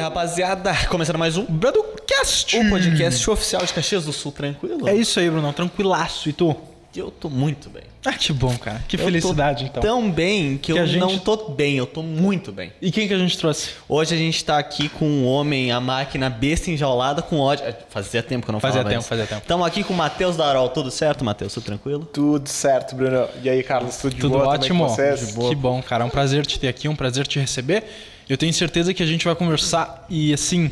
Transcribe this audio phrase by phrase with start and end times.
[0.00, 0.74] rapaziada.
[0.88, 2.56] Começando mais um Bradocast!
[2.56, 4.88] o podcast oficial de Caxias do Sul, tranquilo?
[4.88, 5.52] É isso aí, Bruno.
[5.52, 6.28] Tranquilaço.
[6.28, 6.56] E tu?
[6.96, 7.84] Eu tô muito bem.
[8.04, 8.82] Ah, que bom, cara.
[8.88, 9.82] Que Eu felicidade, tô então.
[9.82, 12.72] Tão bem que, Que eu gente- não tô bem, eu tô muito bem.
[12.82, 13.70] E quem que a gente trouxe?
[13.88, 17.64] Hoje a gente tá aqui com um homem, a máquina besta enjaulada com ódio.
[17.64, 19.08] É, Fazia tempo que eu não Fazia falava tempo, isso.
[19.08, 19.42] fazia tempo.
[19.42, 20.68] Estamos aqui com o Matheus Darol.
[20.70, 21.54] Tudo certo, Matheus?
[21.54, 22.04] Tudo tranquilo?
[22.12, 23.28] Tudo certo, Bruno.
[23.40, 24.80] E aí, Carlos, tudo de Tudo boa ótimo?
[24.88, 25.48] também com vocês?
[25.48, 26.02] Que bom, cara.
[26.02, 27.84] É um prazer te ter aqui, um prazer te receber.
[28.30, 30.70] Eu tenho certeza que a gente vai conversar e, assim,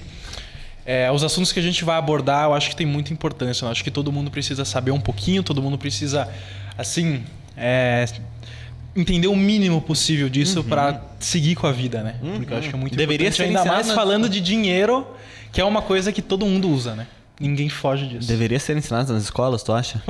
[0.86, 3.64] é, os assuntos que a gente vai abordar, eu acho que tem muita importância.
[3.64, 6.28] Eu acho que todo mundo precisa saber um pouquinho, todo mundo precisa,
[6.78, 7.24] assim,
[7.56, 8.04] é,
[8.94, 12.14] entender o mínimo possível disso pra seguir com a vida, né?
[12.36, 15.04] Porque eu acho que é muito Deveria importante, ser ainda mais falando de dinheiro,
[15.52, 17.06] que é uma coisa que todo mundo usa, né?
[17.40, 18.26] Ninguém foge disso.
[18.26, 20.00] Deveria ser ensinado nas escolas, tu acha?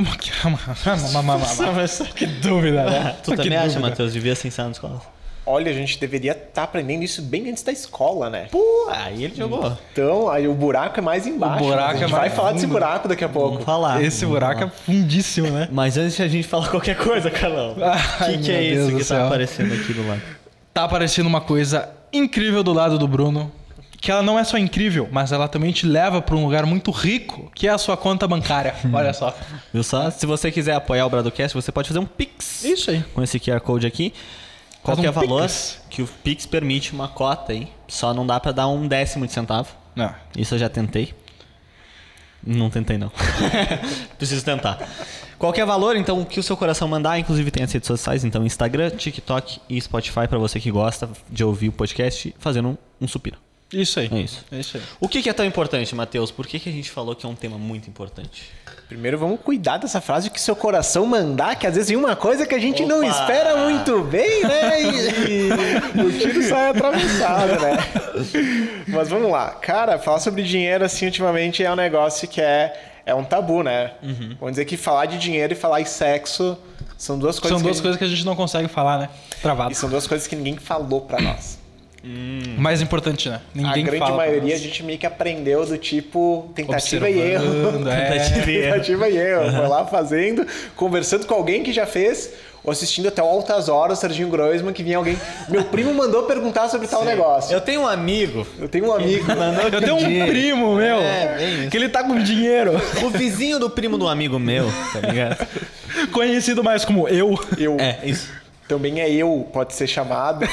[2.05, 3.17] Que- que dúvida, né?
[3.23, 3.79] Tu Que também acha.
[3.81, 4.13] Matheus?
[4.13, 5.03] Devia ser ensinado nas escolas?
[5.51, 8.49] Olha, a gente deveria estar aprendendo isso bem antes da escola, né?
[8.53, 9.77] Pô, aí ele jogou.
[9.91, 11.65] Então, aí o buraco é mais embaixo.
[11.65, 11.89] O buraco né?
[11.89, 12.73] A gente é vai mais falar desse fundo.
[12.73, 13.51] buraco daqui a pouco.
[13.53, 14.03] Vamos falar.
[14.03, 15.67] Esse buraco é fundíssimo, né?
[15.73, 18.97] Mas antes de a gente falar qualquer coisa, Carlão, o que, que é Deus isso
[18.99, 19.27] que tá céu.
[19.27, 20.21] aparecendo aqui do lado?
[20.75, 23.51] Tá aparecendo uma coisa incrível do lado do Bruno.
[24.01, 26.93] Que ela não é só incrível, mas ela também te leva para um lugar muito
[26.93, 28.75] rico, que é a sua conta bancária.
[28.93, 29.35] Olha só.
[29.73, 30.09] Viu só?
[30.11, 32.63] Se você quiser apoiar o Bradocast, você pode fazer um Pix.
[32.63, 33.03] Isso aí.
[33.13, 34.13] Com esse QR Code aqui.
[34.83, 35.81] Faz Qualquer um valor Pix.
[35.91, 37.69] que o Pix permite uma cota aí.
[37.87, 39.71] Só não dá pra dar um décimo de centavo.
[39.95, 40.15] Não.
[40.37, 41.15] Isso eu já tentei.
[42.43, 43.11] Não tentei, não.
[44.17, 44.79] Preciso tentar.
[45.39, 48.45] Qualquer valor, então, o que o seu coração mandar, inclusive tem as redes sociais, então
[48.45, 53.09] Instagram, TikTok e Spotify pra você que gosta de ouvir o podcast fazendo um, um
[53.09, 53.37] supino.
[53.73, 54.09] Isso aí.
[54.11, 54.45] É isso.
[54.51, 54.83] É isso aí.
[54.99, 56.31] O que, que é tão importante, Matheus?
[56.31, 58.51] Por que, que a gente falou que é um tema muito importante?
[58.89, 62.47] Primeiro, vamos cuidar dessa frase que seu coração mandar, que às vezes vem uma coisa
[62.47, 63.09] que a gente não Opa!
[63.09, 64.83] espera muito bem, né?
[64.83, 65.51] E
[66.01, 67.77] o tiro sai atravessado, né?
[68.87, 69.51] Mas vamos lá.
[69.51, 73.93] Cara, falar sobre dinheiro, assim, ultimamente é um negócio que é, é um tabu, né?
[74.03, 74.37] Uhum.
[74.41, 76.57] Vamos dizer que falar de dinheiro e falar em sexo
[76.97, 79.09] são duas coisas São duas que a coisas que a gente não consegue falar, né?
[79.43, 79.69] Travado.
[79.69, 81.58] gente- E são duas coisas que ninguém falou pra nós.
[82.57, 83.41] O mais importante, né?
[83.55, 87.49] Ninguém a grande fala maioria a gente meio que aprendeu do tipo tentativa e erro.
[87.89, 88.11] É.
[88.13, 88.73] Tentativa e erro.
[88.73, 89.51] Tentativa e erro.
[89.57, 92.31] Foi lá fazendo, conversando com alguém que já fez,
[92.63, 95.17] ou assistindo até o Altas Horas, Serginho Groisman, que vinha alguém.
[95.49, 97.53] Meu primo mandou perguntar sobre tal negócio.
[97.53, 98.47] Eu tenho um amigo.
[98.59, 99.27] Eu tenho um amigo.
[99.73, 101.71] Eu tenho um primo, meu, É, bem isso.
[101.71, 102.73] que ele tá com dinheiro.
[103.03, 105.47] O vizinho do primo do amigo meu, tá ligado?
[106.13, 107.39] Conhecido mais como eu.
[107.59, 107.77] Eu.
[107.81, 108.38] É, isso.
[108.69, 110.45] Também é eu, pode ser chamado.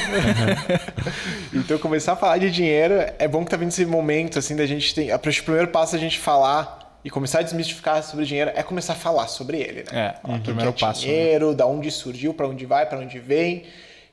[1.52, 4.64] então, começar a falar de dinheiro, é bom que tá vindo esse momento, assim, da
[4.64, 5.14] gente tem.
[5.14, 8.94] O primeiro passo é a gente falar e começar a desmistificar sobre dinheiro é começar
[8.94, 10.16] a falar sobre ele, né?
[10.16, 11.12] É, Falar o primeiro que é passo, né?
[11.12, 13.62] Dinheiro, da onde surgiu, pra onde vai, pra onde vem.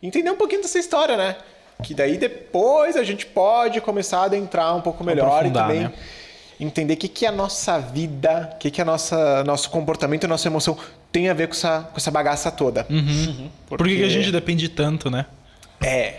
[0.02, 1.38] Entender um pouquinho dessa história, né?
[1.82, 5.94] Que daí depois a gente pode começar a adentrar um pouco melhor e também né?
[6.60, 9.72] entender o que, que é a nossa vida, o que, que é a nossa, nosso
[9.72, 10.78] comportamento, a nossa emoção
[11.14, 12.86] tem a ver com essa, com essa bagaça toda.
[12.90, 13.48] Uhum.
[13.68, 15.28] Por que, a gente depende tanto, né?
[15.80, 16.16] É.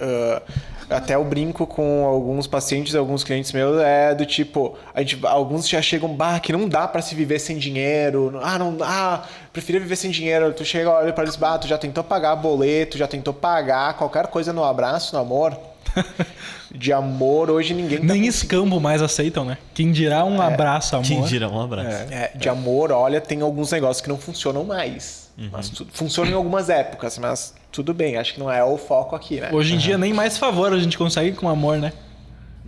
[0.00, 0.42] ah,
[0.88, 5.68] até eu brinco com alguns pacientes, alguns clientes meus, é do tipo, a gente, alguns
[5.68, 8.38] já chegam, bah, que não dá pra se viver sem dinheiro.
[8.40, 10.52] Ah, não, ah, preferia viver sem dinheiro.
[10.52, 14.28] Tu chega, olha para eles, bah, tu já tentou pagar boleto, já tentou pagar qualquer
[14.28, 15.58] coisa no abraço, no amor.
[16.74, 19.56] De amor, hoje ninguém tá Nem escambo mais aceitam, né?
[19.72, 21.06] Quem dirá um abraço, amor.
[21.06, 22.12] Quem gira um abraço.
[22.12, 25.30] É, de amor, olha, tem alguns negócios que não funcionam mais.
[25.52, 29.14] Mas tu, funcionam em algumas épocas, mas tudo bem, acho que não é o foco
[29.14, 29.50] aqui, né?
[29.52, 31.92] Hoje em dia, nem mais favor a gente consegue com amor, né?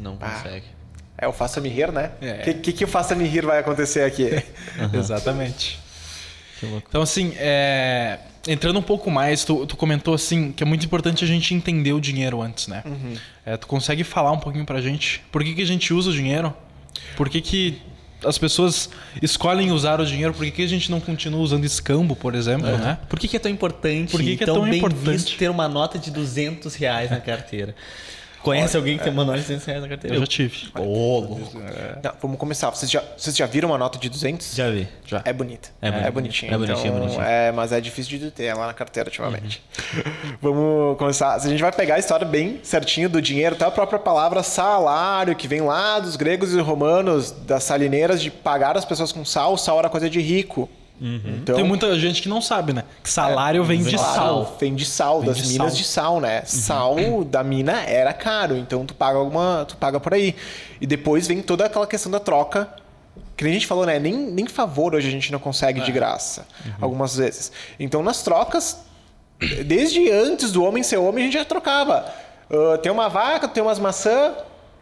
[0.01, 0.67] Não consegue.
[1.17, 2.13] É o faça-me rir, né?
[2.21, 2.33] O É.
[2.39, 4.43] que, que, que o faça-me rir vai acontecer aqui?
[4.95, 5.81] Exatamente.
[6.61, 6.87] Que louco.
[6.89, 11.23] Então, assim, é, entrando um pouco mais, tu, tu comentou assim que é muito importante
[11.25, 12.83] a gente entender o dinheiro antes, né?
[13.45, 16.13] É, tu consegue falar um pouquinho pra gente por que, que a gente usa o
[16.13, 16.53] dinheiro?
[17.17, 17.81] Por que, que
[18.25, 18.91] as pessoas
[19.23, 20.33] escolhem usar o dinheiro?
[20.35, 22.99] Por que, que a gente não continua usando escambo, por exemplo, né?
[23.09, 25.11] Por que, que é tão importante, Por que que é tão, tão bem importante?
[25.11, 27.75] visto ter uma nota de 200 reais na carteira?
[28.49, 30.17] Conhece alguém que tem uma nota de 200 reais na carteira?
[30.17, 30.69] Eu já tive.
[30.79, 31.59] Ô, louco.
[32.03, 32.71] Não, vamos começar.
[32.71, 34.55] Vocês já, vocês já viram uma nota de 200?
[34.55, 34.89] Já vi.
[35.07, 35.23] Já.
[35.25, 35.69] É bonita.
[35.83, 36.11] É bonita.
[36.11, 36.55] bonitinha.
[36.55, 37.25] É bonitinha, então, bonitinha.
[37.25, 39.63] É, mas é difícil de ter lá na carteira ultimamente.
[40.41, 41.39] vamos começar.
[41.39, 44.43] Se a gente vai pegar a história bem certinho do dinheiro, até a própria palavra
[44.43, 49.25] salário, que vem lá dos gregos e romanos, das salineiras, de pagar as pessoas com
[49.25, 49.57] sal.
[49.59, 50.69] Sal era coisa de rico.
[51.01, 52.83] Então, Tem muita gente que não sabe, né?
[53.03, 54.57] Que salário vem de Claro, sal.
[54.59, 55.77] Vem de sal, Vem das de minas sal.
[55.77, 56.43] de sal, né?
[56.45, 60.35] Sal da mina era caro, então tu paga alguma, tu paga por aí.
[60.81, 62.69] E depois vem toda aquela questão da troca.
[63.37, 64.01] Que nem a gente falou, né?
[64.01, 66.45] Nem, nem favor hoje a gente não consegue de graça,
[66.81, 67.53] algumas vezes.
[67.79, 68.79] Então nas trocas,
[69.65, 72.05] desde antes do homem ser homem, a gente já trocava.
[72.51, 74.33] Ah, tem uma vaca, tem umas maçãs,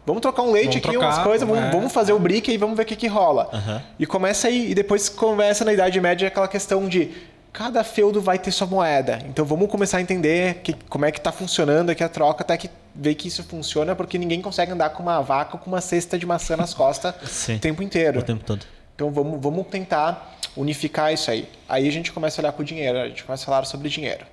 [0.07, 1.69] Vamos trocar um leite Vamos aqui, trocar, umas coisas, vamos, é.
[1.69, 3.49] vamos fazer o brick e vamos ver o que, que rola.
[3.51, 3.83] Aham.
[3.99, 7.11] E começa aí, e depois começa na Idade Média aquela questão de
[7.51, 9.19] cada feudo vai ter sua moeda.
[9.27, 12.55] Então vamos começar a entender que, como é que tá funcionando aqui a troca, até
[12.55, 15.81] que ver que isso funciona, porque ninguém consegue andar com uma vaca ou com uma
[15.81, 17.13] cesta de maçã nas costas
[17.49, 18.21] o tempo inteiro.
[18.21, 18.65] O tempo todo.
[18.95, 21.49] Então vamos, vamos tentar unificar isso aí.
[21.67, 23.89] Aí a gente começa a olhar com o dinheiro, a gente começa a falar sobre
[23.89, 24.25] dinheiro.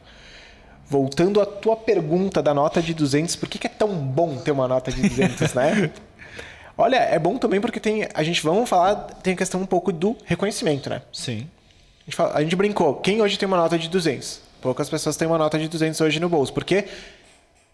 [0.88, 4.50] Voltando à tua pergunta da nota de 200, por que, que é tão bom ter
[4.50, 5.90] uma nota de 200, né?
[6.76, 9.92] Olha, é bom também porque tem, a gente vamos falar, tem a questão um pouco
[9.92, 11.02] do reconhecimento, né?
[11.12, 11.46] Sim.
[12.02, 14.40] A gente, fala- a gente brincou, quem hoje tem uma nota de 200?
[14.60, 16.84] Poucas pessoas têm uma nota de 200 hoje no bolso, porque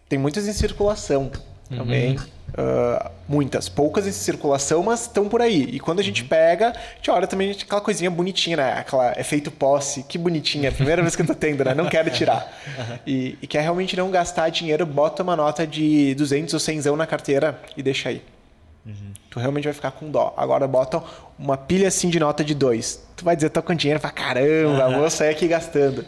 [0.07, 1.31] tem muitas em circulação
[1.77, 2.17] também.
[2.57, 3.69] ah, muitas.
[3.69, 5.63] Poucas em circulação, mas estão por aí.
[5.71, 8.73] E quando a gente pega, a gente olha também aquela coisinha bonitinha, né?
[8.73, 10.03] Aquela efeito posse.
[10.03, 10.67] Que bonitinha.
[10.67, 11.73] É a primeira vez que eu tô tendo, né?
[11.73, 12.51] Não quero tirar.
[13.07, 17.07] E, e quer realmente não gastar dinheiro, bota uma nota de 200 ou 100 na
[17.07, 18.21] carteira e deixa aí.
[19.29, 20.33] Tu realmente vai ficar com dó.
[20.35, 21.01] Agora bota
[21.37, 23.03] uma pilha assim de nota de dois.
[23.15, 26.05] Tu vai dizer, tô com dinheiro pra caramba, vou sair aqui gastando.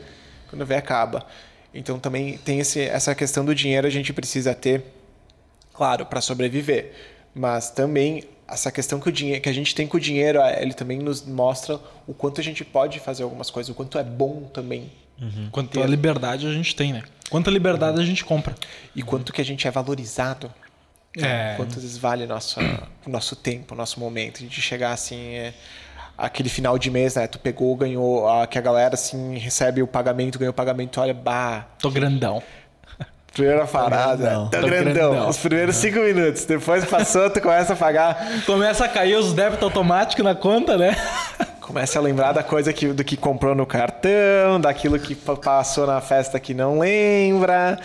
[0.49, 1.25] Quando vê, acaba.
[1.73, 4.83] Então também tem esse, essa questão do dinheiro, a gente precisa ter,
[5.73, 6.93] claro, para sobreviver.
[7.33, 10.61] Mas também essa questão que, o dinheiro, que a gente tem com o dinheiro, eh,
[10.61, 14.03] ele também nos mostra o quanto a gente pode fazer algumas coisas, o quanto é
[14.03, 14.91] bom também.
[15.51, 17.03] Quanta liberdade a gente tem, né?
[17.29, 18.55] Quanta liberdade a gente compra.
[18.95, 20.51] E quanto que a gente é valorizado.
[21.17, 21.53] É.
[21.55, 22.59] Quanto vezes vale nosso,
[23.05, 24.37] o nosso tempo, o nosso momento.
[24.37, 25.53] A gente chegar assim, é,
[26.17, 27.27] aquele final de mês, né?
[27.27, 31.13] Tu pegou, ganhou, a, que a galera assim recebe o pagamento, ganhou o pagamento, olha,
[31.13, 32.41] bah, Tô grandão.
[33.33, 34.47] Primeira parada, grandão.
[34.49, 34.93] tô Tô grandão.
[35.11, 35.29] grandão.
[35.29, 39.63] Os primeiros cinco minutos, depois passou, tu começa a pagar, Começa a cair os débitos
[39.63, 40.95] automáticos na conta, né?
[41.63, 45.87] Começa a lembrar da coisa que, do que comprou no cartão, daquilo que pa- passou
[45.87, 47.79] na festa que não lembra.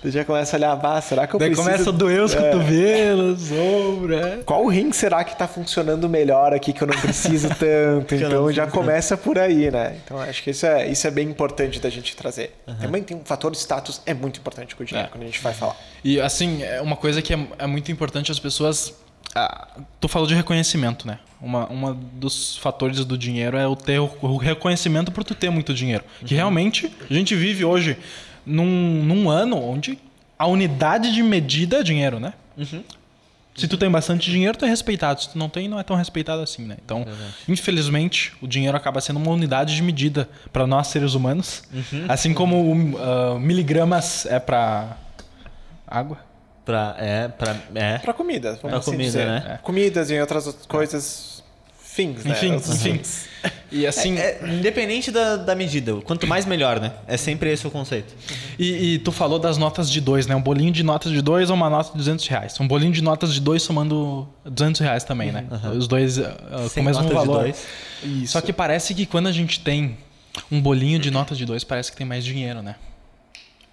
[0.00, 1.68] Tu já começa a olhar, bah, será que eu Daí preciso...
[1.70, 2.40] começa a doer os É.
[2.50, 4.40] cotovelos, ombra.
[4.46, 8.14] qual rim será que tá funcionando melhor aqui que eu não preciso tanto?
[8.14, 9.96] Então já começa por aí, né?
[10.04, 12.54] Então acho que isso é, isso é bem importante da gente trazer.
[12.80, 15.10] Também tem um fator de status, é muito importante com o dinheiro É.
[15.10, 15.76] quando a gente vai falar.
[16.02, 18.94] E assim, é uma coisa que é, é muito importante as pessoas.
[19.34, 19.68] Ah,
[20.00, 21.18] tu falou de reconhecimento, né?
[21.40, 25.50] Uma, uma dos fatores do dinheiro é o ter o, o reconhecimento por tu ter
[25.50, 26.04] muito dinheiro.
[26.24, 27.96] Que realmente a gente vive hoje
[28.44, 29.98] num, num ano onde
[30.38, 32.34] a unidade de medida é dinheiro, né?
[33.54, 35.20] Se tu tem bastante dinheiro, tu é respeitado.
[35.22, 36.76] Se tu não tem, não é tão respeitado assim, né?
[36.84, 37.04] Então,
[37.46, 41.62] infelizmente, o dinheiro acaba sendo uma unidade de medida para nós seres humanos.
[42.08, 44.96] Assim como ah, miligramas é para
[45.86, 46.18] água.
[46.64, 47.98] Pra, é, pra, é.
[47.98, 49.26] Pra comida, vamos Pra assim comida, dizer.
[49.26, 49.58] né?
[49.62, 51.42] Comidas e outras coisas,
[51.82, 52.32] fins, né?
[52.32, 53.28] Enfim, Outros fins.
[53.72, 56.92] E assim, É, é, independente da, da medida, quanto mais melhor, né?
[57.08, 58.14] É sempre esse o conceito.
[58.58, 60.36] e, e tu falou das notas de dois, né?
[60.36, 62.60] Um bolinho de notas de dois ou uma nota de 200 reais.
[62.60, 65.44] Um bolinho de notas de dois somando 200 reais também, né?
[65.76, 66.36] Os dois ah,
[66.72, 67.52] com o mesmo valor.
[68.26, 69.98] Só que parece que quando a gente tem
[70.50, 72.76] um bolinho de nota de dois, parece que tem mais dinheiro, né?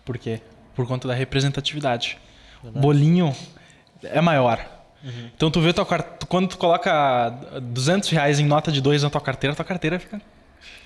[0.03, 0.41] Por quê?
[0.75, 2.17] Por conta da representatividade.
[2.63, 3.33] Bolinho
[4.03, 4.59] é maior.
[5.35, 5.85] Então tu vê tua
[6.27, 10.19] quando tu coloca 200 reais em nota de dois na tua carteira, tua carteira fica,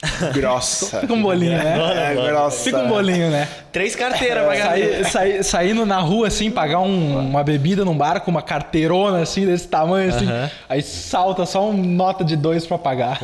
[0.34, 1.00] grossa.
[1.02, 2.12] fica um bolinho, né?
[2.12, 2.64] É, grossa.
[2.64, 3.48] Fica um bolinho, né?
[3.72, 5.04] Três carteiras pra galera.
[5.04, 9.22] Sair, sair- saindo na rua, assim, pagar um- uma bebida num bar com uma carteirona,
[9.24, 10.28] assim, desse tamanho, assim.
[10.70, 13.20] Aí salta só uma nota de dois pra pagar.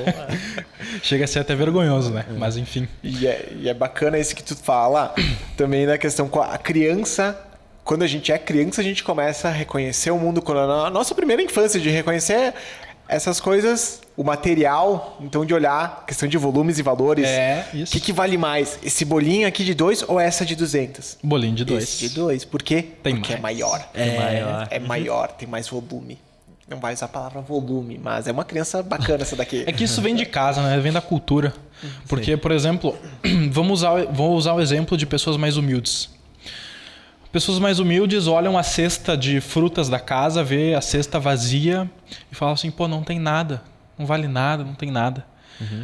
[1.04, 2.26] Chega a ser até vergonhoso, né?
[2.38, 2.88] Mas enfim.
[3.04, 5.14] E é, e é bacana isso que tu fala
[5.56, 7.38] também na questão com a criança.
[7.90, 10.44] Quando a gente é criança, a gente começa a reconhecer o mundo.
[10.44, 12.54] Quando a nossa primeira infância, de reconhecer
[13.08, 17.26] essas coisas, o material, então de olhar, questão de volumes e valores.
[17.26, 17.92] É, O isso.
[17.92, 18.78] que, que vale mais?
[18.84, 21.18] Esse bolinho aqui de dois ou essa de 200?
[21.24, 21.82] Bolinho de dois.
[21.86, 22.46] Esse de dois.
[22.46, 22.86] Por quê?
[23.02, 23.58] Tem Porque é mais.
[23.58, 23.90] maior.
[23.96, 24.68] É maior.
[24.70, 26.20] É maior, tem mais volume.
[26.70, 29.64] Não vai usar a palavra volume, mas é uma criança bacana essa daqui.
[29.66, 30.80] É que isso vem de casa, né?
[30.80, 31.56] Vem da cultura.
[32.08, 32.96] Porque, por exemplo,
[33.50, 36.19] vamos usar, vou usar o exemplo de pessoas mais humildes.
[37.32, 41.90] Pessoas mais humildes olham a cesta de frutas da casa, vê a cesta vazia
[42.32, 43.62] e falam assim: pô, não tem nada,
[43.98, 45.26] não vale nada, não tem nada.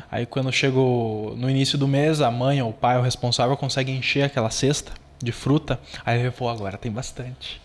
[0.09, 3.91] Aí quando chega no início do mês, a mãe ou o pai, o responsável, consegue
[3.91, 5.79] encher aquela cesta de fruta.
[6.05, 7.61] Aí ele pô, agora tem bastante.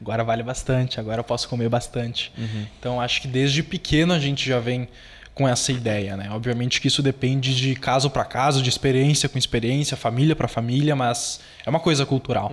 [0.00, 2.32] Agora vale bastante, agora eu posso comer bastante.
[2.78, 4.88] Então acho que desde pequeno a gente já vem
[5.34, 6.30] com essa ideia, né?
[6.30, 10.94] Obviamente que isso depende de caso para caso, de experiência com experiência, família para família,
[10.94, 12.52] mas é uma coisa cultural.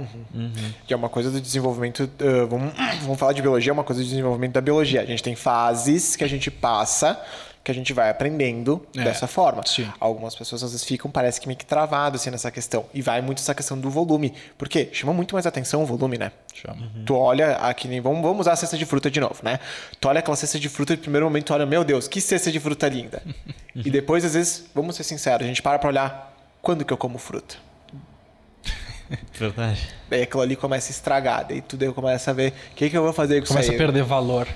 [0.87, 2.09] Que é uma coisa do desenvolvimento.
[2.19, 2.73] ah, vamos,
[3.03, 5.01] vamos falar de biologia, é uma coisa do desenvolvimento da biologia.
[5.01, 7.21] A gente tem fases que a gente passa
[7.63, 9.61] que a gente vai aprendendo É, dessa forma.
[9.65, 9.87] sim.
[9.99, 12.85] Algumas pessoas às vezes ficam, parece que meio que travadas assim, nessa questão.
[12.93, 14.33] E vai muito essa questão do volume.
[14.57, 16.31] Porque chama muito mais atenção o volume, né?
[16.53, 16.91] Chama.
[17.05, 19.59] Tu olha aqui, vamos, vamos usar a cesta de fruta de novo, né?
[19.99, 22.19] Tu olha aquela cesta de fruta e no primeiro momento tu olha, meu Deus, que
[22.19, 23.21] cesta de fruta linda.
[23.75, 26.97] e depois, às vezes, vamos ser sinceros, a gente para pra olhar quando que eu
[26.97, 27.55] como fruta.
[29.37, 29.87] Verdade.
[30.09, 32.97] Daí aquilo ali começa a estragar, daí tu daí começa a ver o que, que
[32.97, 33.77] eu vou fazer com Começa isso a aí.
[33.77, 34.47] perder valor.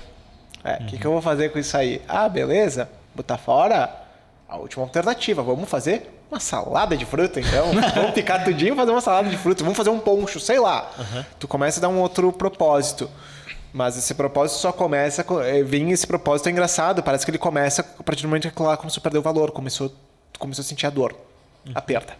[0.64, 2.00] É, o que, que eu vou fazer com isso aí?
[2.08, 3.92] Ah, beleza, botar fora
[4.48, 5.42] a última alternativa.
[5.42, 7.72] Vamos fazer uma salada de fruta, então.
[7.94, 9.62] vamos picar tudinho e fazer uma salada de fruta.
[9.62, 10.90] Vamos fazer um poncho, sei lá.
[11.38, 13.10] Tu começa a dar um outro propósito.
[13.72, 15.22] Mas esse propósito só começa.
[15.24, 17.02] com- eh, Vem esse propósito é engraçado.
[17.02, 19.50] Parece que ele começa a partir do momento que lá começou a perder o valor.
[19.50, 19.92] Começou,
[20.38, 21.14] começou a sentir a dor.
[21.74, 22.14] A perda.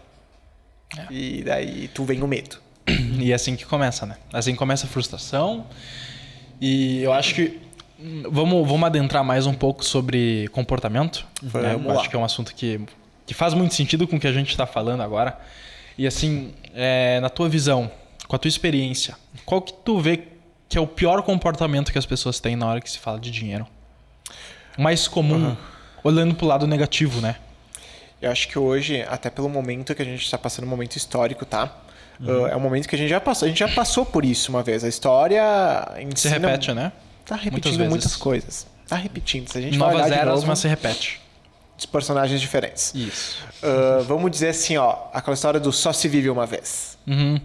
[1.11, 2.59] E daí tu vem o medo.
[2.89, 4.17] E é assim que começa, né?
[4.33, 5.67] Assim começa a frustração.
[6.61, 7.61] E eu acho que.
[7.99, 11.27] Vamos, vamos adentrar mais um pouco sobre comportamento.
[11.43, 11.75] Né?
[11.75, 12.81] Eu acho que é um assunto que,
[13.25, 15.39] que faz muito sentido com o que a gente está falando agora.
[15.97, 17.91] E assim, é, na tua visão,
[18.29, 20.25] com a tua experiência, qual que tu vê
[20.69, 23.31] que é o pior comportamento que as pessoas têm na hora que se fala de
[23.31, 23.67] dinheiro?
[24.77, 25.57] O mais comum,
[26.05, 27.37] olhando pro lado negativo, né?
[28.21, 31.47] Eu acho que hoje, até pelo momento que a gente está passando, um momento histórico,
[31.47, 31.75] tá?
[32.21, 33.47] Uh, é um momento que a gente já passou.
[33.47, 34.83] A gente já passou por isso uma vez.
[34.85, 35.43] A história
[35.97, 36.93] Se ensina- repete, né?
[37.27, 38.67] Tá repetindo muitas coisas.
[38.89, 39.49] Tá repetindo.
[39.51, 41.21] Se a gente Novas eras, novo, mas se repete.
[41.77, 42.95] os personagens diferentes.
[42.95, 43.39] Isso.
[43.63, 46.97] Uh, vamos dizer assim, ó, aquela história do só se vive uma vez.
[47.07, 47.41] Uhum.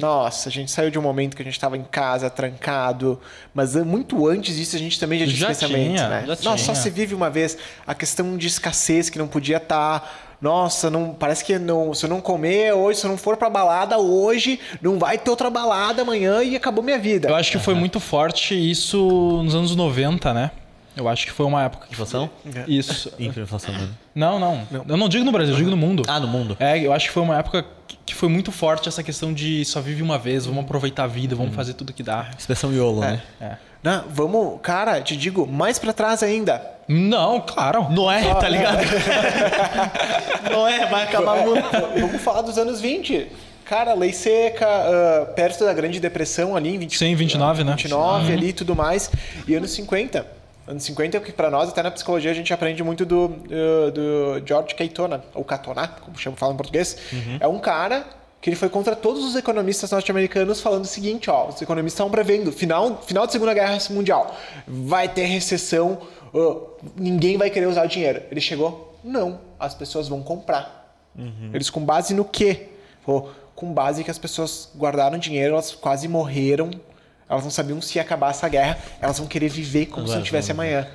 [0.00, 3.20] Nossa, a gente saiu de um momento que a gente estava em casa, trancado,
[3.54, 6.20] mas muito antes disso a gente também já tinha Já pensamento, tinha, né?
[6.22, 6.74] já Nossa, só tinha.
[6.82, 7.56] se vive uma vez.
[7.86, 10.29] A questão de escassez que não podia estar.
[10.40, 13.50] Nossa, não, parece que não, se eu não comer hoje, se eu não for pra
[13.50, 17.28] balada hoje, não vai ter outra balada amanhã e acabou minha vida.
[17.28, 18.98] Eu acho que foi muito forte isso
[19.44, 20.50] nos anos 90, né?
[20.96, 21.92] Eu acho que foi uma época que.
[21.92, 22.28] Inflação?
[22.66, 23.12] Isso.
[23.18, 23.94] Hiperinflação mesmo.
[24.14, 26.02] Não, não, Eu não digo no Brasil, eu digo no mundo.
[26.08, 26.56] Ah, no mundo.
[26.58, 29.64] É, eu acho que foi uma época que- que foi muito forte essa questão de
[29.64, 32.28] só vive uma vez, vamos aproveitar a vida, vamos fazer tudo que dá.
[32.36, 33.22] Expressão YOLO, né?
[33.40, 33.56] É.
[33.82, 36.62] Não, vamos, cara, te digo, mais pra trás ainda.
[36.86, 37.86] Não, claro.
[37.90, 38.82] Não é, tá ligado?
[40.50, 41.62] não é, vai acabar o mundo.
[41.98, 43.28] Vamos falar dos anos 20.
[43.64, 47.70] Cara, lei seca, ah, perto da Grande Depressão ali, em 20, Sim, 29, né?
[47.76, 49.08] 29 ali e tudo mais.
[49.46, 50.26] E anos 50.
[50.66, 53.28] Anos 50 é o que pra nós, até na psicologia, a gente aprende muito do,
[53.28, 56.96] do, do George Caetona, ou Catona, como chama, fala em português.
[57.38, 58.04] É um cara
[58.40, 62.10] que ele foi contra todos os economistas norte-americanos falando o seguinte, ó, os economistas estavam
[62.10, 64.34] prevendo, final, final da Segunda Guerra Mundial,
[64.66, 65.98] vai ter recessão,
[66.96, 68.22] ninguém vai querer usar o dinheiro.
[68.30, 70.96] Ele chegou, não, as pessoas vão comprar.
[71.52, 72.68] Eles com base no quê?
[73.54, 76.70] Com base que as pessoas guardaram dinheiro, elas quase morreram,
[77.28, 80.22] elas não sabiam se ia acabar essa guerra, elas vão querer viver como se não
[80.22, 80.64] tivesse vamos.
[80.64, 80.88] amanhã.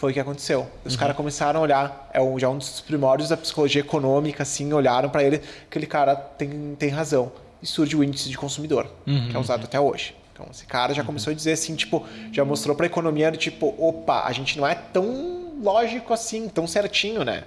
[0.00, 0.66] Foi o que aconteceu.
[0.82, 4.72] Os caras começaram a olhar, é um- já um dos primórdios da psicologia econômica, assim,
[4.72, 7.30] olharam para ele, aquele cara tem, tem razão.
[7.62, 10.14] E surge o índice de consumidor, que é usado até hoje.
[10.32, 12.02] Então, esse cara já começou a dizer assim, tipo,
[12.32, 16.66] já mostrou para a economia, tipo, opa, a gente não é tão lógico assim, tão
[16.66, 17.44] certinho, né?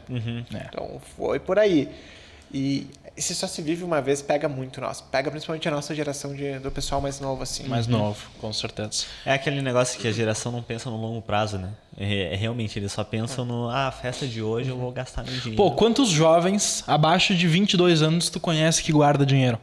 [0.53, 0.67] É.
[0.69, 1.89] Então, foi por aí.
[2.53, 5.01] E esse só se vive uma vez pega muito nós.
[5.01, 7.67] Pega principalmente a nossa geração de, do pessoal mais novo, assim.
[7.67, 9.05] Mais novo, com certeza.
[9.25, 11.69] É aquele negócio que a geração não pensa no longo prazo, né?
[11.97, 15.33] É, é realmente, eles só pensam no, ah, festa de hoje eu vou gastar meu
[15.33, 15.55] dinheiro.
[15.55, 19.59] Pô, quantos jovens abaixo de 22 anos tu conhece que guarda dinheiro?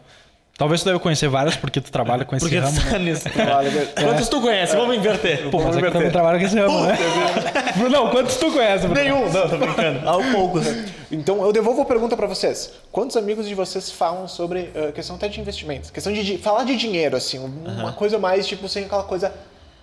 [0.60, 2.78] Talvez tu deve conhecer vários porque tu trabalha com esse Porque ramo.
[2.78, 2.90] né?
[2.90, 3.24] tá nisso.
[3.56, 4.76] Olha, Quantos tu conhece?
[4.76, 5.48] Vamos inverter.
[5.50, 6.98] Pô, mas é que tu trabalha com esse ramo, né?
[7.90, 8.86] Não, quantos tu conhece?
[8.86, 9.02] Bruno?
[9.02, 10.00] Nenhum, não, tô brincando.
[10.06, 10.66] Ao poucos.
[11.10, 12.72] Então, eu devolvo a pergunta para vocês.
[12.92, 15.90] Quantos amigos de vocês falam sobre uh, questão até de investimentos?
[15.90, 17.38] Questão de, di- falar de dinheiro, assim.
[17.38, 19.32] um- Uma coisa mais, tipo, sem aquela coisa...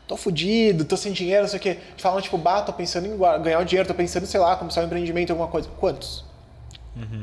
[0.07, 1.79] Tô fudido, tô sem dinheiro, não sei o quê.
[1.97, 4.85] Falam, tipo, bah, tô pensando em ganhar o dinheiro, tô pensando, sei lá, começar um
[4.85, 5.67] empreendimento, alguma coisa.
[5.79, 6.23] Quantos?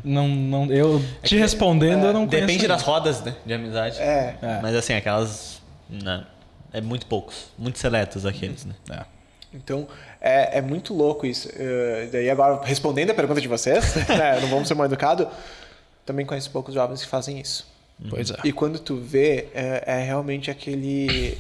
[0.05, 2.47] Não, não, eu te respondendo, eu não conheço.
[2.47, 3.35] Depende das rodas, né?
[3.45, 4.01] De amizade.
[4.01, 4.37] É.
[4.41, 4.61] É.
[4.63, 5.61] Mas assim, aquelas.
[5.89, 6.25] Não,
[6.73, 7.49] é muito poucos.
[7.59, 8.75] Muito seletos aqueles, né?
[8.91, 9.05] É.
[9.53, 9.87] Então,
[10.21, 11.49] é, é muito louco isso.
[11.49, 15.29] Uh, daí agora, respondendo a pergunta de vocês, né, não vamos ser mal educados,
[16.05, 17.73] também conheço poucos jovens que fazem isso.
[18.11, 18.37] Pois é.
[18.45, 21.39] E quando tu vê, é, é realmente aquele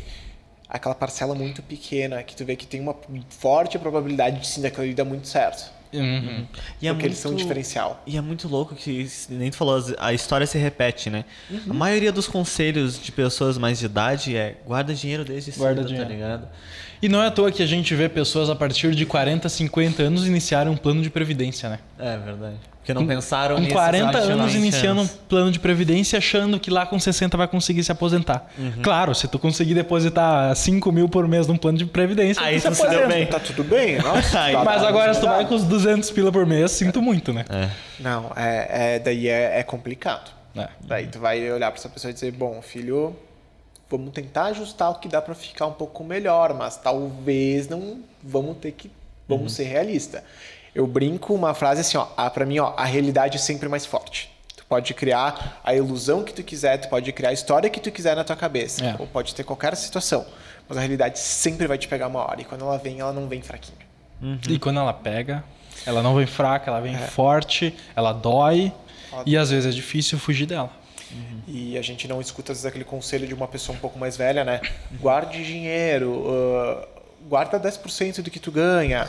[0.68, 2.96] aquela parcela muito pequena que tu vê que tem uma
[3.28, 5.70] forte probabilidade de sim daquilo ali dar muito certo.
[5.94, 6.46] Uhum.
[6.82, 8.02] E é porque eles são um diferencial.
[8.06, 11.24] E é muito louco que, nem tu falou, a história se repete, né?
[11.68, 15.88] A maioria dos conselhos de pessoas mais de idade é guarda dinheiro desde Guarda cedo,
[15.88, 16.08] dinheiro.
[16.08, 16.48] tá ligado?
[17.04, 20.02] E não é à toa que a gente vê pessoas a partir de 40, 50
[20.02, 21.78] anos iniciarem um plano de previdência, né?
[21.99, 22.56] É verdade.
[22.78, 26.16] Porque não pensaram Com nisso 40 sabe, tinha anos 20 iniciando um plano de previdência,
[26.18, 28.46] achando que lá com 60 vai conseguir se aposentar.
[28.58, 28.73] Uhum.
[28.82, 32.75] Claro, se tu conseguir depositar 5 mil por mês num plano de previdência, Aí tu
[32.75, 33.06] se deu aposenta.
[33.14, 33.26] bem.
[33.26, 33.99] Tá tudo bem?
[33.99, 34.54] Nossa, Aí.
[34.54, 37.34] tá- Mas tá- agora, se tu vai com os 200 pila por mês, sinto muito,
[37.34, 37.44] né?
[37.50, 37.68] É.
[38.00, 40.30] Não, é, é- daí é, é complicado.
[40.56, 40.68] É.
[40.87, 43.14] Daí tu vai olhar pra essa pessoa e dizer, bom, filho,
[43.90, 48.56] vamos tentar ajustar o que dá pra ficar um pouco melhor, mas talvez não vamos
[48.58, 48.90] ter que
[49.28, 50.22] vamos ser realista.
[50.74, 53.86] Eu brinco uma frase assim, ó, ah, para mim, ó, a realidade é sempre mais
[53.86, 54.30] forte.
[54.56, 57.90] Tu pode criar a ilusão que tu quiser, tu pode criar a história que tu
[57.92, 58.96] quiser na tua cabeça, É.
[58.98, 60.26] ou pode ter qualquer situação,
[60.68, 63.28] mas a realidade sempre vai te pegar uma hora e quando ela vem, ela não
[63.28, 63.78] vem fraquinha.
[64.48, 65.44] E quando ela pega,
[65.86, 68.72] ela não vem fraca, ela vem forte, ela dói.
[69.12, 70.70] Ela E às vezes é difícil fugir dela.
[71.47, 74.16] E a gente não escuta às vezes aquele conselho de uma pessoa um pouco mais
[74.16, 74.61] velha, né?
[75.00, 76.88] Guarde dinheiro, ah,
[77.28, 79.06] guarda 10% do que tu ganha,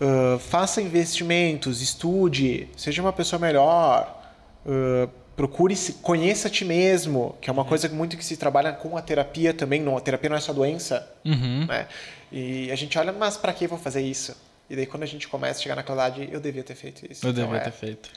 [0.00, 4.22] ah, faça investimentos, estude, seja uma pessoa melhor,
[4.66, 8.72] ah, procure se conheça a ti mesmo, que é uma coisa muito que se trabalha
[8.72, 11.66] com a terapia também, não, a terapia não é só doença, Uhum.
[11.66, 11.86] né?
[12.32, 14.34] E a gente olha, mas para que eu vou fazer isso?
[14.68, 17.24] E daí quando a gente começa a chegar naquela idade, eu devia ter feito isso.
[17.24, 18.08] Eu Então, devia é- ter feito.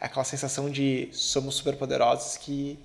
[0.00, 2.78] Aquela sensação de somos super poderosos que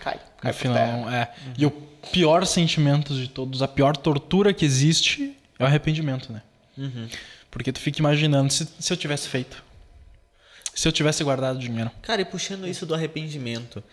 [0.00, 0.96] cai, cai No por terra.
[0.96, 1.32] final, é.
[1.58, 1.70] E o
[2.12, 6.42] pior sentimento de todos, a pior tortura que existe é o arrependimento, né?
[7.50, 9.62] Porque tu fica imaginando, se, se eu tivesse feito.
[10.74, 11.90] Se eu tivesse guardado dinheiro.
[12.00, 13.84] Cara, e puxando isso do arrependimento,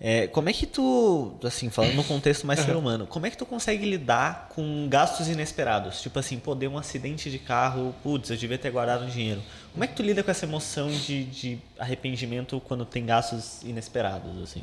[0.00, 3.36] é, como é que tu, assim, falando no contexto mais ser humano, como é que
[3.36, 6.00] tu consegue lidar com gastos inesperados?
[6.00, 9.42] Tipo assim, pô, deu um acidente de carro, putz, eu devia ter guardado um dinheiro.
[9.72, 14.40] Como é que tu lida com essa emoção de, de arrependimento quando tem gastos inesperados,
[14.40, 14.62] assim?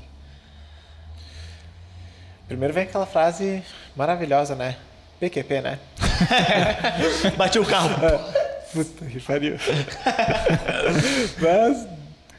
[2.48, 3.62] Primeiro vem aquela frase
[3.94, 4.77] maravilhosa, né?
[5.20, 5.80] PQP, né?
[7.36, 7.89] Bati o carro.
[8.72, 9.58] Puta que pariu.
[11.42, 11.88] Mas,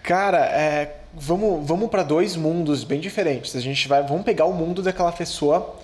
[0.03, 3.57] cara, é, vamos, vamos para dois mundos bem diferentes.
[3.57, 5.75] A gente vai, vamos pegar o mundo daquela pessoa.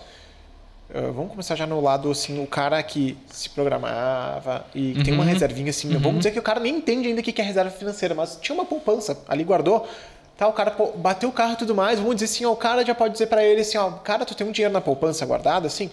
[0.95, 5.25] ah, vamos começar já no lado assim, o cara que se programava e tem uma
[5.25, 5.89] reservinha assim.
[5.99, 8.55] Vamos dizer que o cara nem entende ainda o que é reserva financeira, mas tinha
[8.55, 9.89] uma poupança ali guardou.
[10.37, 11.99] Tá, o cara pô, bateu o carro e tudo mais.
[11.99, 14.35] Vamos dizer assim, ó, o cara já pode dizer para ele assim, ó, cara, tu
[14.35, 15.91] tem um dinheiro na poupança guardado, assim,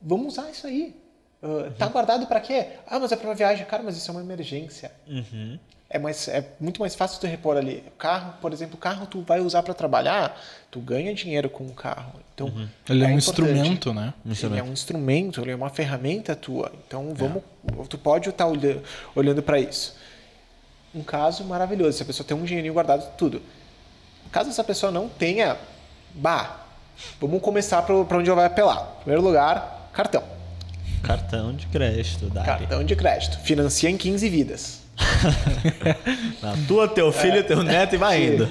[0.00, 0.94] vamos usar isso aí.
[1.42, 2.66] Ah, Tá guardado para quê?
[2.86, 3.64] Ah, mas é para uma viagem.
[3.64, 4.92] Cara, mas isso é uma emergência.
[5.92, 7.82] É, mais, é muito mais fácil tu repor ali.
[7.88, 11.64] O carro, por exemplo, o carro tu vai usar para trabalhar, tu ganha dinheiro com
[11.66, 12.12] o carro.
[12.32, 12.46] Então,
[12.88, 13.18] Ele é, um importante.
[13.18, 14.14] instrumento, né?
[14.24, 16.70] Ele é um instrumento, ele é uma ferramenta tua.
[16.86, 17.42] Então, vamos,
[17.88, 18.82] tu pode estar olhando,
[19.16, 19.96] olhando para isso.
[20.94, 23.42] Um caso maravilhoso, se a pessoa tem um dinheirinho guardado, tudo.
[24.30, 25.56] Caso essa pessoa não tenha,
[26.14, 26.66] bah,
[27.20, 28.98] vamos começar para onde ela vai apelar.
[29.00, 30.22] Primeiro lugar, cartão.
[31.02, 32.46] Cartão de crédito, Dari.
[32.46, 33.40] Cartão de crédito.
[33.40, 34.82] Financia em 15 vidas.
[36.42, 38.48] Na tua, teu filho, teu neto e vai indo.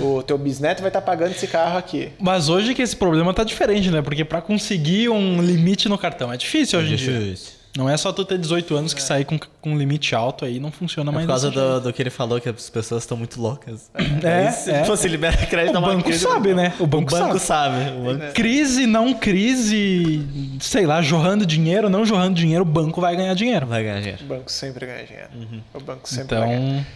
[0.00, 2.10] O teu bisneto vai estar pagando esse carro aqui.
[2.18, 4.02] Mas hoje que esse problema tá diferente, né?
[4.02, 7.18] Porque pra conseguir um limite no cartão é difícil hoje em dia.
[7.20, 7.57] Difícil.
[7.78, 10.58] Não é só tu ter 18 anos que sair com, com um limite alto aí,
[10.58, 13.16] não funciona É mais por causa do, do que ele falou, que as pessoas estão
[13.16, 13.88] muito loucas.
[14.20, 14.82] É, se é.
[14.82, 16.24] você libera crédito, O é banco crise.
[16.24, 16.74] sabe, né?
[16.80, 17.76] O banco sabe.
[18.00, 20.26] O banco- Crise, não crise,
[20.58, 23.64] sei lá, jorrando dinheiro, não jorrando dinheiro, o banco vai ganhar dinheiro.
[23.64, 24.24] Vai ganhar dinheiro.
[24.24, 25.28] O banco sempre ganha dinheiro.
[25.72, 26.86] O banco sempre vai ganhar.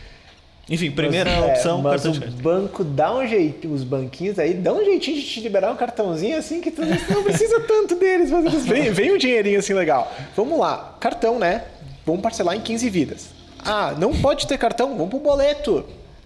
[0.70, 2.42] Enfim, primeira Mas, é, opção, mas cartão o crédito.
[2.42, 6.36] banco dá um jeito, os banquinhos aí dão um jeitinho de te liberar um cartãozinho
[6.38, 10.10] assim que tu não precisa tanto deles, mas eles vem, vem um dinheirinho assim legal.
[10.36, 11.64] Vamos lá, cartão, né?
[12.06, 13.30] Vamos parcelar em 15 vidas.
[13.64, 15.84] Ah, não pode ter cartão, vamos pro boleto.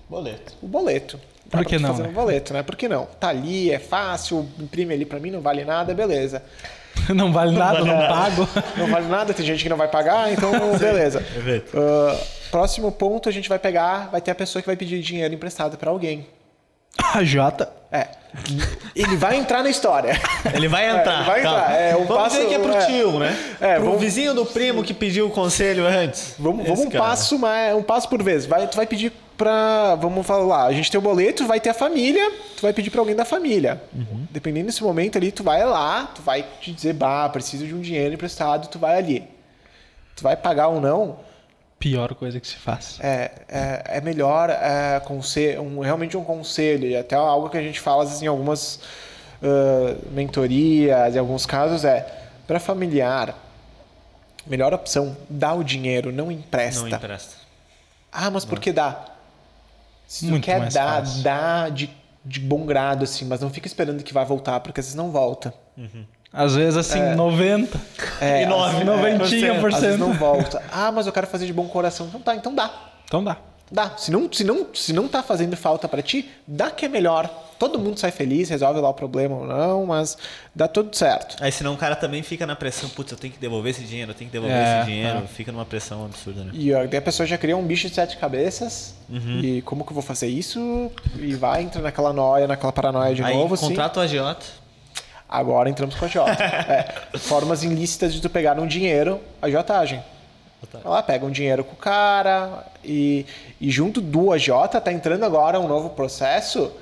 [0.09, 0.53] Boleto.
[0.63, 1.19] O boleto.
[1.51, 2.09] Dá Por que não, Fazer né?
[2.09, 2.63] um boleto, né?
[2.63, 3.07] Por que não?
[3.19, 6.43] Tá ali, é fácil, imprime ali pra mim, não vale nada, beleza.
[7.15, 8.09] não vale nada, vale não nada.
[8.15, 8.49] pago.
[8.77, 11.21] Não vale nada, tem gente que não vai pagar, então beleza.
[11.21, 11.77] Perfeito.
[11.79, 12.17] Ah,
[12.51, 15.77] próximo ponto, a gente vai pegar, vai ter a pessoa que vai pedir dinheiro emprestado
[15.77, 16.27] pra alguém.
[17.15, 17.71] A Jota.
[17.93, 18.09] É.
[18.95, 20.19] Ele vai entrar na história.
[20.53, 21.17] Ele vai entrar.
[21.21, 22.87] ele vai entrar, é, um vamos passo- dizer que é pro é.
[22.87, 23.57] tio, né?
[23.61, 26.35] É, pro vamos- vizinho do primo que pediu o conselho antes.
[26.39, 27.05] Vamos, vamos um cara.
[27.05, 28.45] passo mais, um passo por vez.
[28.45, 29.95] Vai, tu vai pedir pra.
[29.95, 32.91] Vamos falar lá, a gente tem o boleto, vai ter a família, tu vai pedir
[32.91, 33.81] pra alguém da família.
[34.31, 37.81] Dependendo desse momento ali, tu vai lá, tu vai te dizer, bah, preciso de um
[37.81, 39.25] dinheiro emprestado, tu vai ali.
[40.15, 41.19] Tu vai pagar ou não,
[41.79, 42.99] Pior coisa que se faz.
[43.01, 47.63] é, é, é melhor é, conselho, um, realmente um conselho, e até algo que a
[47.63, 48.81] gente fala assim, em algumas
[49.43, 52.07] ah, mentorias, em alguns casos, é
[52.47, 53.35] para familiar,
[54.47, 56.89] melhor opção, dá o dinheiro, não empresta.
[56.89, 57.37] Não empresta.
[58.11, 59.05] Ah, mas por que dá?
[60.07, 61.23] Se tu Muito quer mais dar, fácil.
[61.23, 61.91] dá de,
[62.25, 65.11] de bom grado, assim, mas não fica esperando que vai voltar, porque às vezes não
[65.11, 65.53] volta.
[66.37, 67.81] Às vezes, assim, 90.
[68.21, 70.07] É, E nove, às- noventinha é, por Às vezes cento.
[70.07, 70.63] não volta.
[70.71, 72.07] Ah, mas eu quero fazer de bom coração.
[72.07, 72.71] Então tá, então dá.
[73.07, 73.37] Então dá.
[73.73, 73.91] Dá.
[73.97, 77.29] Se não, se não, se não tá fazendo falta para ti, dá que é melhor.
[77.59, 80.17] Todo mundo sai feliz, resolve lá o problema ou não, mas
[80.55, 81.37] dá tudo certo.
[81.41, 84.11] Aí senão o cara também fica na pressão, putz, eu tenho que devolver esse dinheiro,
[84.11, 85.23] eu tenho que devolver É, esse dinheiro, é.
[85.27, 86.51] fica numa pressão absurda, né?
[86.55, 88.95] E daí a pessoa já cria um bicho de sete cabeças.
[89.09, 89.41] Uhum.
[89.43, 90.93] E como que eu vou fazer isso?
[91.19, 93.69] E vai, entra naquela noia, naquela paranoia de Aí novo, assim.
[93.69, 94.45] contrata o agiota.
[95.29, 96.43] Agora entramos com a agiota.
[96.43, 100.03] é, formas ilícitas de tu pegar um dinheiro, agiotagem.
[100.73, 103.27] Vai lá, pega um dinheiro com o cara e,
[103.61, 106.73] e junto do agiota tá entrando agora um novo processo.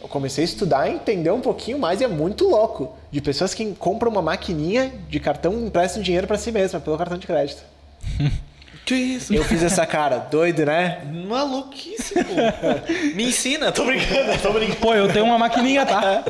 [0.00, 2.96] Eu comecei a estudar e entender um pouquinho mais e é muito louco.
[3.10, 6.96] De pessoas que compram uma maquininha de cartão e emprestam dinheiro para si mesma pelo
[6.96, 7.62] cartão de crédito.
[8.82, 9.32] Que isso?
[9.32, 11.02] Eu fiz essa cara, doido, né?
[11.28, 12.24] Maluquíssimo.
[13.14, 14.80] Me ensina, tô brincando, tô brincando.
[14.80, 16.24] Pô, eu tenho uma maquininha, tá?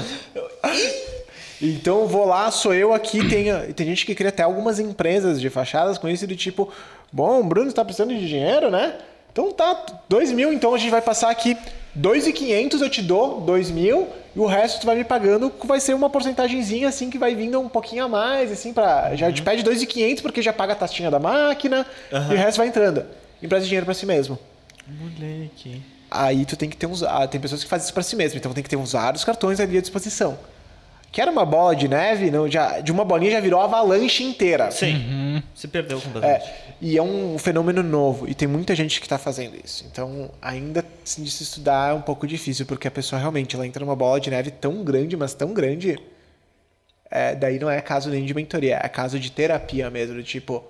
[1.60, 5.50] Então vou lá, sou eu aqui, tem, tem gente que cria até algumas empresas de
[5.50, 6.72] fachadas com isso de tipo,
[7.12, 8.94] bom, Bruno, tá precisando de dinheiro, né?
[9.30, 11.56] Então tá, 2 mil, então a gente vai passar aqui
[11.98, 15.80] 2.500 eu te dou, 2 mil, e o resto tu vai me pagando, que vai
[15.80, 19.42] ser uma porcentagemzinha assim que vai vindo um pouquinho a mais, assim, para Já te
[19.42, 23.04] pede 2.500 porque já paga a taxinha da máquina, e o resto vai entrando.
[23.42, 24.38] Empresta dinheiro para si mesmo.
[24.86, 25.82] Moleque.
[26.10, 27.02] Aí tu tem que ter uns.
[27.02, 29.24] ah, tem pessoas que fazem isso pra si mesmo, então tem que ter uns vários
[29.24, 30.38] cartões ali à disposição.
[31.12, 34.70] Que era uma bola de neve, não, já, de uma bolinha já virou avalanche inteira.
[34.70, 35.42] Sim.
[35.54, 36.44] Se perdeu completamente.
[36.44, 39.84] É, e é um fenômeno novo, e tem muita gente que está fazendo isso.
[39.90, 43.66] Então, ainda assim, de se estudar é um pouco difícil, porque a pessoa realmente ela
[43.66, 45.98] entra numa bola de neve tão grande, mas tão grande.
[47.10, 50.64] é, daí não é caso nem de mentoria, é caso de terapia mesmo, do tipo,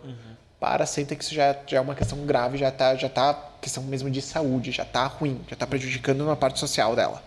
[0.59, 3.83] para, senta que isso já, já é uma questão grave, já tá, já tá questão
[3.83, 7.23] mesmo de saúde, já tá ruim, já tá prejudicando uma parte social dela.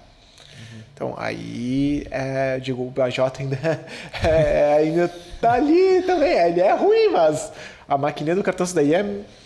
[0.94, 3.58] Então, aí, é, digo, o BJ ainda,
[4.24, 6.32] é, ainda tá ali também.
[6.38, 7.52] Ele é ruim, mas
[7.88, 9.04] a maquininha do cartão isso daí é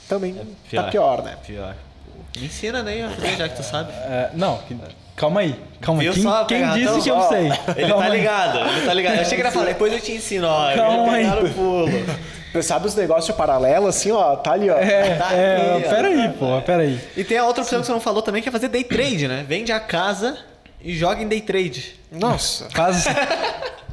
[0.09, 0.35] também
[0.73, 1.37] tá pior, né?
[1.45, 1.73] Pior.
[2.37, 3.91] Me ensina né, a já que tu sabe.
[3.93, 4.59] É, não,
[5.15, 5.55] calma aí.
[5.81, 6.11] Calma aí.
[6.11, 7.45] Quem, só, quem disse que eu Ó, sei?
[7.75, 8.19] Ele Calma tá aí.
[8.19, 9.15] ligado, ele tá ligado.
[9.15, 10.75] Eu achei que ele ia falar, depois eu te ensino, ó.
[10.75, 11.25] Calma aí.
[11.25, 11.87] no pulo.
[12.53, 14.77] Você sabe os negócios paralelos, assim, ó, tá ali, ó.
[14.77, 15.89] É, Tá é, ó.
[15.89, 16.99] peraí, pô, peraí.
[17.15, 19.27] E tem a outra opção que você não falou também, que é fazer day trade,
[19.27, 19.45] né?
[19.47, 20.37] Vende a casa
[20.87, 21.95] e joga em day trade.
[22.09, 22.69] Nossa.
[22.69, 23.03] Faz,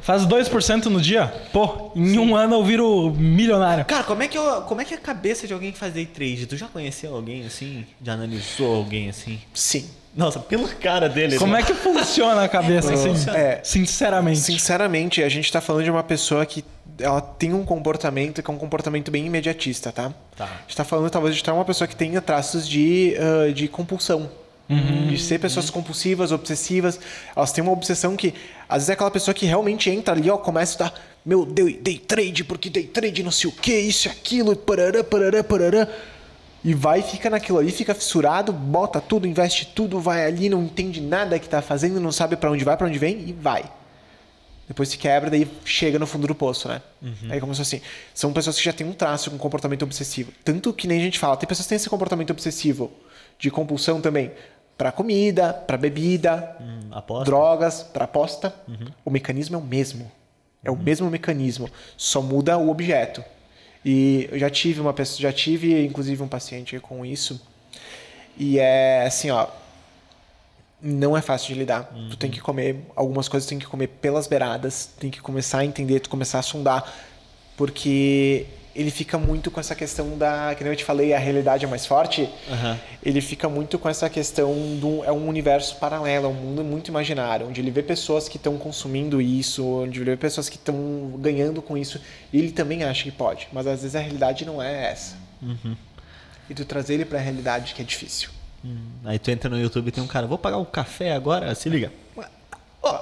[0.01, 1.27] faz 2% no dia?
[1.51, 3.83] Pô, em um ano eu viro milionário.
[3.83, 5.93] Cara, como é, que eu, como é que é a cabeça de alguém que faz
[5.93, 6.45] day trade?
[6.45, 7.85] Tu já conheceu alguém assim?
[8.01, 9.41] Já analisou alguém assim?
[9.53, 9.89] Sim.
[10.15, 11.37] Nossa, pela cara dele.
[11.37, 13.29] Como é que funciona a cabeça assim?
[13.31, 13.59] É.
[13.61, 14.39] Sinceramente.
[14.39, 16.63] Sinceramente, a gente tá falando de uma pessoa que
[16.97, 20.13] ela tem um comportamento que é um comportamento bem imediatista, tá?
[20.37, 20.45] Tá.
[20.45, 23.67] A gente tá falando talvez de estar uma pessoa que tenha traços de, ah, de
[23.67, 24.29] compulsão.
[24.67, 26.99] De ser pessoas compulsivas, obsessivas.
[27.35, 28.33] Elas têm uma obsessão que,
[28.67, 31.75] às vezes, é aquela pessoa que realmente entra ali, ó, começa a dar, meu Deus,
[31.81, 35.43] day trade, porque day trade não sei o que, isso e aquilo, e parará, parará,
[35.43, 35.87] parará.
[36.63, 40.99] E vai, fica naquilo ali, fica fissurado, bota tudo, investe tudo, vai ali, não entende
[40.99, 43.71] nada que tá fazendo, não sabe para onde vai, para onde vem e vai.
[44.67, 46.81] Depois se quebra, daí chega no fundo do poço, né?
[47.29, 47.81] Aí começou assim.
[48.15, 50.31] São pessoas que já têm um traço com comportamento obsessivo.
[50.43, 52.91] Tanto que nem a gente fala, tem pessoas que têm esse comportamento obsessivo
[53.37, 54.31] de compulsão também.
[54.77, 56.89] Pra comida, pra bebida, Hum,
[57.25, 58.53] drogas, pra aposta.
[59.03, 60.11] O mecanismo é o mesmo.
[60.63, 63.23] É o mesmo mecanismo, só muda o objeto.
[63.83, 67.39] E eu já tive uma pessoa, já tive inclusive um paciente com isso.
[68.35, 69.47] E é assim, ó,
[70.81, 71.93] não é fácil de lidar.
[72.09, 75.65] Tu tem que comer, algumas coisas tem que comer pelas beiradas, tem que começar a
[75.65, 76.91] entender, tu começar a sondar,
[77.55, 81.63] porque ele fica muito com essa questão da, que nem eu te falei, a realidade
[81.63, 82.29] é mais forte.
[82.51, 82.77] Aham.
[83.01, 86.89] Ele fica muito com essa questão do é um universo paralelo, é um mundo muito
[86.89, 90.75] imaginário, onde ele vê pessoas que estão consumindo isso, onde ele vê pessoas que estão
[91.19, 92.01] ganhando com isso,
[92.33, 95.15] e ele também acha que pode, mas às vezes a realidade não é essa.
[96.49, 98.29] E tu trazer ele para a realidade que é difícil.
[98.63, 101.53] Hum, Aí tu entra no YouTube e tem um cara, vou pagar o café agora?
[101.55, 101.91] Se liga.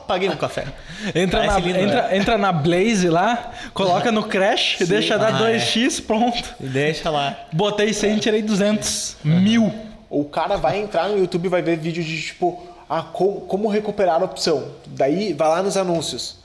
[0.07, 0.65] Paguei um café.
[1.13, 1.83] Entra na, Parece lindo, né?
[1.83, 5.57] entra, entra na Blaze lá, coloca no Crash, deixa dar Ah, é.
[5.57, 6.55] 2x, pronto.
[6.61, 7.37] E deixa lá.
[7.51, 9.17] Botei 100, tirei 200.
[9.23, 9.73] Mil.
[10.09, 13.67] O cara vai entrar no YouTube e vai ver vídeo de tipo, ah, como, como
[13.67, 14.69] recuperar a opção.
[14.85, 16.37] Daí vai lá nos anúncios.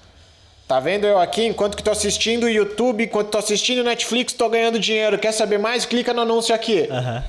[0.67, 4.33] Tá vendo eu aqui, enquanto que tô assistindo o YouTube, enquanto tô assistindo o Netflix,
[4.33, 5.19] tô ganhando dinheiro.
[5.19, 5.87] Quer saber mais?
[5.87, 6.89] Clica no anúncio aqui.
[6.91, 7.25] Aham.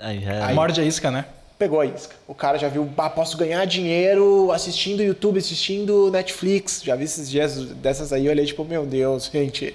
[0.00, 0.52] Aí já é.
[0.54, 1.24] Morde a isca, né?
[1.58, 2.14] Pegou a isca.
[2.26, 6.82] O cara já viu, ah, posso ganhar dinheiro assistindo YouTube, assistindo Netflix.
[6.82, 9.74] Já vi esses dias dessas aí, eu olhei tipo, meu Deus, gente.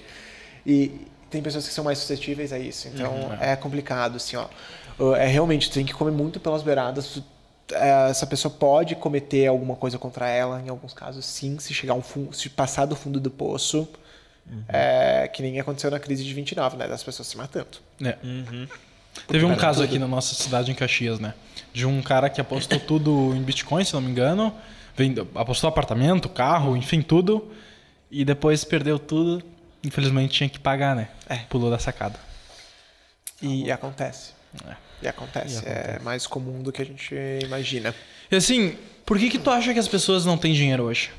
[0.66, 2.88] E tem pessoas que são mais suscetíveis a isso.
[2.88, 4.48] Então é complicado, assim, ó.
[5.16, 7.22] É realmente, tem que comer muito pelas beiradas.
[7.72, 11.94] É, essa pessoa pode cometer alguma coisa contra ela, em alguns casos, sim, se chegar
[11.94, 13.88] um fundo, se passar do fundo do poço.
[14.68, 16.88] É, que nem aconteceu na crise de 29, né?
[16.88, 17.78] Das pessoas se matando.
[18.04, 18.18] É.
[19.28, 19.90] Teve um caso tudo.
[19.90, 21.34] aqui na nossa cidade, em Caxias, né?
[21.74, 24.54] De um cara que apostou tudo em Bitcoin, se não me engano.
[25.36, 27.52] Apostou apartamento, carro, enfim, tudo.
[28.12, 29.44] E depois perdeu tudo.
[29.84, 31.10] Infelizmente tinha que pagar, né?
[31.28, 31.38] É.
[31.50, 32.20] Pulou da sacada.
[33.42, 34.34] E acontece.
[34.68, 34.76] É.
[35.02, 35.64] E acontece.
[35.66, 37.96] É mais comum do que a gente imagina.
[38.30, 41.12] E assim, por que que tu acha que as pessoas não têm dinheiro hoje?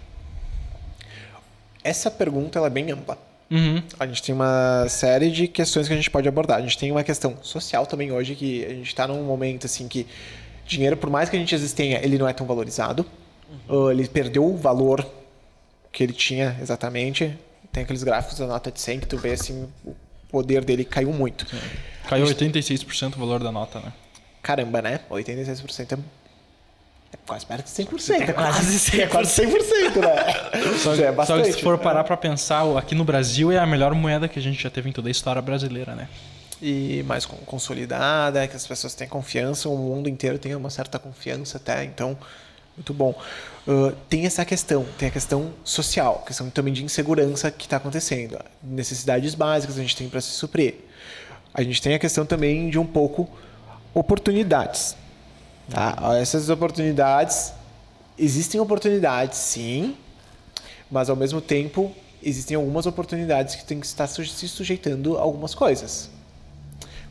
[1.83, 3.19] Essa pergunta ela é bem ampla.
[3.51, 3.83] Uhum.
[3.99, 6.59] A gente tem uma série de questões que a gente pode abordar.
[6.59, 9.89] A gente tem uma questão social também hoje, que a gente está num momento assim
[9.89, 10.07] que
[10.67, 13.05] dinheiro, por mais que a gente tenha, ele não é tão valorizado.
[13.69, 15.05] Uh, Ele perdeu o valor
[15.93, 17.37] que ele tinha exatamente.
[17.73, 19.95] Tem aqueles gráficos da nota de 100 que tu vê assim, o
[20.29, 21.47] poder dele caiu muito.
[22.09, 23.93] Caiu 86% o valor da nota, né?
[24.43, 25.01] Caramba, né?
[25.11, 25.99] 86% é
[27.13, 28.29] é quase perto de 100%.
[28.29, 29.01] É quase 100%.
[29.01, 29.51] É quase 100%,
[29.97, 30.77] né?
[30.79, 31.47] Só, Já é só bastante.
[31.49, 34.43] que se for parar pra pensar, aqui no Brasil é a melhor moeda que a
[34.43, 36.09] gente já teve em toda a história brasileira, né?
[36.63, 40.99] e mais con- consolidada, que as pessoas têm confiança, o mundo inteiro tem uma certa
[40.99, 42.15] confiança até, então,
[42.77, 43.19] muito bom.
[43.67, 48.39] Uh, tem essa questão, tem a questão social, questão também de insegurança que está acontecendo,
[48.63, 50.75] necessidades básicas a gente tem para se suprir.
[51.55, 53.27] A gente tem a questão também de um pouco
[53.95, 54.95] oportunidades.
[55.71, 55.97] Tá?
[56.21, 57.53] Essas oportunidades,
[58.19, 59.97] existem oportunidades sim,
[60.91, 65.55] mas ao mesmo tempo existem algumas oportunidades que tem que estar se sujeitando a algumas
[65.55, 66.11] coisas.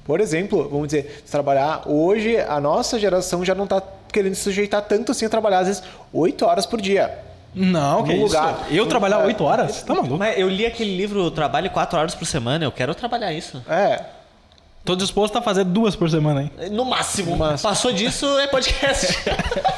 [0.04, 4.42] Por exemplo, vamos dizer, se trabalhar hoje, a nossa geração já não está querendo se
[4.42, 7.18] sujeitar tanto assim a trabalhar, às vezes, 8 horas por dia.
[7.54, 8.36] Não, que No isso?
[8.36, 8.68] lugar.
[8.72, 9.28] Eu No trabalhar lugar.
[9.30, 9.84] 8 horas?
[9.84, 10.18] Tá maluco?
[10.18, 13.64] Mas eu li aquele livro Trabalhe 4 horas por semana, eu quero trabalhar isso.
[13.70, 14.04] É,
[14.84, 16.52] Tô disposto a fazer duas por semana, hein?
[16.72, 17.32] No máximo.
[17.32, 17.70] No máximo.
[17.70, 19.08] Passou disso é podcast.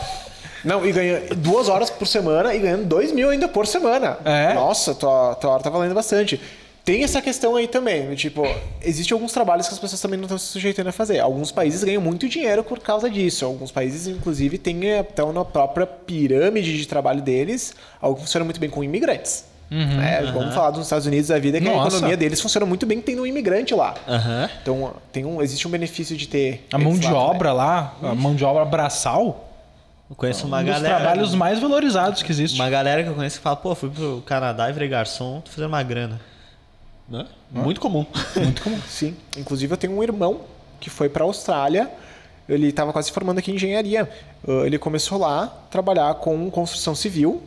[0.64, 4.20] Não, e ganha duas horas por semana e ganhando dois mil ainda por semana.
[4.24, 4.54] É?
[4.54, 6.40] Nossa, tua, tua hora tá valendo bastante.
[6.84, 8.44] Tem essa questão aí também, tipo,
[8.82, 11.20] existem alguns trabalhos que as pessoas também não estão se sujeitando a fazer.
[11.20, 13.46] Alguns países ganham muito dinheiro por causa disso.
[13.46, 18.44] Alguns países, inclusive, têm, eh, estão na própria pirâmide de trabalho deles, algo que funciona
[18.44, 19.46] muito bem com imigrantes.
[19.72, 21.96] É, Vamos falar dos Estados Unidos da vida, que a Nossa.
[21.96, 23.96] economia deles funciona muito bem tendo um imigrante lá.
[24.08, 24.50] Aham.
[24.62, 26.68] Então, tem um, existe um benefício de ter.
[26.74, 29.50] A mão de lá obra lá, a mão de obra braçal,
[30.10, 30.96] Eu conheço uma um dos galera.
[30.98, 32.56] trabalhos mais valorizados que existe.
[32.60, 35.50] Uma galera que eu conheço que fala, pô, fui pro Canadá e virei garçom, tô
[35.52, 36.20] fazendo uma grana.
[37.08, 37.26] Né?
[37.50, 38.06] Muito comum.
[38.36, 38.80] Muito comum.
[38.88, 39.16] Sim.
[39.38, 40.42] Inclusive, eu tenho um irmão
[40.82, 41.90] que foi para a Austrália.
[42.50, 44.10] Ele estava quase se formando aqui em engenharia.
[44.44, 47.42] Uh, ele começou lá a trabalhar com construção civil,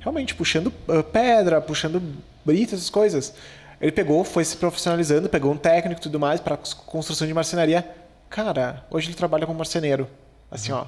[0.00, 2.02] realmente puxando uh, pedra, puxando
[2.44, 3.34] brita, essas coisas.
[3.80, 7.86] Ele pegou, foi se profissionalizando, pegou um técnico e tudo mais para construção de marcenaria.
[8.30, 10.08] Cara, hoje ele trabalha como marceneiro.
[10.50, 10.86] Assim, ó.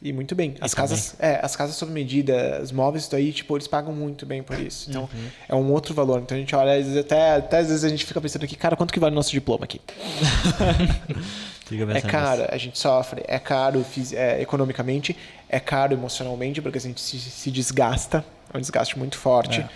[0.00, 0.54] E muito bem.
[0.60, 3.92] As tá casas, é, as casas sob medida, os móveis isso daí, tipo, eles pagam
[3.92, 4.88] muito bem por isso.
[4.88, 5.08] Então,
[5.48, 6.20] é um outro valor.
[6.20, 8.54] Então a gente olha, às vezes, até, até às vezes a gente fica pensando aqui,
[8.54, 9.80] cara, quanto que vale o nosso diploma aqui?
[11.94, 13.84] É caro, a gente sofre, é caro
[14.14, 15.14] é, economicamente,
[15.50, 19.60] é caro emocionalmente, porque a gente se, se desgasta, é um desgaste muito forte.
[19.60, 19.68] É.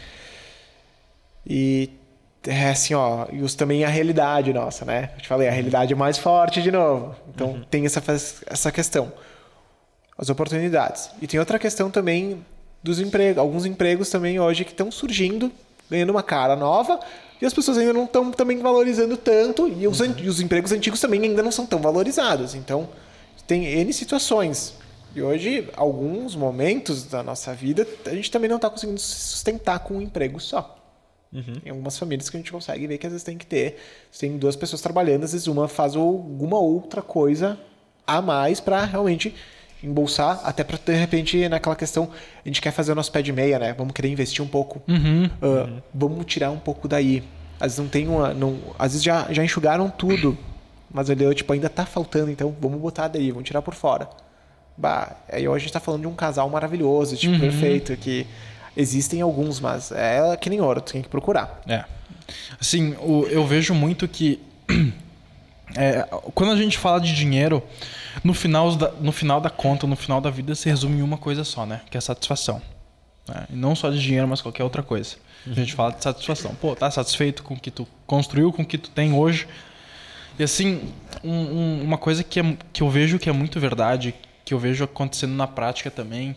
[1.47, 1.91] E
[2.47, 5.11] é assim, ó, e os, também a realidade nossa, né?
[5.17, 7.15] Eu te falei, a realidade é mais forte de novo.
[7.35, 8.03] Então tem essa,
[8.47, 9.13] essa questão.
[10.23, 11.11] As oportunidades.
[11.21, 12.47] E tem outra questão também
[12.81, 13.39] dos empregos.
[13.39, 15.51] Alguns empregos também hoje que estão surgindo,
[15.91, 17.01] ganhando uma cara nova,
[17.41, 20.71] e as pessoas ainda não estão também valorizando tanto, e os, an- e os empregos
[20.71, 22.55] antigos também ainda não são tão valorizados.
[22.55, 22.89] Então,
[23.49, 24.75] tem N situações.
[25.13, 29.81] E hoje, alguns momentos da nossa vida, a gente também não está conseguindo se sustentar
[29.81, 30.79] com um emprego só.
[31.67, 33.77] Em algumas famílias que a gente consegue ver que às vezes tem que ter.
[34.21, 37.59] Tem duas pessoas trabalhando, às vezes uma faz alguma outra coisa
[38.07, 39.35] a mais para realmente
[39.83, 42.11] embolsar, até para de repente naquela questão,
[42.45, 43.75] a gente quer fazer o nosso pé de meia, né?
[43.77, 44.83] Vamos querer investir um pouco.
[44.89, 47.23] Ah, Vamos tirar um pouco daí.
[47.59, 48.35] Às vezes não tem uma.
[48.35, 50.37] Não, às vezes já, já enxugaram tudo.
[50.93, 54.09] Mas olha, tipo, ainda tá faltando, então vamos botar daí, vamos tirar por fora.
[54.77, 58.27] Bah, aí hoje a gente tá falando de um casal maravilhoso, tipo, perfeito, que
[58.77, 61.63] existem alguns, mas é que nem ouro, tu tem que procurar.
[61.67, 61.85] É.
[62.61, 62.95] Assim,
[63.31, 64.39] eu vejo muito que
[65.77, 66.03] é,
[66.35, 67.63] quando a gente fala de dinheiro,
[68.23, 71.17] no final, da, no final da conta, no final da vida, se resume em uma
[71.19, 71.81] coisa só, né?
[71.91, 72.61] Que é satisfação.
[73.29, 73.47] né?
[73.51, 75.17] E não só de dinheiro, mas qualquer outra coisa.
[75.47, 76.55] A gente fala de satisfação.
[76.55, 79.47] Pô, tá satisfeito com o que tu construiu, com o que tu tem hoje.
[80.39, 80.81] E assim,
[81.23, 84.59] um- um- uma coisa que, é- que eu vejo que é muito verdade, que eu
[84.59, 86.35] vejo acontecendo na prática também,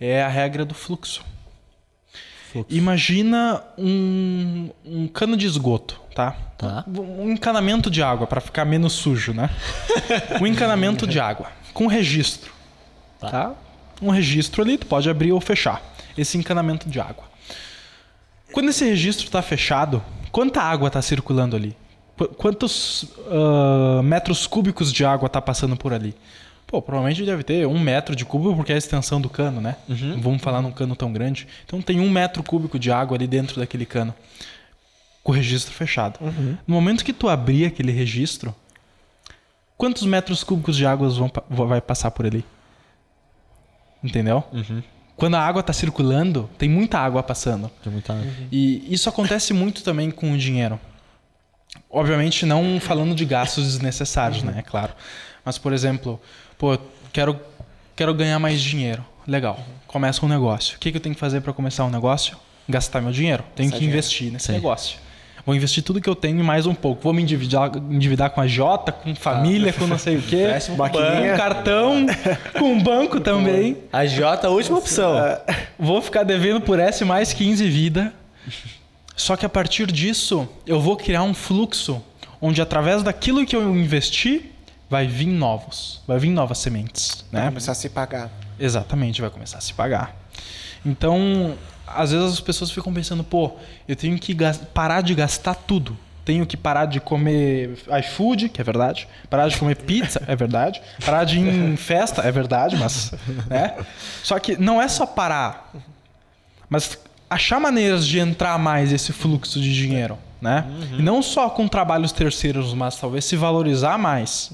[0.00, 1.22] é a regra do fluxo.
[2.68, 6.36] Imagina um, um cano de esgoto, tá?
[6.58, 6.84] Tá.
[6.88, 9.48] Um encanamento de água, para ficar menos sujo, né?
[10.40, 12.52] um encanamento de água, com registro,
[13.20, 13.52] tá.
[14.02, 15.82] Um registro ali, tu pode abrir ou fechar
[16.16, 17.24] esse encanamento de água.
[18.52, 21.76] Quando esse registro está fechado, quanta água está circulando ali?
[22.16, 26.14] Qu- quantos ah, metros cúbicos de água tá passando por ali?
[26.70, 29.74] Pô, provavelmente deve ter um metro de cúbico porque é a extensão do cano, né?
[30.20, 31.48] Vamos falar num cano tão grande.
[31.66, 34.14] Então tem um metro cúbico de água ali dentro daquele cano.
[35.24, 36.20] Com o registro fechado.
[36.64, 38.54] No momento que tu abrir aquele registro,
[39.76, 42.44] quantos metros cúbicos de água vão, vai passar por ali?
[44.00, 44.44] Entendeu?
[45.16, 47.68] Quando a água está circulando, tem muita água passando.
[47.82, 48.30] Tem muita água.
[48.52, 50.78] E isso acontece muito também com o dinheiro.
[51.90, 54.54] Obviamente não falando de gastos desnecessários, né?
[54.58, 54.92] É claro.
[55.44, 56.20] Mas, por exemplo,
[56.60, 56.78] pô,
[57.10, 57.40] quero,
[57.96, 59.02] quero ganhar mais dinheiro.
[59.26, 59.58] Legal.
[59.86, 60.76] Começa um negócio.
[60.76, 62.36] O que, que eu tenho que fazer para começar um negócio?
[62.68, 63.42] Gastar meu dinheiro.
[63.56, 63.98] Tenho Gastar que dinheiro.
[63.98, 64.52] investir nesse Sim.
[64.52, 64.98] negócio.
[65.46, 67.02] Vou investir tudo que eu tenho e mais um pouco.
[67.02, 70.48] Vou me endividar, endividar com a Jota, com família, com não sei o quê.
[70.66, 70.98] Com banco.
[71.36, 72.06] cartão,
[72.58, 73.78] com banco também.
[73.90, 75.16] A J, a última opção.
[75.78, 78.12] Vou ficar devendo por S mais 15 vida.
[79.16, 82.02] Só que a partir disso, eu vou criar um fluxo
[82.40, 84.50] onde através daquilo que eu investi,
[84.90, 87.48] vai vir novos, vai vir novas sementes, Vai né?
[87.48, 88.28] começar a se pagar.
[88.58, 90.16] Exatamente, vai começar a se pagar.
[90.84, 91.54] Então,
[91.86, 93.52] às vezes as pessoas ficam pensando, pô,
[93.86, 94.36] eu tenho que
[94.74, 95.96] parar de gastar tudo.
[96.24, 99.08] Tenho que parar de comer iFood, que é verdade.
[99.28, 100.80] Parar de comer pizza, é verdade.
[101.04, 103.12] Parar de ir em festa, é verdade, mas.
[103.48, 103.74] Né?
[104.22, 105.72] Só que não é só parar,
[106.68, 106.98] mas
[107.28, 110.18] achar maneiras de entrar mais esse fluxo de dinheiro.
[110.40, 110.64] Né?
[110.98, 114.52] E não só com trabalhos terceiros, mas talvez se valorizar mais.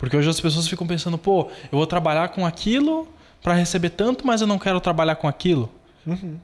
[0.00, 3.06] Porque hoje as pessoas ficam pensando, pô, eu vou trabalhar com aquilo
[3.42, 5.70] para receber tanto, mas eu não quero trabalhar com aquilo.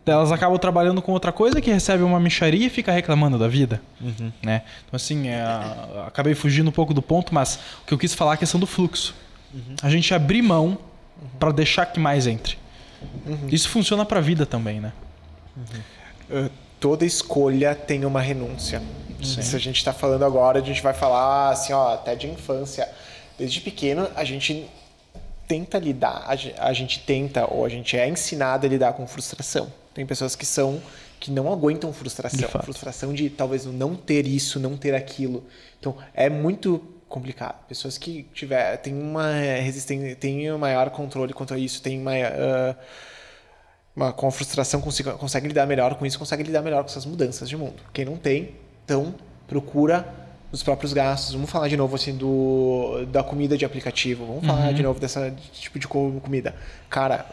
[0.05, 3.81] Elas acabam trabalhando com outra coisa que recebe uma micharia e fica reclamando da vida.
[4.42, 4.62] Né?
[4.87, 5.42] Então, assim, é,
[6.07, 8.61] acabei fugindo um pouco do ponto, mas o que eu quis falar é a questão
[8.61, 9.14] do fluxo.
[9.83, 10.77] A gente abrir mão
[11.38, 12.59] para deixar que mais entre.
[13.51, 14.92] Isso funciona para a vida também, né?
[16.31, 18.83] Uh, toda escolha tem uma renúncia.
[19.23, 22.87] Se a gente está falando agora, a gente vai falar assim, ó, até de infância.
[23.38, 24.66] Desde pequeno, a gente
[25.46, 29.07] tenta lidar, a ge- a gente tenta ou a gente é ensinado a lidar com
[29.07, 29.72] frustração.
[29.94, 30.81] Tem pessoas que são
[31.18, 32.64] que não aguentam De frustração, fato.
[32.64, 35.44] frustração de talvez não ter isso, não ter aquilo.
[35.81, 37.64] Então é muito complicado.
[37.66, 42.75] Pessoas que tiver tem uma resistência, tem um maior controle contra isso, tem uma ah,
[43.94, 47.07] uma, com a frustração consegue, consegue lidar melhor com isso, consegue lidar melhor com essas
[47.07, 47.83] mudanças de mundo.
[47.94, 48.51] Quem não tem,
[48.85, 49.14] então
[49.49, 50.07] procura
[50.52, 51.35] os próprios gastos.
[51.35, 54.24] Vamos falar de novo assim do da comida de aplicativo.
[54.26, 56.54] Vamos falar de novo dessa tipo de co- comida.
[56.88, 57.26] Cara,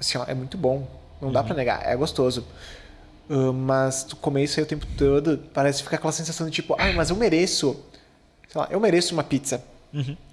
[0.00, 0.86] assim, ó, é muito bom.
[1.20, 2.46] Não dá pra negar, é gostoso.
[3.30, 6.74] Ah, mas tu comer isso aí o tempo todo, parece ficar aquela sensação de tipo,
[6.78, 7.76] ai, mas eu mereço.
[8.48, 9.62] Sei lá, eu mereço uma pizza.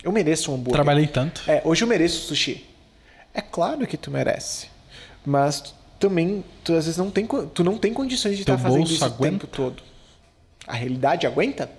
[0.03, 0.73] Eu mereço um hambúrguer.
[0.73, 1.43] Trabalhei tanto.
[1.47, 2.65] É, hoje eu mereço sushi.
[3.33, 4.67] É claro que tu merece.
[5.25, 8.79] Mas tu também, tu às vezes não tem, tu não tem condições de estar fazendo
[8.79, 9.35] bolso isso aguenta?
[9.35, 9.83] o tempo todo.
[10.67, 11.69] A realidade aguenta?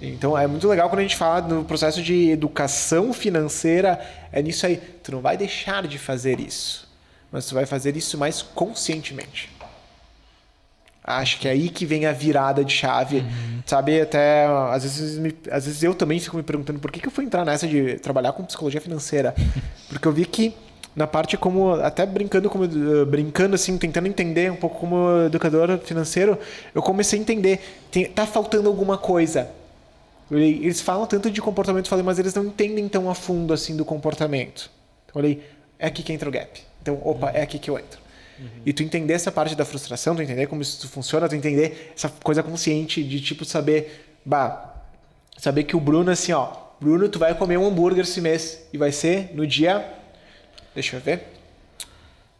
[0.00, 3.98] Então é muito legal quando a gente fala no processo de educação financeira,
[4.30, 4.76] é nisso aí.
[4.76, 6.88] Tu não vai deixar de fazer isso,
[7.32, 9.50] mas tu vai fazer isso mais conscientemente.
[11.02, 13.24] Acho que é aí que vem a virada de chave.
[13.64, 17.08] Sabe, até às vezes, me- às vezes eu também fico me perguntando por que, que
[17.08, 19.34] eu fui entrar nessa de trabalhar com psicologia financeira.
[19.88, 20.54] Porque eu vi que
[20.98, 25.78] na parte como até brincando como eh, brincando assim, tentando entender um pouco como educador
[25.78, 26.36] financeiro,
[26.74, 29.48] eu comecei a entender, tem, tá faltando alguma coisa.
[30.28, 33.84] Eles falam tanto de comportamento, falei, mas eles não entendem tão a fundo assim do
[33.84, 34.70] comportamento.
[35.06, 35.42] Então olhei,
[35.78, 36.60] é aqui que entra o gap.
[36.82, 38.00] Então, opa, é aqui que eu entro.
[38.64, 42.08] E tu entender essa parte da frustração, tu entender como isso funciona, tu entender essa
[42.22, 44.74] coisa consciente de tipo saber, bah,
[45.36, 48.78] saber que o Bruno assim, ó, Bruno, tu vai comer um hambúrguer esse mês e
[48.78, 49.97] vai ser no dia
[50.74, 51.34] Deixa eu ver.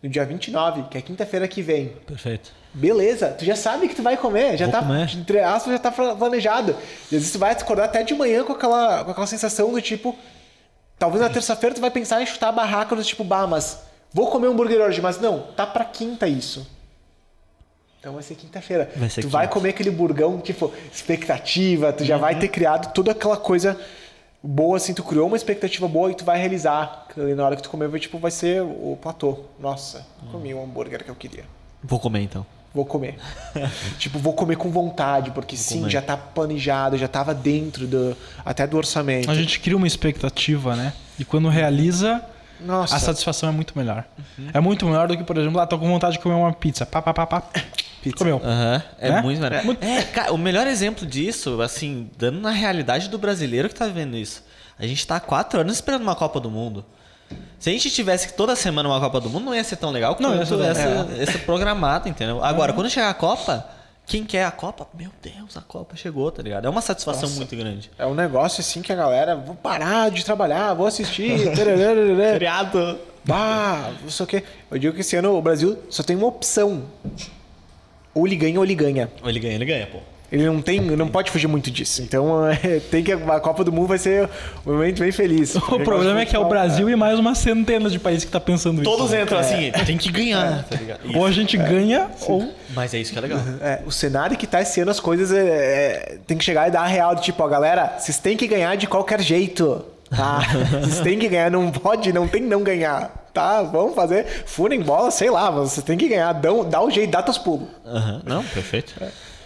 [0.03, 1.89] No dia 29, que é quinta-feira que vem.
[2.07, 2.53] Perfeito.
[2.73, 5.11] Beleza, tu já sabe que tu vai comer, já Vou tá, comer.
[5.17, 6.73] entre aspas, já tá planejado.
[7.11, 9.83] E às vezes tu vai acordar até de manhã com aquela, com aquela sensação do
[9.83, 10.17] tipo,
[10.99, 13.81] talvez na terça-feira tu vai pensar em chutar a barraca do tipo, bah, mas
[14.13, 16.65] vou comer um hambúrguer hoje, mas não, tá pra quinta isso.
[17.99, 18.89] Então vai ser quinta-feira.
[18.95, 19.55] Vai Tu vai quinta.
[19.55, 22.21] comer aquele burgão, tipo, expectativa, tu já Uhum.
[22.21, 23.77] vai ter criado toda aquela coisa
[24.43, 27.07] boa, assim, tu criou uma expectativa boa e tu vai realizar.
[27.17, 29.39] E na hora que tu comer, vai, tipo, vai ser o platô.
[29.59, 31.45] Nossa, comi o hambúrguer que eu queria.
[31.83, 32.47] Vou comer então.
[32.75, 33.19] Vou comer.
[33.99, 35.91] tipo, vou comer com vontade, porque sim, comer.
[35.91, 39.31] já tá planejado, já tava dentro do, até do orçamento.
[39.31, 40.93] A gente cria uma expectativa, né?
[41.19, 42.23] E quando realiza,
[42.61, 44.05] Nossa, a satisfação é muito melhor.
[44.53, 46.85] É muito melhor do que, por exemplo, lá, tô com vontade de comer uma pizza.
[46.85, 47.41] Pá, pá, pá, pá.
[48.03, 48.17] pizza.
[48.17, 48.41] Comeu.
[48.45, 49.23] Aham, é Né?
[49.23, 49.63] muito melhor.
[49.81, 54.17] É, cara, o melhor exemplo disso, assim, dando na realidade do brasileiro que tá vivendo
[54.17, 54.45] isso.
[54.79, 56.85] A gente tá há quatro anos esperando uma Copa do Mundo.
[57.59, 60.17] Se a gente tivesse toda semana uma Copa do Mundo, não ia ser tão legal
[60.21, 62.43] Não, ia quanto ser tão- essa, essa programada, entendeu?
[62.43, 63.67] Agora, quando chegar a Copa,
[64.09, 64.89] Quem quer a Copa?
[64.95, 66.65] Meu Deus, a Copa chegou, tá ligado?
[66.65, 67.37] É uma satisfação Nossa.
[67.37, 67.91] muito grande.
[67.99, 71.39] É um negócio assim que a galera, vou parar de trabalhar, vou assistir.
[71.55, 72.99] Feriado.
[73.23, 74.45] bah, não sei o quê.
[74.71, 76.85] Eu digo que esse ano o Brasil só tem uma opção.
[78.15, 79.13] Ou ele ganha ou ele ganha.
[79.23, 79.99] Ou ele ganha, ele ganha, pô.
[80.31, 82.03] Ele não tem, não pode fugir muito disso.
[82.03, 84.29] Então, é, tem que a Copa do Mundo vai ser
[84.67, 85.55] um momento bem feliz.
[85.57, 88.41] O problema é que é o Brasil e mais uma centena de países que tá
[88.41, 89.15] pensando Todos isso.
[89.15, 89.23] né?
[89.23, 91.01] entram assim, tem que ganhar, tá ligado?
[91.15, 92.53] Ou a gente ganha, ou.
[92.75, 93.41] Mas é isso que é legal.
[93.61, 96.71] É, o cenário que tá esse ano, as coisas é, é, tem que chegar e
[96.71, 100.41] dar a real tipo, ó, galera, vocês têm que ganhar de qualquer jeito, tá?
[100.81, 103.63] Vocês têm que ganhar, não pode, não tem não ganhar, tá?
[103.63, 107.11] Vamos fazer, furem bola, sei lá, mas vocês têm que ganhar, dá, dá o jeito,
[107.11, 107.69] dá teus pulos.
[107.87, 108.23] Aham.
[108.25, 108.95] Não, perfeito.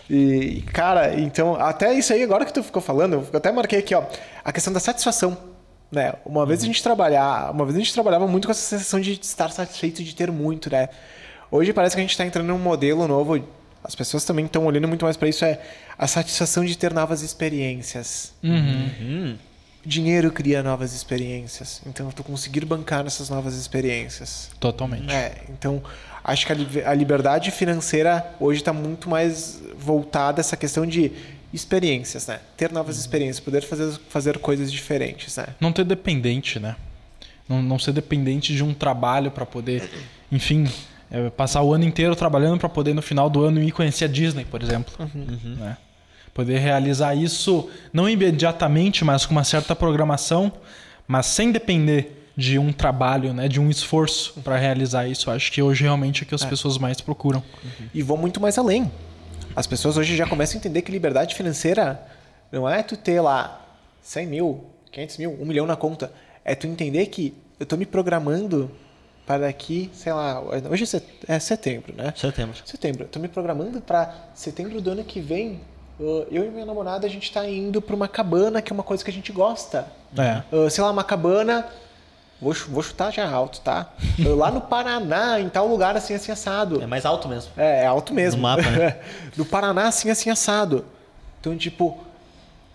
[0.08, 3.94] E, cara, então, até isso aí, agora que tu ficou falando, eu até marquei aqui,
[3.94, 4.04] ó,
[4.44, 5.36] a questão da satisfação.
[5.90, 6.14] Né?
[6.24, 9.12] Uma vez a gente trabalhar, uma vez a gente trabalhava muito com essa sensação de
[9.12, 10.88] estar satisfeito de ter muito, né?
[11.50, 13.44] Hoje parece que a gente está entrando num modelo novo.
[13.84, 15.60] As pessoas também estão olhando muito mais para isso, é
[15.98, 18.32] a satisfação de ter novas experiências.
[18.42, 19.36] Hum.
[19.84, 21.82] Dinheiro cria novas experiências.
[21.84, 24.50] Então, tu conseguir bancar nessas novas experiências.
[24.58, 25.12] Totalmente.
[25.12, 25.82] É, então
[26.24, 30.86] acho que a li- a liberdade financeira hoje está muito mais voltada a essa questão
[30.86, 31.12] de
[31.52, 32.40] experiências, né?
[32.56, 35.46] Ter novas experiências, poder fazer, fazer coisas diferentes, né?
[35.60, 36.76] Não ter dependente, né?
[37.48, 39.90] Não, não ser dependente de um trabalho para poder,
[40.30, 40.66] enfim,
[41.10, 44.08] é, passar o ano inteiro trabalhando para poder no final do ano ir conhecer a
[44.08, 44.94] Disney, por exemplo.
[45.14, 45.76] Né?
[46.32, 50.50] Poder realizar isso não imediatamente, mas com uma certa programação,
[51.06, 55.30] mas sem depender de um trabalho, né, de um esforço para realizar isso.
[55.30, 57.42] Acho que hoje realmente é que as pessoas mais procuram.
[57.92, 58.90] E vou muito mais além.
[59.54, 62.00] As pessoas hoje já começam a entender que liberdade financeira
[62.50, 63.60] não é tu ter lá
[64.02, 66.12] 100 mil, 500 mil, 1 milhão na conta.
[66.44, 68.70] É tu entender que eu tô me programando
[69.26, 70.84] para daqui, sei lá, hoje
[71.28, 72.12] é é setembro, né?
[72.16, 72.56] Setembro.
[72.64, 73.04] Setembro.
[73.04, 75.60] Eu tô me programando para setembro do ano que vem.
[76.00, 79.04] Eu e minha namorada, a gente tá indo para uma cabana, que é uma coisa
[79.04, 79.86] que a gente gosta.
[80.18, 80.42] É.
[80.54, 81.68] Uh, sei lá, uma cabana.
[82.42, 83.92] Vou, vou chutar já alto, tá?
[84.18, 86.82] Lá no Paraná, em tal lugar assim, assim, assado.
[86.82, 87.52] É mais alto mesmo.
[87.56, 88.38] É, é alto mesmo.
[88.38, 88.98] No mapa, né?
[89.36, 90.84] no Paraná, assim, assim, assado.
[91.40, 92.04] Então, tipo,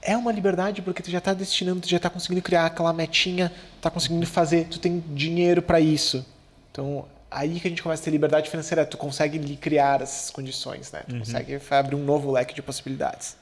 [0.01, 3.51] é uma liberdade porque tu já tá destinando, tu já tá conseguindo criar aquela metinha,
[3.81, 6.25] tá conseguindo fazer, tu tem dinheiro para isso.
[6.71, 10.93] Então, aí que a gente começa a ter liberdade financeira, tu consegue criar essas condições,
[10.93, 11.01] né?
[11.07, 11.19] Tu Uhum.
[11.19, 13.35] consegue abrir um novo leque de possibilidades.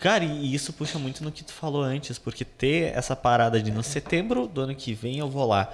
[0.00, 3.70] Cara, e isso puxa muito no que tu falou antes, porque ter essa parada de
[3.70, 5.70] no setembro do ano que vem eu vou lá,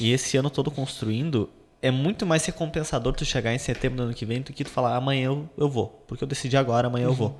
[0.00, 1.50] e esse ano todo construindo,
[1.82, 4.70] é muito mais recompensador tu chegar em setembro do ano que vem do que tu
[4.70, 7.38] falar amanhã eu, eu vou, porque eu decidi agora, amanhã eu vou.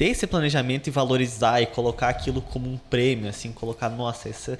[0.00, 4.58] Ter esse planejamento e valorizar e colocar aquilo como um prêmio, assim, colocar, nossa, esse,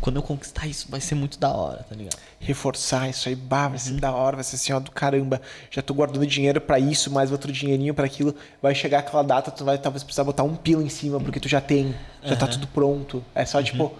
[0.00, 2.16] quando eu conquistar isso vai ser muito da hora, tá ligado?
[2.40, 3.78] Reforçar isso aí, bah, vai Uhum.
[3.78, 5.42] ser da hora, vai ser assim, ó, do caramba.
[5.70, 8.34] Já tô guardando dinheiro para isso, mais outro dinheirinho para aquilo.
[8.62, 11.50] Vai chegar aquela data, tu vai talvez precisar botar um pila em cima, porque tu
[11.50, 13.22] já tem, já tá tudo pronto.
[13.34, 13.46] É Uhum.
[13.46, 13.92] só tipo,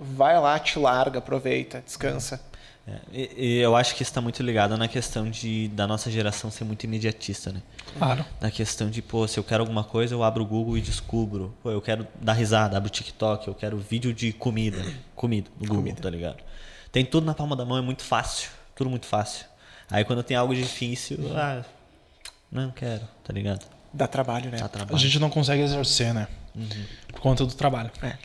[0.00, 2.40] vai lá, te larga, aproveita, descansa.
[2.86, 6.10] É, e, e eu acho que isso está muito ligado na questão de da nossa
[6.10, 7.62] geração ser muito imediatista, né?
[7.96, 8.24] Claro.
[8.40, 11.54] Na questão de, pô, se eu quero alguma coisa, eu abro o Google e descubro.
[11.62, 14.84] Pô, eu quero dar risada, abro o TikTok, eu quero vídeo de comida.
[15.14, 16.02] Comida, no Google, Comida.
[16.02, 16.42] tá ligado?
[16.92, 18.50] Tem tudo na palma da mão, é muito fácil.
[18.76, 19.46] Tudo muito fácil.
[19.90, 21.62] Aí quando tem algo difícil, ah,
[22.52, 23.64] não quero, tá ligado?
[23.92, 24.58] Dá trabalho, né?
[24.58, 24.98] Dá A trabalho.
[24.98, 26.28] gente não consegue exercer, né?
[27.08, 27.90] Por conta do trabalho.
[28.02, 28.16] É.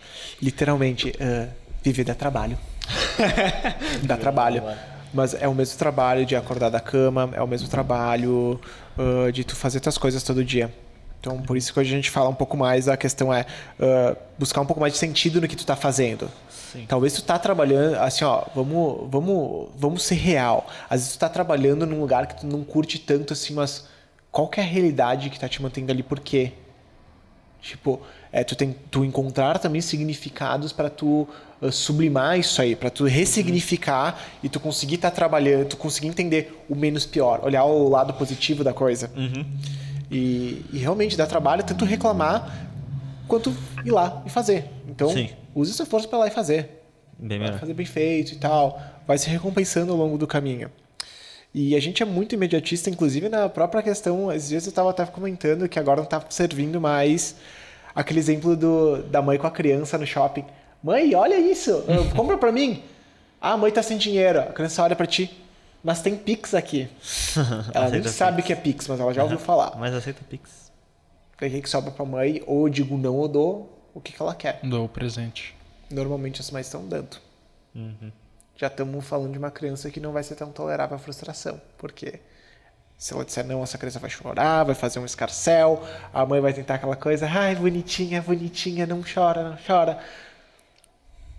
[0.42, 1.48] Literalmente, ah,
[1.82, 2.58] viver dá trabalho.
[4.04, 4.64] dá trabalho.
[5.14, 8.60] Mas é o mesmo trabalho de acordar da cama, é o mesmo trabalho
[8.98, 10.74] ah, de tu fazer tuas coisas todo dia.
[11.20, 13.46] Então, por isso que hoje a gente fala um pouco mais, a questão é
[13.80, 16.30] ah, buscar um pouco mais de sentido no que tu tá fazendo.
[16.72, 16.86] Sim.
[16.88, 20.68] Talvez tu tá trabalhando, assim, ó, vamos, vamos, vamos ser real.
[20.90, 23.88] Às vezes tu tá trabalhando num lugar que tu não curte tanto assim, mas
[24.32, 26.04] qual que é a realidade que tá te mantendo ali?
[26.04, 26.54] Por quê?
[27.60, 28.00] Tipo,
[28.32, 31.28] é, tu tem tu encontrar também significados para tu
[31.62, 36.64] uh, sublimar isso aí, para tu ressignificar e tu conseguir estar trabalhando, tu conseguir entender
[36.70, 39.10] o menos pior, olhar o lado positivo da coisa.
[40.12, 42.68] E, e realmente dá trabalho tanto reclamar
[43.28, 43.56] quanto
[43.86, 44.66] ir lá e fazer.
[44.88, 45.30] Então, Sim.
[45.54, 46.82] use seu esforço para lá e fazer.
[47.18, 47.60] Bem melhor.
[47.60, 48.82] fazer bem feito e tal.
[49.06, 50.72] Vai se recompensando ao longo do caminho.
[51.54, 54.30] E a gente é muito imediatista, inclusive na própria questão.
[54.30, 57.36] Às vezes eu estava até comentando que agora não está servindo mais
[58.00, 60.46] aquele exemplo do, da mãe com a criança no shopping.
[60.82, 61.84] Mãe, olha isso,
[62.16, 62.82] compra pra mim.
[63.42, 64.40] Ah, a mãe tá sem dinheiro.
[64.40, 65.30] A criança olha pra ti.
[65.84, 66.90] Mas tem Pix aqui.
[67.74, 69.78] Ela nem sabe o que é Pix, mas ela já ouviu falar.
[69.78, 70.70] Mas aceita Pix.
[71.40, 72.44] Daí o que que sobra pra mãe?
[72.46, 74.60] Ou eu digo não ou dou o que, que ela quer.
[74.62, 75.56] Dou o presente.
[75.90, 77.18] Normalmente as mães estão dando.
[78.58, 82.20] Já estamos falando de uma criança que não vai ser tão tolerável à frustração, porque
[83.00, 85.82] Se ela disser não, essa criança vai chorar, vai fazer um escarcel,
[86.14, 89.98] a mãe vai tentar aquela coisa, ai, bonitinha, bonitinha, não chora, não chora.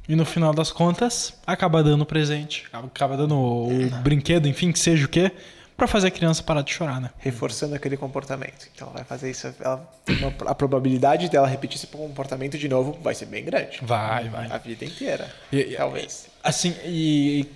[0.08, 3.68] E no final das contas, acaba dando o presente, acaba dando o
[4.02, 5.30] brinquedo, enfim, que seja o quê,
[5.76, 7.10] pra fazer a criança parar de chorar, né?
[7.18, 8.66] Reforçando aquele comportamento.
[8.74, 12.98] Então ela vai fazer isso, ela- uma- a probabilidade dela repetir esse comportamento de novo
[13.02, 13.80] vai ser bem grande.
[13.82, 14.50] Vai, vai.
[14.50, 15.30] A vida inteira.
[15.52, 16.26] E- talvez.
[16.42, 17.46] Assim, e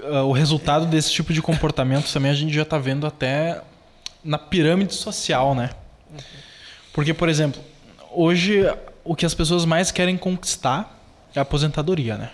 [0.00, 3.62] uh, o resultado desse tipo de comportamento também a gente já tá vendo até
[4.24, 5.70] na pirâmide social, né?
[6.92, 7.60] Porque, por exemplo,
[8.10, 8.62] hoje
[9.04, 10.98] o que as pessoas mais querem conquistar
[11.34, 12.30] é a aposentadoria, né?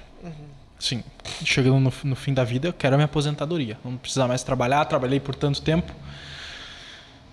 [0.78, 1.02] Assim,
[1.44, 3.76] chegando no, no fim da vida, eu quero a minha aposentadoria.
[3.84, 5.92] Não precisar mais trabalhar, trabalhei por tanto tempo.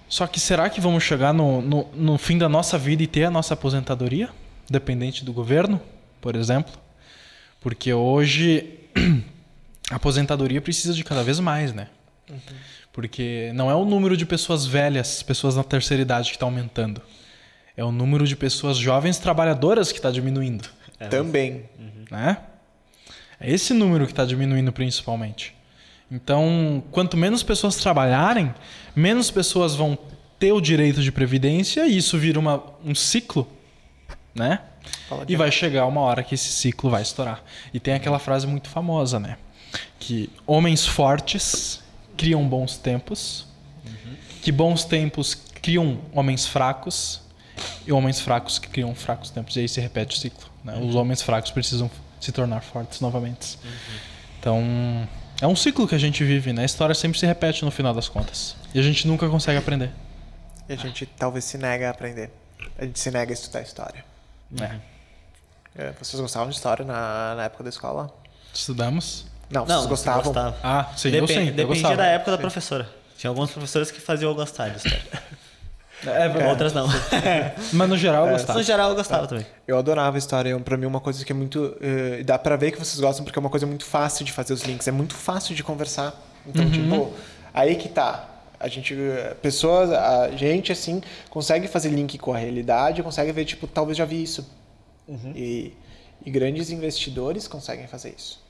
[0.08, 3.26] Só que será que vamos chegar no, no, no fim da nossa vida e ter
[3.26, 4.30] a nossa aposentadoria?
[4.70, 5.80] Dependente do governo,
[6.22, 6.74] por exemplo?
[7.62, 8.80] Porque hoje
[9.92, 11.88] a aposentadoria precisa de cada vez mais, né?
[12.92, 17.02] Porque não é o número de pessoas velhas, pessoas na terceira idade que está aumentando.
[17.78, 20.68] É o número de pessoas jovens trabalhadoras que está diminuindo,
[21.10, 21.66] Também.
[22.10, 22.38] né?
[23.40, 25.54] É esse número que está diminuindo principalmente.
[26.10, 28.54] Então, quanto menos pessoas trabalharem,
[28.96, 29.98] menos pessoas vão
[30.40, 33.48] ter o direito de previdência e isso vira uma, um ciclo,
[34.34, 34.62] né?
[35.28, 37.44] E vai chegar uma hora que esse ciclo vai estourar.
[37.74, 39.38] E tem aquela frase muito famosa, né?
[40.00, 41.82] Que homens fortes
[42.18, 43.46] criam bons tempos,
[44.42, 47.22] que bons tempos criam homens fracos,
[47.88, 49.56] e homens fracos que criam fracos tempos.
[49.56, 50.50] E aí se repete o ciclo.
[50.64, 50.78] Né?
[50.78, 53.58] Os homens fracos precisam se tornar fortes novamente.
[54.40, 55.08] Então,
[55.42, 56.64] é um ciclo que a gente vive, né?
[56.64, 58.56] A história sempre se repete no final das contas.
[58.74, 59.92] E a gente nunca consegue aprender.
[60.68, 62.32] E a gente talvez se nega a aprender.
[62.78, 64.04] A gente se nega a estudar história.
[64.52, 64.82] né?
[65.76, 68.14] É, Vocês gostavam de história na, na época da escola?
[68.54, 69.26] Estudamos.
[69.50, 70.24] Não, Não, vocês gostavam.
[70.24, 70.58] gostava.
[70.64, 71.34] Ah, sim, Depen- eu sim.
[71.34, 71.96] eu Dependia gostava.
[71.98, 72.90] da época da professora.
[73.18, 75.02] Tinha alguns professores que faziam eu gostar de história.
[76.06, 76.50] É.
[76.50, 76.88] Outras não.
[77.74, 78.60] Mas no geral eu gostava.
[78.60, 79.46] No geral eu gostava também.
[79.68, 80.60] Eu adorava história.
[80.60, 81.76] Pra mim, é uma coisa que é muito.
[81.82, 84.54] eh, dá pra ver que vocês gostam, porque é uma coisa muito fácil de fazer
[84.54, 84.88] os links.
[84.88, 86.14] É muito fácil de conversar.
[86.46, 87.14] Então, tipo,
[87.54, 88.30] aí que tá.
[88.60, 88.96] A gente.
[89.42, 94.06] Pessoas, a gente, assim, consegue fazer link com a realidade, consegue ver, tipo, talvez já
[94.06, 94.48] vi isso.
[95.34, 95.74] E,
[96.26, 98.44] e grandes investidores conseguem fazer isso.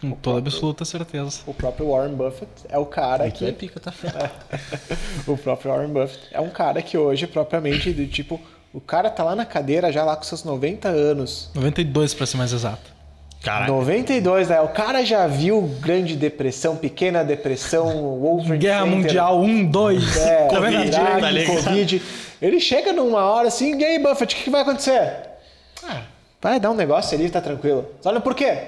[0.00, 1.40] Com toda absoluta certeza.
[1.46, 3.50] O próprio Warren Buffett é o cara é que.
[3.52, 3.92] pica, tá?
[5.26, 8.40] o próprio Warren Buffett é um cara que hoje, propriamente, do tipo.
[8.72, 11.50] O cara tá lá na cadeira já lá com seus 90 anos.
[11.54, 12.92] 92 pra ser mais exato.
[13.44, 13.70] Caraca.
[13.70, 14.60] 92, né?
[14.62, 20.16] O cara já viu Grande Depressão, Pequena Depressão, World Trade Guerra Center, Mundial 1, 2.
[20.16, 21.62] é, Covid, tá?
[21.62, 22.02] Covid.
[22.40, 25.12] Ele chega numa hora assim, e aí, Buffett, o que, que vai acontecer?
[25.86, 26.02] Ah,
[26.40, 27.86] vai dar um negócio ali, tá tranquilo.
[28.04, 28.58] Olha por quê?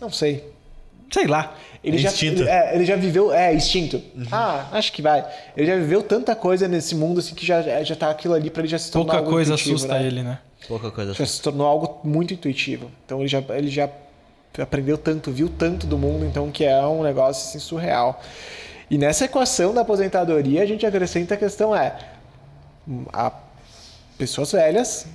[0.00, 0.55] Não sei.
[1.10, 1.54] Sei lá.
[1.82, 2.42] Ele É já, instinto.
[2.42, 3.32] Ele, é, ele já viveu.
[3.32, 4.02] É, instinto.
[4.30, 5.24] Ah, acho que vai.
[5.56, 8.62] Ele já viveu tanta coisa nesse mundo assim que já, já tá aquilo ali pra
[8.62, 10.06] ele já se tornar Pouca algo coisa intuitivo, assusta né?
[10.06, 10.38] ele, né?
[10.66, 11.14] Pouca coisa.
[11.14, 12.90] Já se tornou algo muito intuitivo.
[13.04, 13.88] Então ele já, ele já
[14.58, 18.20] aprendeu tanto, viu tanto do mundo, então que é um negócio assim, surreal.
[18.90, 21.96] E nessa equação da aposentadoria, a gente acrescenta a questão é
[23.12, 23.32] a
[24.16, 25.06] pessoas velhas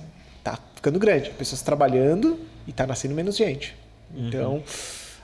[0.44, 3.74] tá ficando grande, pessoas trabalhando e tá nascendo menos gente.
[4.14, 4.62] Então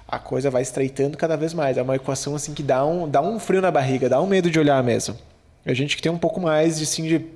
[0.09, 1.77] a coisa vai estreitando cada vez mais.
[1.77, 4.51] É uma equação assim que dá um, dá um frio na barriga, dá um medo
[4.51, 5.15] de olhar mesmo.
[5.67, 7.27] A gente que tem um pouco mais de, assim, de,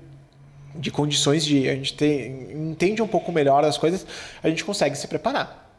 [0.77, 1.69] de condições de.
[1.69, 4.07] A gente tem, entende um pouco melhor as coisas,
[4.43, 5.71] a gente consegue se preparar.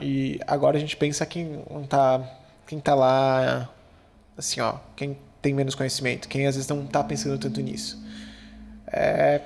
[0.00, 2.22] E agora a gente pensa quem tá,
[2.66, 3.68] quem tá lá,
[4.38, 8.02] assim, ó, quem tem menos conhecimento, quem às vezes não tá pensando tanto nisso.
[8.90, 9.42] É,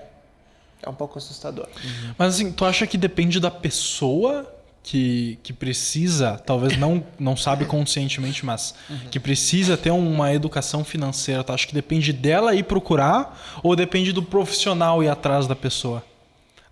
[0.80, 1.68] é um pouco assustador.
[2.16, 7.64] Mas assim, tu acha que depende da pessoa que, que precisa, talvez não, não sabe
[7.64, 8.74] conscientemente, mas
[9.10, 11.44] que precisa ter uma educação financeira?
[11.44, 16.02] Tu acha que depende dela ir procurar ou depende do profissional ir atrás da pessoa?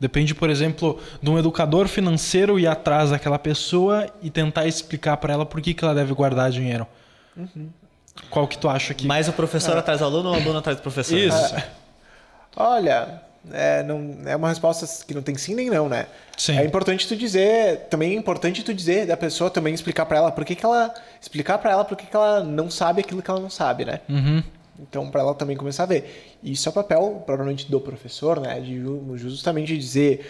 [0.01, 5.33] Depende, por exemplo, de um educador financeiro ir atrás daquela pessoa e tentar explicar para
[5.33, 6.87] ela por que, que ela deve guardar dinheiro.
[8.31, 9.07] Qual que tu acha que...
[9.07, 11.17] Mais o professor atrás do aluno ou o aluno atrás do professor?
[11.17, 11.55] Isso.
[12.57, 16.07] Olha, é, não, é uma resposta que não tem sim nem não, né?
[16.37, 16.59] Sim.
[16.59, 20.31] É importante tu dizer, também é importante tu dizer da pessoa também explicar pra ela
[20.33, 23.31] por que, que ela explicar pra ela por que, que ela não sabe aquilo que
[23.31, 24.01] ela não sabe, né?
[24.09, 24.43] Uhum.
[24.81, 26.37] Então, para ela também começar a ver.
[26.43, 28.61] E isso é o papel, provavelmente, do professor, né?
[28.61, 30.25] De ju- justamente dizer,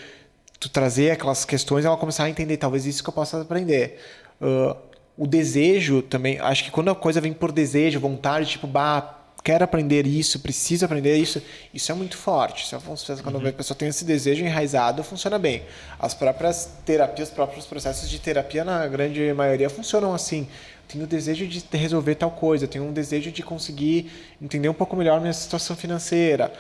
[0.58, 4.00] tu trazer aquelas questões e ela começar a entender, talvez isso que eu possa aprender.
[4.40, 4.74] Ah,
[5.18, 9.64] o desejo também, acho que quando a coisa vem por desejo, vontade, tipo, bah, quero
[9.64, 12.64] aprender isso, preciso aprender isso, isso é muito forte.
[12.64, 12.78] Isso é,
[13.22, 13.48] quando Uhum.
[13.48, 15.62] a pessoa tem esse desejo enraizado, funciona bem.
[15.98, 20.48] As próprias terapias, os próprios processos de terapia, na grande maioria, funcionam assim.
[20.86, 24.10] Tenho o desejo de resolver tal coisa, tenho um desejo de conseguir
[24.40, 26.52] entender um pouco melhor minha situação financeira.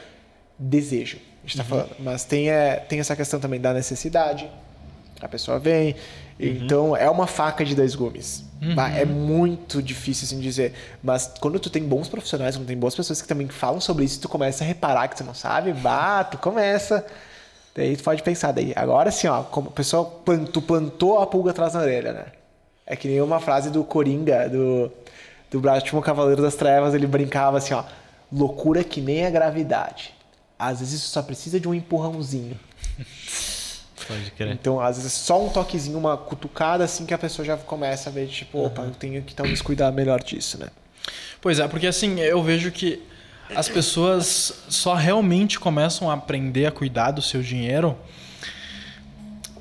[0.58, 1.96] Desejo, a gente está falando.
[1.98, 4.50] Mas tem, é, tem essa questão também da necessidade.
[5.20, 5.96] A pessoa vem.
[6.38, 8.44] Então, é uma faca de dois gumes.
[8.74, 10.72] Bah, É muito difícil assim dizer.
[11.02, 14.20] Mas quando tu tem bons profissionais, quando tem boas pessoas que também falam sobre isso,
[14.20, 17.04] tu começa a reparar que tu não sabe, bah, tu começa.
[17.74, 20.04] Daí tu pode pensar, daí, agora sim, ó, como pessoa
[20.52, 22.24] tu plantou a pulga atrás da orelha, né?
[22.86, 24.90] É que nem uma frase do Coringa, do,
[25.50, 27.84] do Batman Cavaleiro das Trevas, ele brincava assim, ó,
[28.32, 30.14] loucura que nem a gravidade.
[30.58, 32.58] Às vezes só precisa de um empurrãozinho.
[34.08, 34.52] Pode crer.
[34.52, 38.12] Então, às vezes, só um toquezinho, uma cutucada, assim que a pessoa já começa a
[38.12, 40.68] ver, tipo, opa, eu tenho que talvez cuidar melhor disso, né?
[41.40, 43.02] Pois é, porque assim, eu vejo que
[43.54, 47.96] as pessoas só realmente começam a aprender a cuidar do seu dinheiro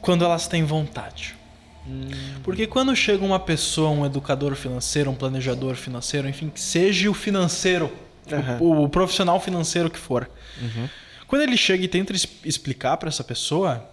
[0.02, 1.36] quando elas têm vontade.
[2.44, 7.14] Porque quando chega uma pessoa, um educador financeiro, um planejador financeiro, enfim, que seja o
[7.14, 7.92] financeiro,
[8.32, 8.58] Aham.
[8.60, 10.30] o, o profissional financeiro que for,
[11.28, 13.90] quando ele chega e tenta explicar para essa pessoa,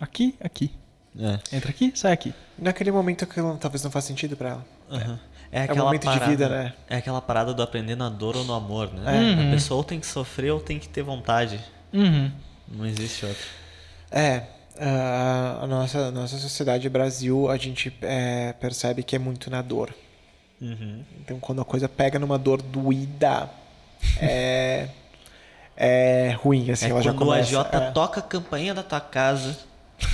[0.00, 0.70] aqui, aqui,
[1.18, 1.56] É.
[1.56, 2.34] entra aqui, sai aqui.
[2.58, 4.66] Naquele momento aquilo talvez não faça sentido pra ela.
[4.90, 5.18] Aham.
[5.52, 6.74] É um aquela momento de parada, vida, né?
[6.88, 9.36] É aquela parada do aprender na dor ou no amor, né?
[9.38, 9.48] É.
[9.48, 11.60] A pessoa ou tem que sofrer ou tem que ter vontade.
[11.92, 12.30] Uhum.
[12.68, 13.44] Não existe outra.
[14.10, 14.42] É,
[14.78, 19.94] a nossa, nossa sociedade Brasil, a gente é, percebe que é muito na dor.
[20.60, 21.02] Uhum.
[21.20, 23.48] Então, quando a coisa pega numa dor doída,
[24.20, 24.88] é,
[25.76, 27.42] é ruim, assim, é ela já quando o começa...
[27.42, 29.56] agiota é, toca a campainha da tua casa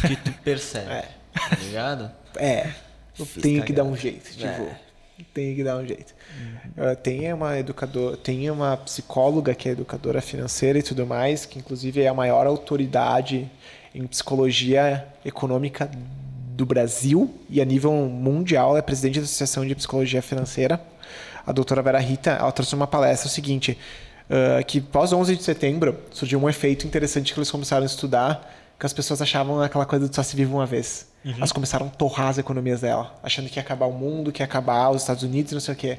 [0.07, 0.91] que tu percebe.
[0.91, 1.09] É.
[1.35, 2.11] Tá ligado?
[2.37, 2.71] É,
[3.19, 4.77] eu Fiz tenho que dar um jeito, tipo, É.
[5.33, 6.15] tenho que dar um jeito.
[7.03, 12.03] Tem uma educadora, tem uma psicóloga que é educadora financeira e tudo mais, que inclusive
[12.03, 13.51] é a maior autoridade
[13.95, 15.91] em psicologia econômica
[16.55, 20.81] do Brasil e a nível mundial, ela é presidente da Associação de Psicologia Financeira.
[21.47, 23.77] A doutora Vera Rita, ela trouxe uma palestra o seguinte,
[24.33, 28.51] uh, que pós 11 de setembro surgiu um efeito interessante que eles começaram a estudar,
[28.79, 31.07] que as pessoas achavam aquela coisa de só se vive uma vez.
[31.25, 34.45] Elas começaram a torrar as economias dela, achando que ia acabar o mundo, que ia
[34.45, 35.99] acabar os Estados Unidos não sei o quê.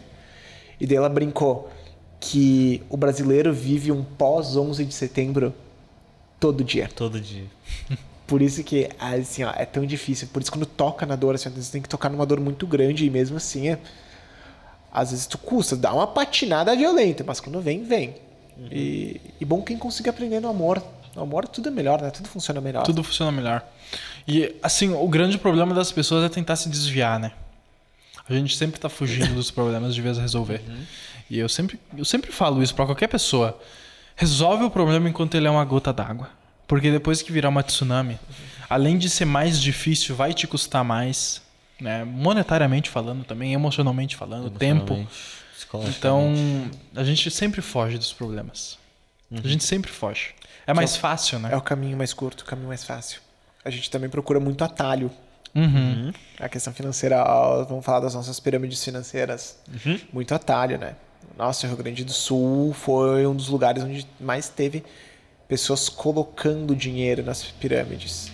[0.82, 1.72] E daí ela brincou
[2.20, 5.54] que o brasileiro vive um pós 11 de setembro
[6.40, 6.90] todo dia.
[6.94, 7.46] Todo dia.
[8.28, 10.28] Por isso que assim, ó, é tão difícil.
[10.34, 13.06] Por isso quando toca na dor, assim, vezes tem que tocar numa dor muito grande
[13.06, 13.80] e mesmo assim, é-
[14.94, 18.16] às vezes tu custa, dá uma patinada violenta, mas quando vem, vem.
[18.72, 20.82] E, e bom quem consiga aprender no amor.
[21.16, 22.12] No amor tudo é melhor, né?
[22.12, 22.84] Tudo funciona melhor.
[22.84, 23.66] Tudo funciona melhor.
[24.28, 27.32] E, assim, o grande problema das pessoas é tentar se desviar, né?
[28.30, 30.62] A gente sempre tá fugindo dos problemas de vez resolver.
[31.30, 33.60] E eu sempre, eu sempre falo isso pra qualquer pessoa.
[34.16, 36.30] Resolve o problema enquanto ele é uma gota d'água.
[36.68, 38.18] Porque depois que virar uma tsunami,
[38.70, 41.42] além de ser mais difícil, vai te custar mais,
[41.80, 42.04] né?
[42.04, 44.94] Monetariamente falando também, emocionalmente falando, tempo.
[44.94, 45.14] Emocionalmente,
[45.56, 45.98] psicologicamente.
[45.98, 48.78] Então, a gente sempre foge dos problemas.
[49.32, 50.36] A gente sempre foge.
[50.68, 51.50] É mais fácil, né?
[51.52, 53.20] É o caminho mais curto, o caminho mais fácil.
[53.66, 55.12] A gente também procura muito atalho.
[55.56, 56.12] Uhum.
[56.40, 57.24] A questão financeira,
[57.68, 59.58] vamos falar das nossas pirâmides financeiras.
[60.12, 60.96] Muito atalho, né?
[61.38, 64.84] Nossa, o Rio Grande do Sul foi um dos lugares onde mais teve
[65.48, 68.32] pessoas colocando dinheiro nas pirâmides.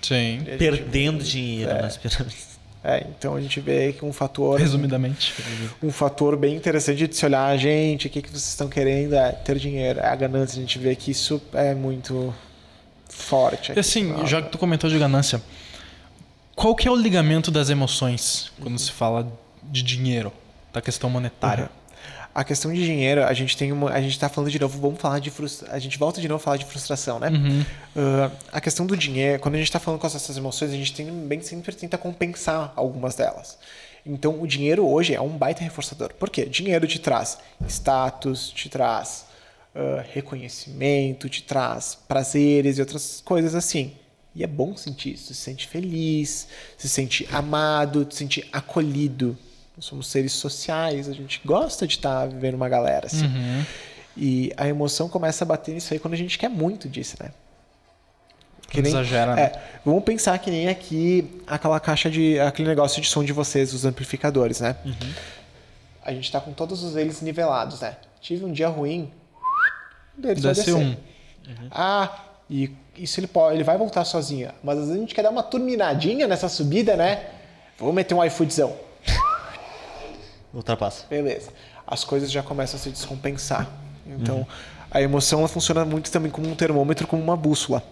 [0.00, 0.42] Sim.
[0.58, 2.51] Perdendo dinheiro nas pirâmides.
[2.84, 5.32] É, então a gente vê que um fator, Resumidamente.
[5.80, 9.30] um fator bem interessante de se olhar, gente, o que, que vocês estão querendo é
[9.30, 10.58] ter dinheiro, é a ganância.
[10.58, 12.34] A gente vê que isso é muito
[13.08, 13.68] forte.
[13.68, 13.80] E aqui.
[13.80, 15.40] assim, já que tu comentou de ganância,
[16.56, 19.30] qual que é o ligamento das emoções quando se fala
[19.62, 20.32] de dinheiro,
[20.72, 21.70] da questão monetária?
[22.34, 23.90] A questão de dinheiro, a gente tem uma.
[23.90, 25.74] A gente tá falando de novo, vamos falar de frustração.
[25.74, 27.28] A gente volta de novo a falar de frustração, né?
[27.94, 30.94] Ah, a questão do dinheiro, quando a gente tá falando com essas emoções, a gente
[30.94, 33.58] tem bem sempre tenta compensar algumas delas.
[34.04, 36.14] Então o dinheiro hoje é um baita reforçador.
[36.14, 36.46] Por quê?
[36.46, 39.26] Dinheiro te traz status, te traz
[39.74, 43.92] ah, reconhecimento, te traz prazeres e outras coisas assim.
[44.34, 49.36] E é bom sentir isso, se sente feliz, se sente amado, se sente acolhido.
[49.78, 53.26] Somos seres sociais, a gente gosta de estar vivendo uma galera assim.
[54.16, 57.30] E a emoção começa a bater nisso aí quando a gente quer muito disso, né?
[58.70, 59.42] Quando exagera, né?
[59.42, 62.38] É, vamos pensar que nem aqui aquela caixa de.
[62.40, 64.76] aquele negócio de som de vocês, os amplificadores, né?
[66.04, 67.96] A gente tá com todos eles nivelados, né?
[68.20, 69.10] Tive um dia ruim,
[70.16, 70.84] um deles vai Desce descer.
[70.86, 70.96] um.
[71.70, 74.50] Ah, e isso ele pode, ele vai voltar sozinho.
[74.62, 77.26] Mas às vezes a gente quer dar uma turminadinha nessa subida, né?
[77.78, 78.76] Vou meter um iFoodzão.
[80.54, 81.06] Ultrapassa.
[81.08, 81.50] Beleza.
[81.86, 83.68] as coisas já começam a se descompensar.
[84.06, 84.46] Então,
[84.90, 87.82] a emoção ela funciona muito também como um termômetro, como uma bússola.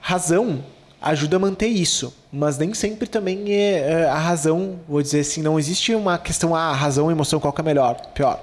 [0.00, 0.64] Razão
[1.00, 5.42] ajuda a manter isso, mas nem sempre também é, é, a razão, vou dizer assim,
[5.42, 8.40] não existe uma questão, ah, razão e emoção, qual que é melhor, pior.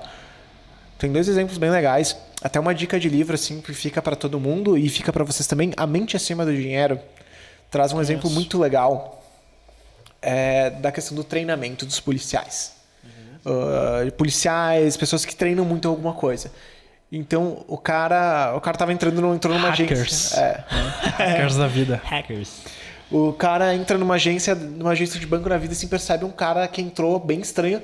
[0.97, 4.39] Tem dois exemplos bem legais, até uma dica de livro assim que fica para todo
[4.39, 6.99] mundo e fica para vocês também, A Mente Acima do Dinheiro,
[7.69, 9.21] traz um exemplo muito legal
[10.21, 12.75] é, da questão do treinamento dos policiais.
[13.45, 16.51] Uh, policiais, pessoas que treinam muito alguma coisa.
[17.09, 20.33] Então o cara, o cara tava entrando no, entrou numa Hackers.
[20.33, 20.39] agência.
[20.39, 20.63] É.
[21.23, 22.01] Hackers da vida.
[22.03, 22.51] Hackers.
[23.09, 26.31] O cara entra numa agência, numa agência de banco na vida e assim percebe um
[26.31, 27.81] cara que entrou bem estranho.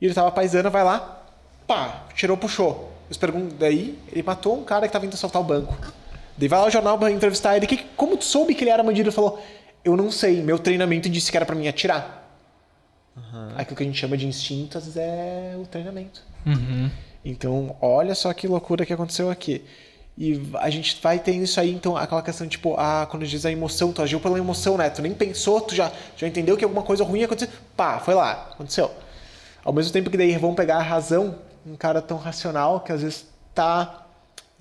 [0.00, 1.24] E ele tava paisana, vai lá,
[1.66, 2.92] pá, tirou, puxou.
[3.08, 5.76] Eles perguntam, daí ele matou um cara que tava indo assaltar o banco.
[6.36, 7.66] Daí vai lá o jornal pra entrevistar ele.
[7.66, 9.08] Que, como tu soube que ele era bandido?
[9.08, 9.42] Ele falou,
[9.84, 12.22] eu não sei, meu treinamento disse que era para mim atirar.
[13.16, 13.50] Uhum.
[13.56, 16.22] Aquilo que a gente chama de instinto, às vezes é o treinamento.
[16.46, 16.90] Uhum.
[17.24, 19.64] Então, olha só que loucura que aconteceu aqui.
[20.16, 23.50] E a gente vai tendo isso aí, então, aquela questão, tipo, ah, quando diz a
[23.50, 24.88] emoção, tu agiu pela emoção, né?
[24.88, 27.52] Tu nem pensou, tu já, já entendeu que alguma coisa ruim aconteceu.
[27.76, 28.90] Pá, foi lá, aconteceu.
[29.64, 33.02] Ao mesmo tempo que daí vão pegar a razão, um cara tão racional que às
[33.02, 34.02] vezes tá.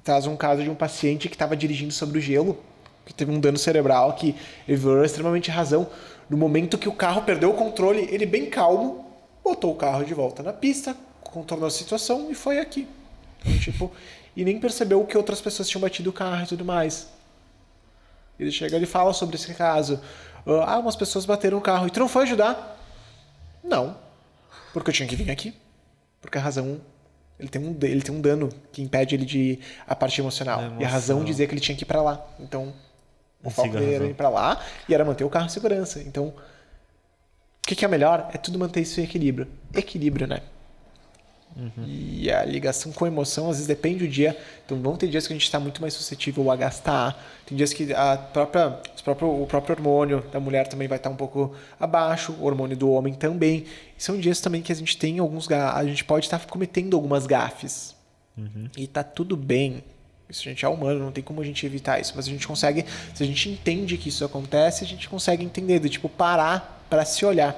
[0.03, 2.57] Traz um caso de um paciente que estava dirigindo sobre o gelo,
[3.05, 4.35] que teve um dano cerebral, que
[4.67, 5.87] ele virou extremamente razão.
[6.29, 9.05] No momento que o carro perdeu o controle, ele bem calmo,
[9.43, 12.87] botou o carro de volta na pista, contornou a situação e foi aqui.
[13.39, 13.91] Então, tipo,
[14.35, 17.07] e nem percebeu que outras pessoas tinham batido o carro e tudo mais.
[18.39, 19.99] Ele chega e fala sobre esse caso.
[20.65, 21.87] Ah, umas pessoas bateram o carro.
[21.87, 22.79] E tu não foi ajudar?
[23.63, 23.97] Não.
[24.73, 25.53] Porque eu tinha que vir aqui.
[26.19, 26.81] Porque a razão.
[27.39, 29.59] Ele tem um, ele tem um dano que impede ele de.
[29.87, 30.61] a parte emocional.
[30.61, 30.81] emoção.
[30.81, 32.25] E a razão dizia que ele tinha que ir para lá.
[32.39, 32.73] Então.
[33.43, 36.01] O foco dele era ir para lá e era manter o carro em segurança.
[36.01, 36.27] Então.
[36.27, 38.29] O que, que é melhor?
[38.33, 39.47] É tudo manter isso em equilíbrio.
[39.73, 40.41] Equilíbrio, né?
[41.55, 41.85] Uhum.
[41.85, 44.37] E a ligação com a emoção, às vezes depende do dia.
[44.65, 47.21] Então vão ter dias que a gente está muito mais suscetível a gastar.
[47.45, 51.13] Tem dias que a própria, próprio, o próprio hormônio da mulher também vai estar tá
[51.13, 53.65] um pouco abaixo, o hormônio do homem também.
[53.97, 56.95] E são dias também que a gente tem alguns a gente pode estar tá cometendo
[56.95, 57.95] algumas gafes.
[58.37, 58.67] Uhum.
[58.75, 59.83] E tá tudo bem.
[60.33, 62.13] Isso a gente é humano, não tem como a gente evitar isso.
[62.15, 65.79] Mas a gente consegue, se a gente entende que isso acontece, a gente consegue entender,
[65.79, 67.55] do tipo, parar para se olhar.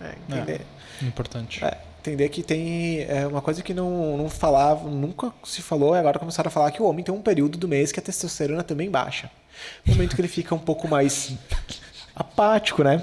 [0.00, 0.60] É, entender.
[1.02, 1.64] É, importante.
[1.64, 5.98] É entender que tem é, uma coisa que não, não falava, nunca se falou, e
[5.98, 8.62] agora começaram a falar que o homem tem um período do mês que a testosterona
[8.62, 9.30] também baixa.
[9.84, 11.32] No momento que ele fica um pouco mais
[12.14, 13.02] apático, né?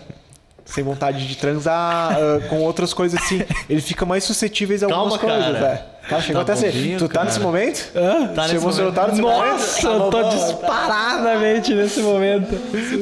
[0.63, 3.43] Sem vontade de transar, uh, com outras coisas assim.
[3.69, 5.94] Ele fica mais suscetível a algumas Calma, coisas, velho.
[6.07, 6.97] Cara, chegou tá até a ser.
[6.97, 7.25] Tu tá cara.
[7.25, 7.91] nesse momento?
[7.95, 8.93] Ah, tá nesse momento.
[8.93, 10.03] Tá nesse Nossa, momento?
[10.03, 12.55] eu tô disparadamente nesse momento.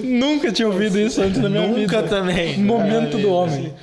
[0.03, 2.01] Nunca tinha ouvido isso antes na minha Nunca vida.
[2.01, 2.59] Nunca também.
[2.59, 3.73] Momento do homem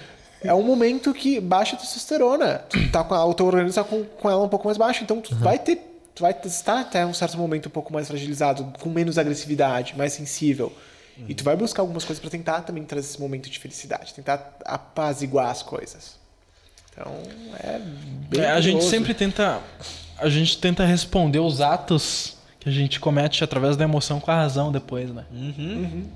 [0.42, 2.64] é um momento que baixa a testosterona.
[2.68, 5.02] Tu tá com a, o teu organismo tá com, com ela um pouco mais baixo,
[5.04, 5.40] então tu uhum.
[5.40, 5.86] vai ter.
[6.14, 10.12] Tu vai estar até um certo momento um pouco mais fragilizado, com menos agressividade, mais
[10.12, 10.72] sensível.
[11.16, 11.26] Uhum.
[11.28, 14.56] E tu vai buscar algumas coisas para tentar também trazer esse momento de felicidade, tentar
[14.64, 16.19] apaziguar as coisas.
[16.92, 17.12] Então,
[17.62, 17.80] é
[18.28, 18.40] bem.
[18.40, 19.60] É, a gente sempre tenta.
[20.18, 24.36] A gente tenta responder os atos que a gente comete através da emoção com a
[24.36, 25.24] razão depois, né?
[25.32, 25.54] Uhum.
[25.58, 26.06] uhum.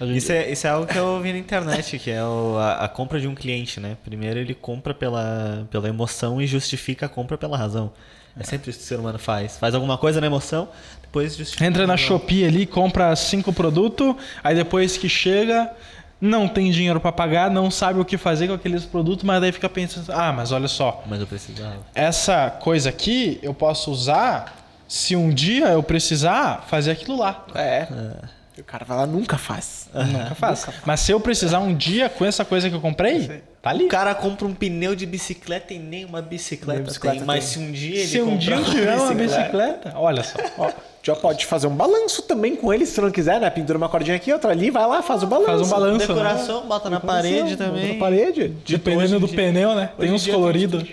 [0.00, 0.16] Gente...
[0.16, 2.88] Isso, é, isso é algo que eu vi na internet, que é o, a, a,
[2.88, 3.96] compra de um cliente, né?
[4.04, 7.92] Primeiro ele compra pela, pela emoção e justifica a compra pela razão.
[8.38, 9.56] É sempre isso que o ser humano faz.
[9.56, 10.68] Faz alguma coisa na emoção,
[11.02, 11.66] depois justifica.
[11.66, 14.14] Entra na Shopee ali, compra cinco produtos,
[14.44, 15.72] aí depois que chega,
[16.20, 19.52] não tem dinheiro para pagar, não sabe o que fazer com aqueles produtos, mas daí
[19.52, 21.02] fica pensando, ah, mas olha só.
[21.06, 21.78] Mas eu precisava.
[21.94, 24.56] Essa coisa aqui eu posso usar
[24.88, 27.44] se um dia eu precisar fazer aquilo lá.
[27.54, 27.86] É.
[27.90, 28.37] é.
[28.58, 29.88] O cara vai lá, nunca faz.
[29.94, 30.60] Nunca, faz.
[30.60, 30.82] nunca faz.
[30.84, 33.84] Mas se eu precisar um dia com essa coisa que eu comprei, tá ali.
[33.84, 37.20] O cara compra um pneu de bicicleta e nem uma bicicleta, bicicleta tem.
[37.20, 37.26] tem.
[37.26, 40.38] Mas se um dia ele Se um dia eu tiver uma bicicleta, olha só.
[40.58, 40.70] Ó,
[41.02, 43.48] já pode fazer um balanço também com ele, se não quiser, né?
[43.48, 45.50] Pendura uma cordinha aqui, outra ali, vai lá, faz o balanço.
[45.50, 45.98] Faz um balanço.
[46.00, 46.06] Né?
[46.06, 46.66] Decoração, né?
[46.66, 47.82] bota na parede também.
[47.82, 48.48] Bota na parede.
[48.66, 49.90] Dependendo do pneu, né?
[49.98, 50.84] Tem uns coloridos.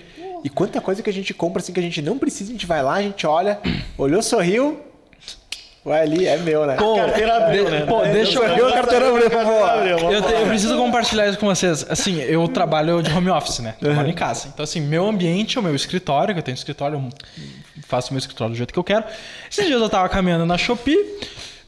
[0.43, 2.67] E quanta coisa que a gente compra assim que a gente não precisa, a gente
[2.67, 3.59] vai lá, a gente olha,
[3.97, 4.79] olhou, sorriu,
[5.85, 6.77] Vai ali, é meu, né?
[6.77, 7.81] Pô, carteira abriu, né?
[7.81, 8.57] Pô, deixa eu.
[8.57, 9.85] Eu, carteira abriu, por favor.
[9.85, 11.85] Eu, te, eu preciso compartilhar isso com vocês.
[11.87, 13.75] Assim, eu trabalho de home office, né?
[13.79, 14.47] Trabalho em casa.
[14.51, 18.17] Então, assim, meu ambiente é o meu escritório, que eu tenho escritório, eu faço meu
[18.17, 19.03] escritório do jeito que eu quero.
[19.47, 20.97] Esses dias eu tava caminhando na Shopee.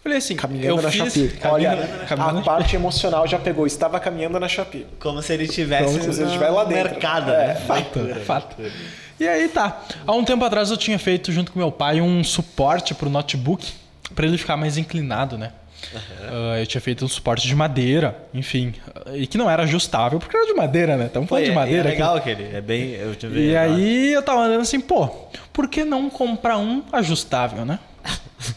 [0.02, 1.34] Falei assim, caminhando eu na fiz, Shopee.
[1.44, 3.68] Olha, caminhando a parte emocional já pegou.
[3.68, 4.88] Estava caminhando na Shopee.
[5.00, 6.90] Como se ele tivesse Como se ele estivesse lá dentro.
[6.90, 7.56] mercado, é, né?
[7.56, 8.56] Fato, fato.
[9.20, 9.80] E aí tá.
[10.08, 13.86] Há um tempo atrás eu tinha feito junto com meu pai um suporte pro notebook
[14.14, 15.52] para ele ficar mais inclinado, né?
[16.24, 18.74] Ah, eu tinha feito um suporte de madeira, enfim.
[19.14, 21.06] E que não era ajustável, porque era de madeira, né?
[21.06, 21.90] Estamos falando de madeira.
[21.90, 22.02] é aqui.
[22.02, 22.56] legal aquele.
[22.56, 22.92] É bem.
[22.92, 25.08] Eu te vi E aí eu tava andando assim, pô,
[25.54, 27.80] por que não comprar um ajustável, né?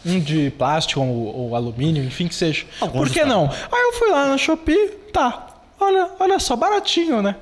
[0.05, 2.65] Um de plástico ou, ou alumínio, enfim que seja.
[2.79, 3.49] Algum por que não?
[3.49, 5.47] Aí eu fui lá na Shopee, tá.
[5.79, 7.35] Olha, olha só, baratinho, né?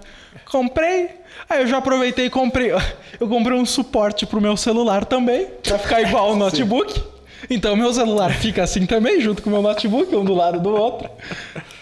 [0.46, 1.10] Comprei.
[1.50, 2.72] Aí eu já aproveitei e comprei.
[3.20, 7.04] Eu comprei um suporte pro meu celular também, pra ficar igual o notebook.
[7.50, 10.70] Então meu celular fica assim também, junto com o meu notebook, um do lado do
[10.70, 11.10] outro.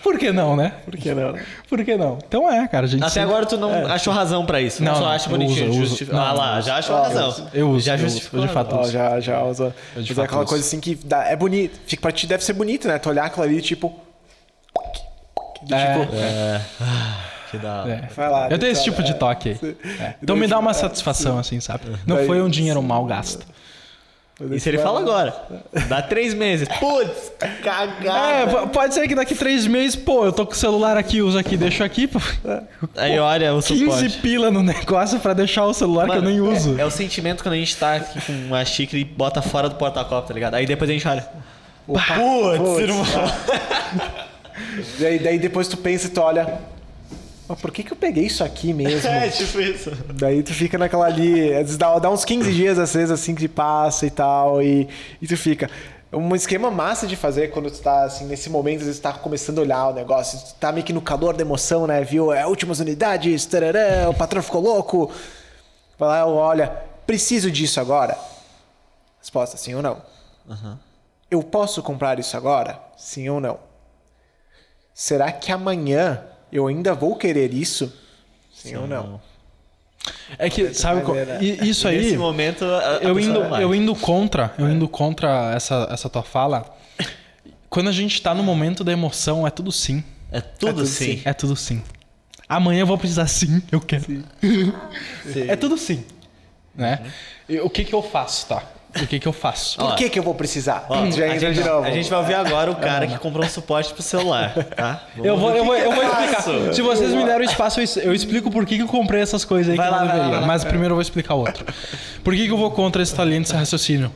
[0.02, 0.74] Por que não, né?
[0.86, 1.36] Por que não?
[1.70, 2.18] Por que não?
[2.26, 4.82] Então é, cara, a gente Até sempre- agora tu não achou razão pra isso.
[4.82, 5.70] Não, Não, só não, acha eu bonitinho.
[5.70, 6.20] uso, eu justifi- uso.
[6.22, 7.48] ah Não, lá, já achou Ah, razão.
[7.54, 8.42] eu uso, já eu uso, justificou.
[8.48, 8.92] de fato uso.
[8.92, 9.66] já, já usa.
[9.66, 10.50] Eu Mas é fato aquela uso.
[10.50, 11.78] coisa assim que dá, é bonito.
[11.86, 12.98] Fica pra ti deve ser bonito, né?
[12.98, 13.94] Tu olhar aquilo ali, tipo.
[15.64, 16.00] do É.
[16.00, 16.62] tipo, É.
[16.82, 17.18] Ah,
[17.52, 17.92] Que da hora.
[17.92, 18.14] É.
[18.14, 19.14] Vai lá, Eu tenho esse tipo de é.
[19.14, 19.78] toque aí.
[20.00, 20.14] É.
[20.22, 21.84] Então me dá uma satisfação, assim, sabe?
[22.06, 23.46] Não Daí- foi um dinheiro mal gasto.
[24.52, 25.34] Isso ele fala agora.
[25.90, 26.68] Dá três meses.
[26.80, 28.52] Putz, É, cagada.
[28.62, 31.40] p- pode ser que daqui três meses, pô, eu tô com o celular aqui, uso
[31.40, 32.20] aqui, deixo aqui, pô,
[32.96, 34.10] Aí olha o 15 suporte.
[34.22, 36.76] pila no negócio pra deixar o celular que eu Mano, nem uso.
[36.78, 39.70] É, é o sentimento quando a gente tá aqui com uma xícara e bota fora
[39.70, 40.54] do porta-copo, tá ligado?
[40.54, 41.28] Aí depois a gente olha.
[41.88, 42.04] Putz,
[42.58, 43.04] Putz, irmão.
[45.00, 46.60] Daí, daí depois tu pensa e tu olha.
[47.48, 49.08] Mas por que, que eu peguei isso aqui mesmo?
[49.10, 49.92] É, tipo isso.
[50.14, 51.52] Daí tu fica naquela ali.
[51.78, 54.62] Dá, dá uns 15 dias, às vezes, assim, que passa e tal.
[54.62, 54.88] E,
[55.22, 55.70] e tu fica.
[56.12, 59.14] Um esquema massa de fazer quando tu tá, assim, nesse momento, às vezes tu tá
[59.14, 62.02] começando a olhar o negócio, tu tá meio que no calor da emoção, né?
[62.04, 62.32] Viu?
[62.32, 65.12] É últimas unidades, tarará, o patrão ficou louco.
[66.00, 66.68] Vai lá, olha,
[67.06, 68.18] preciso disso agora?
[69.20, 70.02] Resposta, sim ou não.
[71.30, 72.80] Eu posso comprar isso agora?
[72.96, 73.60] Sim ou não?
[74.94, 77.94] Será que amanhã eu ainda vou querer isso?
[78.54, 79.22] Sim, ou não?
[80.38, 81.02] É que, sabe,
[81.64, 85.88] isso aí, Nesse momento, a- a eu indo, eu indo contra, eu indo contra essa,
[85.92, 86.66] essa tua fala,
[87.70, 90.04] quando a gente tá no momento da emoção, é tudo sim.
[90.32, 91.18] É tudo, tudo sim.
[91.18, 91.22] sim.
[91.26, 91.84] É tudo sim.
[92.48, 94.06] Amanhã eu vou precisar sim, eu quero.
[95.48, 96.04] É tudo sim.
[96.74, 97.12] Né?
[97.50, 98.64] E o que que eu faço, tá?
[99.02, 99.78] O que que eu faço?
[99.78, 100.86] Por que, que eu vou precisar?
[100.90, 101.86] Ó, Já a, entra gente, de novo.
[101.86, 105.04] a gente vai ouvir agora o cara que comprou um suporte pro celular, tá?
[105.24, 106.74] Eu vou, eu vou, eu vou explicar.
[106.74, 109.78] Se vocês me deram espaço, eu explico por que que eu comprei essas coisas aí
[109.78, 110.32] Vai que lá, eu não lá, deveria.
[110.34, 110.48] vai lá.
[110.48, 111.66] Mas primeiro eu vou explicar outro.
[112.24, 114.12] Por que que eu vou contra esse talento, esse raciocínio?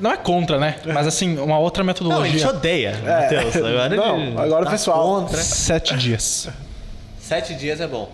[0.00, 0.76] Não é contra, né?
[0.92, 2.48] Mas assim, uma outra Não, a gente metodologia.
[2.48, 3.56] odeia, Matheus.
[3.56, 5.38] Agora Não, ele agora o tá pessoal- Contra.
[5.42, 6.48] Sete dias.
[7.18, 8.10] Sete dias é bom.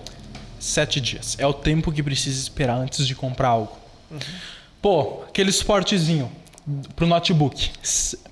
[0.61, 1.37] Sete dias.
[1.41, 3.77] É o tempo que precisa esperar antes de comprar algo.
[4.83, 6.31] Pô, aquele suportezinho
[6.97, 7.71] pro notebook.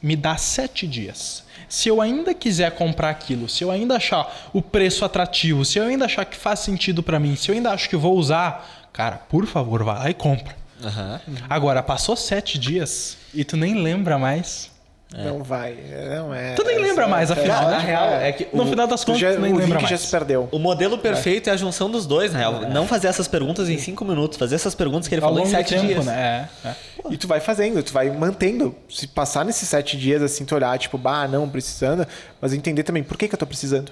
[0.03, 1.45] Me dá sete dias.
[1.69, 5.85] Se eu ainda quiser comprar aquilo, se eu ainda achar o preço atrativo, se eu
[5.85, 9.19] ainda achar que faz sentido pra mim, se eu ainda acho que vou usar, cara,
[9.29, 10.57] por favor, vai lá e compra.
[10.83, 11.21] Aham.
[11.49, 14.71] Agora, passou sete dias e tu nem lembra mais.
[15.13, 15.77] Não vai.
[16.09, 16.55] Não é.
[16.55, 17.85] Tu nem lembra mais, afinal, Na né?
[17.85, 20.01] real, é que No o- final das contas, já, nem o lembra link já mais.
[20.03, 20.49] se perdeu.
[20.53, 21.53] O modelo perfeito é.
[21.53, 22.61] a junção dos dois, na real.
[22.71, 25.51] Não fazer essas perguntas em cinco minutos, fazer essas perguntas que ele Ao falou em
[25.51, 26.07] sete tempo, dias.
[26.07, 26.49] né?
[26.65, 26.75] É, é.
[27.11, 28.73] E tu vai fazendo, tu vai mantendo.
[28.89, 32.07] Se passar nesses sete dias, assim, tu olhar, tipo, bah, não, precisando,
[32.41, 33.91] mas entender também por que, que eu tô precisando.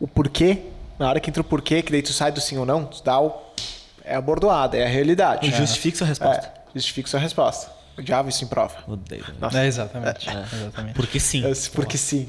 [0.00, 0.58] O porquê,
[0.98, 3.00] na hora que entra o porquê, que daí tu sai do sim ou não, tu
[3.04, 3.32] dá o.
[4.04, 5.50] É a bordoada, é a realidade.
[5.52, 6.46] Justifique sua resposta.
[6.46, 7.70] É, justifica sua resposta.
[7.98, 8.74] Odiava isso em prova.
[8.88, 9.24] Odeio.
[9.40, 9.58] Nossa.
[9.60, 10.28] É, exatamente.
[10.28, 10.94] exatamente.
[10.94, 11.44] Porque sim.
[11.46, 12.28] É, Porque sim.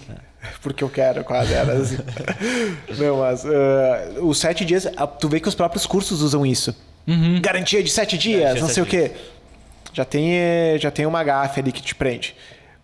[0.61, 1.97] Porque eu quero, quase era assim.
[2.99, 6.75] Não, mas ah, os sete dias, ah, tu vê que os próprios cursos usam isso.
[7.41, 9.11] Garantia de sete dias, Garantia não sei o quê.
[9.93, 12.35] Já tem, eh, já tem uma gafe ali que te prende.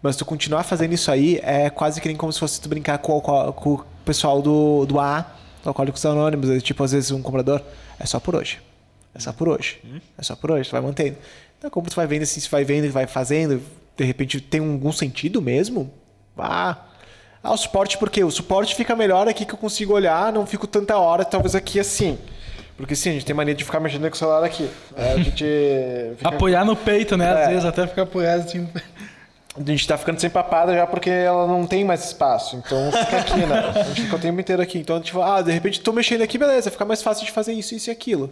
[0.01, 2.97] Mas tu continuar fazendo isso aí é quase que nem como se fosse tu brincar
[2.99, 5.21] com, o- com o- com o pessoal do, do AA,
[5.63, 6.49] do Alcoólicos Anônimos.
[6.49, 7.61] é Tipo, às vezes um comprador,
[7.99, 8.59] é só por hoje.
[9.13, 9.79] É só por hoje.
[10.17, 11.17] É só por hoje, tu vai mantendo.
[11.61, 13.61] Então, como tu vai vendo assim, se vai vendo e vai fazendo,
[13.95, 15.93] de repente tem algum sentido mesmo,
[16.35, 16.85] vá.
[17.43, 20.65] Ah, o suporte, porque o suporte fica melhor aqui que eu consigo olhar, não fico
[20.65, 22.17] tanta hora, talvez aqui assim.
[22.75, 24.67] Porque sim, a gente tem mania de ficar mexendo com o celular aqui.
[24.97, 25.45] É, a gente.
[26.17, 27.31] fica- Apoiar no peito, né?
[27.31, 27.47] Às É.
[27.49, 28.67] vezes até ficar apoiado assim.
[29.55, 32.55] a gente tá ficando sem papada já porque ela não tem mais espaço.
[32.55, 33.59] Então fica aqui, né?
[33.75, 34.79] A gente fica o tempo inteiro aqui.
[34.79, 37.31] Então a gente fala, ah, de repente tô mexendo aqui, beleza, fica mais fácil de
[37.31, 38.31] fazer isso, isso e aquilo.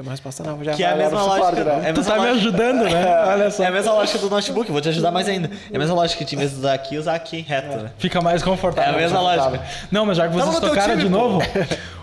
[0.00, 0.72] Uma resposta nova já.
[0.72, 1.64] Que é a mesma lógica.
[1.64, 1.70] né?
[1.86, 3.24] É a Tu mesma tá me lógica- ajudando, né?
[3.26, 3.62] Olha só.
[3.62, 5.50] É a mesma lógica do notebook, vou te ajudar mais ainda.
[5.70, 7.90] É a mesma lógica de em vez de usar aqui, usar aqui reto, né?
[7.98, 8.94] Fica mais É confortável.
[8.94, 9.62] a mesma lógica.
[9.90, 11.18] Não, mas já que vocês no teu tocaram time, de pô.
[11.18, 11.42] novo,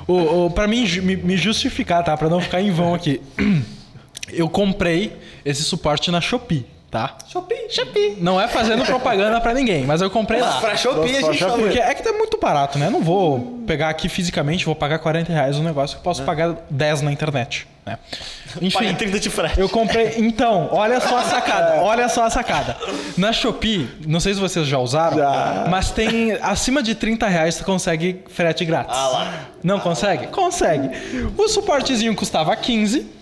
[0.07, 2.15] o, o, pra mim, me, me justificar, tá?
[2.15, 3.21] Pra não ficar em vão aqui.
[4.31, 6.67] Eu comprei esse suporte na Shopee.
[6.89, 7.15] Tá?
[7.27, 8.17] Shopee, Shopee.
[8.19, 10.59] Não é fazendo propaganda pra ninguém, mas eu comprei lá.
[10.59, 11.61] Pra Shopee a gente Shopee.
[11.63, 12.87] Porque é que é muito barato, né?
[12.87, 16.23] Eu não vou pegar aqui fisicamente, vou pagar 40 reais um negócio que eu posso
[16.23, 17.97] pagar 10 na internet, né?
[18.49, 19.59] Paga Enfim, 30 de frete.
[19.59, 20.15] eu comprei...
[20.17, 22.75] Então, olha só a sacada, olha só a sacada.
[23.15, 25.65] Na Shopee, não sei se vocês já usaram, Já.
[25.69, 26.31] mas tem...
[26.41, 28.97] Acima de 30 reais você consegue frete grátis.
[28.97, 29.33] Ah lá.
[29.63, 30.27] Não consegue?
[30.27, 30.89] Consegue.
[31.37, 33.18] O suportezinho custava 15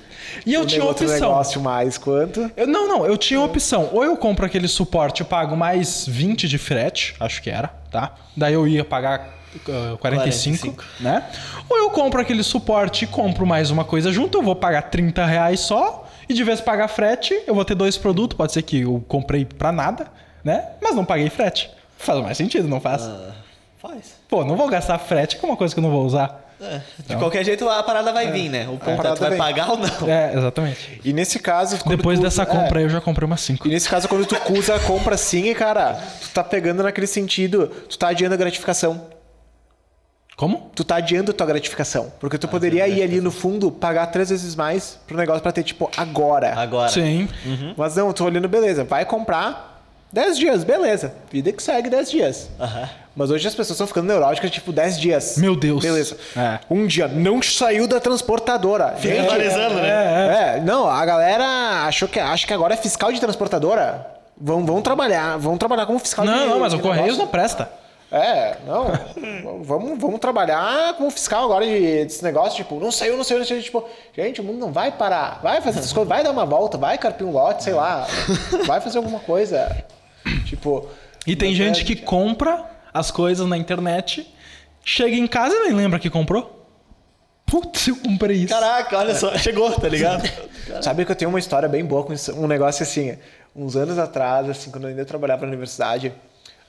[0.50, 1.30] e eu tinha outro opção.
[1.30, 2.52] negócio mais quanto?
[2.56, 3.90] Eu- não, não, eu tinha opção.
[3.92, 8.14] Ou eu compro aquele suporte e pago mais 20 de frete, acho que era, tá?
[8.36, 9.36] Daí eu ia pagar
[9.70, 10.84] ah, 45, 45.
[11.00, 11.24] né?
[11.70, 15.26] Ou eu compro aquele suporte e compro mais uma coisa junto, eu vou pagar 30
[15.26, 16.06] reais só.
[16.30, 18.36] E de vez pagar frete, eu vou ter dois produtos.
[18.38, 20.08] Pode ser que eu comprei pra nada,
[20.44, 20.70] né?
[20.82, 21.70] Mas não paguei frete.
[21.98, 23.04] Faz mais sentido, não faz?
[23.04, 23.32] Ah,
[23.82, 24.16] faz.
[24.28, 26.47] Pô, não vou gastar frete com uma coisa que eu não vou usar.
[26.60, 28.68] É, de qualquer jeito a parada vai vir, né?
[28.68, 29.38] O ponto é, vai vem.
[29.38, 30.10] pagar ou não.
[30.10, 31.00] É, exatamente.
[31.04, 31.78] E nesse caso.
[31.78, 33.68] quando Depois tu- dessa é, compra aí, eu já comprei umas 5.
[33.68, 37.68] E nesse caso, quando tu usa, compra assim, e cara, tu tá pegando naquele sentido,
[37.88, 39.06] tu tá adiando a gratificação.
[40.36, 40.72] Como?
[40.76, 42.12] Tu tá adiando a tua gratificação.
[42.20, 45.64] Porque tu poderia ir ali no fundo, pagar três vezes mais pro negócio pra ter,
[45.64, 46.54] tipo, agora.
[46.56, 46.90] Agora.
[46.90, 47.28] Sim.
[47.76, 49.77] Mas não, tô olhando, beleza, vai comprar
[50.18, 51.14] 10 dias, beleza.
[51.30, 52.50] Vida que segue 10 dias.
[53.16, 55.38] Mas hoje as pessoas estão ficando neuróticas, tipo, 10 dias.
[55.38, 55.84] Meu Deus.
[55.84, 56.18] Beleza.
[56.36, 56.58] É.
[56.72, 58.96] Um dia não saiu da transportadora.
[59.00, 60.56] Gente, atualizando, né?
[60.56, 64.08] É, não, a galera achou que, acha que agora é fiscal de transportadora.
[64.36, 67.24] Vão, vão trabalhar, vão trabalhar como fiscal de Não, não, mas o Correios negócio.
[67.24, 67.70] não presta.
[68.12, 68.88] É, não.
[69.64, 73.46] vamos, vamos trabalhar como fiscal agora de, desse negócio, tipo, não saiu, não saiu, não
[73.46, 73.62] saiu.
[73.62, 75.42] Tipo, gente, o mundo não vai parar.
[75.44, 78.08] Vai fazer essas coisas, vai dar uma volta, vai carpir um lote, sei lá.
[78.66, 79.86] Vai fazer alguma coisa.
[80.46, 80.88] Tipo.
[81.26, 82.64] E tem gente é- que compra
[82.94, 84.28] as coisas na internet,
[84.84, 86.54] chega em casa e nem lembra que comprou.
[87.46, 88.54] Putz, eu comprei isso.
[88.54, 90.30] Caraca, olha só, chegou, tá ligado?
[90.82, 93.18] Sabe que eu tenho uma história bem boa com isso, um negócio assim,
[93.56, 96.14] uns anos atrás, assim, quando eu ainda trabalhava na universidade,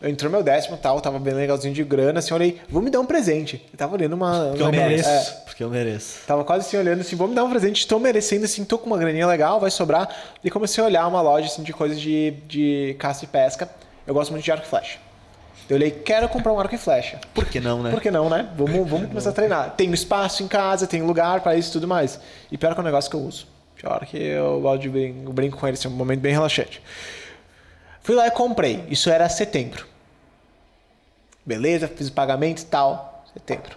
[0.03, 3.01] entrou meu décimo tal, tava bem legalzinho de grana, assim, eu olhei, vou me dar
[3.01, 3.65] um presente.
[3.73, 4.47] Eu tava olhando uma.
[4.49, 5.09] Porque eu uma- mereço.
[5.09, 6.21] é, Porque eu mereço.
[6.27, 8.87] Tava quase assim olhando assim, vou me dar um presente, tô merecendo assim, tô com
[8.87, 10.09] uma graninha legal, vai sobrar.
[10.43, 13.69] E comecei a olhar uma loja assim de coisas de, de caça e pesca.
[14.07, 14.99] Eu gosto muito de arco e flecha.
[15.69, 17.21] Eu olhei, quero comprar um arco e flecha.
[17.35, 17.91] Por que não, né?
[17.91, 18.49] Por que não, né?
[18.57, 19.75] Vamos, vamos começar a treinar.
[19.77, 22.19] Tem espaço em casa, tem lugar para isso e tudo mais.
[22.51, 23.47] E pior que é um negócio que eu uso.
[23.77, 26.33] Pior que eu gosto de brin eu brinco com ele, assim, é um momento bem
[26.33, 26.81] relaxante.
[28.09, 28.87] Fui lá e comprei.
[28.89, 29.87] Isso era setembro.
[31.45, 33.23] Beleza, fiz o pagamento e tal.
[33.35, 33.77] Setembro.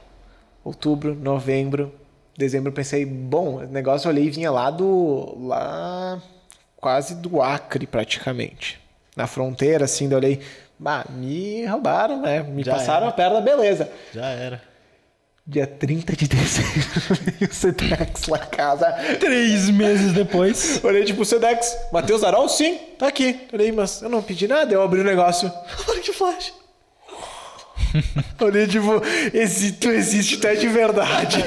[0.63, 1.93] Outubro, novembro,
[2.38, 5.38] dezembro, pensei, bom, o negócio eu olhei e vinha lá do.
[5.38, 6.21] lá.
[6.77, 8.79] quase do Acre, praticamente.
[9.17, 10.41] Na fronteira, assim, daí eu olhei,
[10.79, 12.41] bah, me roubaram, né?
[12.41, 13.09] Me Já passaram era.
[13.09, 13.91] a perna, beleza.
[14.13, 14.61] Já era.
[15.52, 16.72] Dia 30 de dezembro,
[17.52, 18.89] o Sedex lá em casa.
[19.20, 20.80] Três meses depois.
[20.82, 22.47] Olhei, tipo, Sedex, Matheus Arol?
[22.47, 23.38] Sim, tá aqui.
[23.52, 25.52] Olhei, mas eu não pedi nada, eu abri o negócio.
[25.89, 26.54] Olha que flash.
[28.39, 29.02] Olhei, tipo,
[29.82, 31.43] tu existe, tu é de verdade.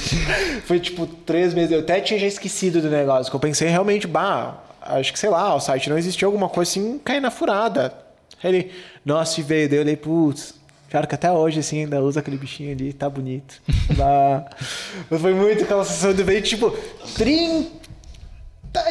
[0.66, 1.72] Foi, tipo, três meses.
[1.72, 5.30] Eu até tinha já esquecido do negócio, que eu pensei realmente, bah, acho que, sei
[5.30, 7.94] lá, o site não existia alguma coisa assim, cair na furada.
[8.42, 8.72] Aí ele,
[9.06, 9.70] nossa, e veio.
[9.70, 10.57] Daí eu olhei, putz,
[10.90, 13.60] claro que até hoje, assim, ainda usa aquele bichinho ali, tá bonito.
[15.10, 16.70] Mas foi muito aquela sensação de ver, tipo,
[17.16, 17.68] 30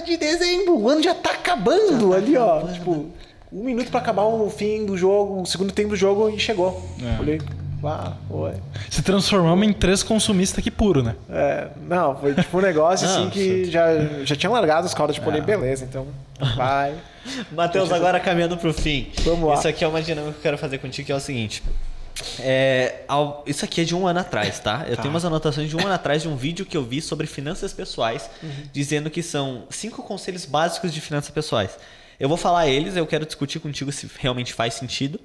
[0.05, 2.61] de dezembro, o ano já tá acabando ali, ó.
[2.67, 3.07] Tipo,
[3.51, 6.83] um minuto pra acabar o fim do jogo, o segundo tempo do jogo e chegou.
[7.01, 7.19] É.
[7.19, 7.39] Olhei,
[7.83, 8.53] ah, oi.
[8.89, 11.15] Se transformamos em três consumistas aqui puro, né?
[11.29, 13.87] É, não, foi tipo um negócio assim Não, que já,
[14.23, 16.07] já tinha largado os caldos, tipo, olhei, beleza, então
[16.55, 16.95] vai.
[17.51, 19.11] Matheus, agora caminhando pro fim.
[19.23, 19.55] Vamos lá.
[19.55, 21.63] Isso aqui é uma dinâmica que eu quero fazer contigo, que é o seguinte.
[22.39, 24.85] É, ao- isso aqui é de um ano atrás, tá?
[24.87, 27.27] Eu tenho umas anotações de um ano atrás de um vídeo que eu vi sobre
[27.27, 28.49] finanças pessoais, Uhum.
[28.71, 31.71] dizendo que são cinco conselhos básicos de finanças pessoais.
[32.19, 35.19] Eu vou falar eles, eu quero discutir contigo se realmente faz sentido.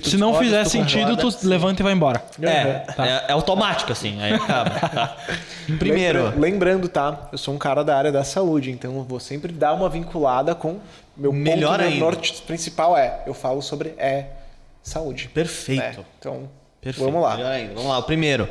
[0.00, 2.22] tu Se não fizer tu sentido, tu levanta e vai embora.
[2.42, 4.70] É, é, é automático, assim, aí acaba.
[4.70, 5.16] tá?
[5.78, 7.28] Primeiro, Lembra- lembrando, tá?
[7.30, 10.54] Eu sou um cara da área da saúde, então eu vou sempre dar uma vinculada
[10.54, 10.78] com
[11.16, 12.00] meu Melhor ponto, meu ainda.
[12.00, 14.26] norte principal é, eu falo sobre é
[14.88, 15.28] saúde.
[15.28, 16.00] perfeito.
[16.00, 16.04] né?
[16.18, 16.48] Então,
[16.80, 17.04] Perfeito.
[17.04, 17.36] vamos lá.
[17.74, 17.98] Vamos lá.
[17.98, 18.48] O primeiro.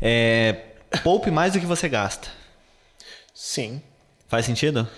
[0.00, 0.56] É,
[1.02, 2.28] poupe mais do que você gasta.
[3.34, 3.80] Sim.
[4.26, 4.88] Faz sentido?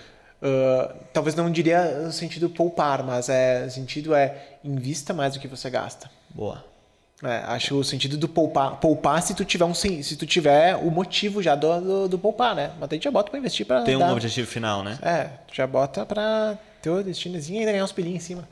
[0.41, 5.39] Ah, talvez não diria no sentido poupar, mas é o sentido é invista mais do
[5.39, 6.09] que você gasta.
[6.29, 6.65] Boa.
[7.23, 10.89] É, acho o sentido do poupar, poupar se tu tiver um se tu tiver o
[10.89, 12.71] motivo já do, do, do poupar, né?
[12.79, 14.97] Mas daí já bota pra investir pra Tem um dar- objetivo final, né?
[15.03, 18.49] É, tu já bota pra ter o destinozinho e ainda ganhar uns pilinhos em cima.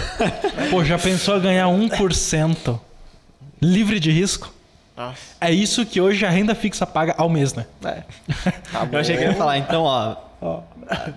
[0.70, 2.78] Pô, já pensou em ganhar 1%
[3.60, 4.52] livre de risco?
[4.96, 5.36] Nossa.
[5.40, 7.66] É isso que hoje a renda fixa paga ao mês, né?
[7.84, 8.02] É.
[8.70, 10.16] Tá Eu achei que ia falar, então, ó,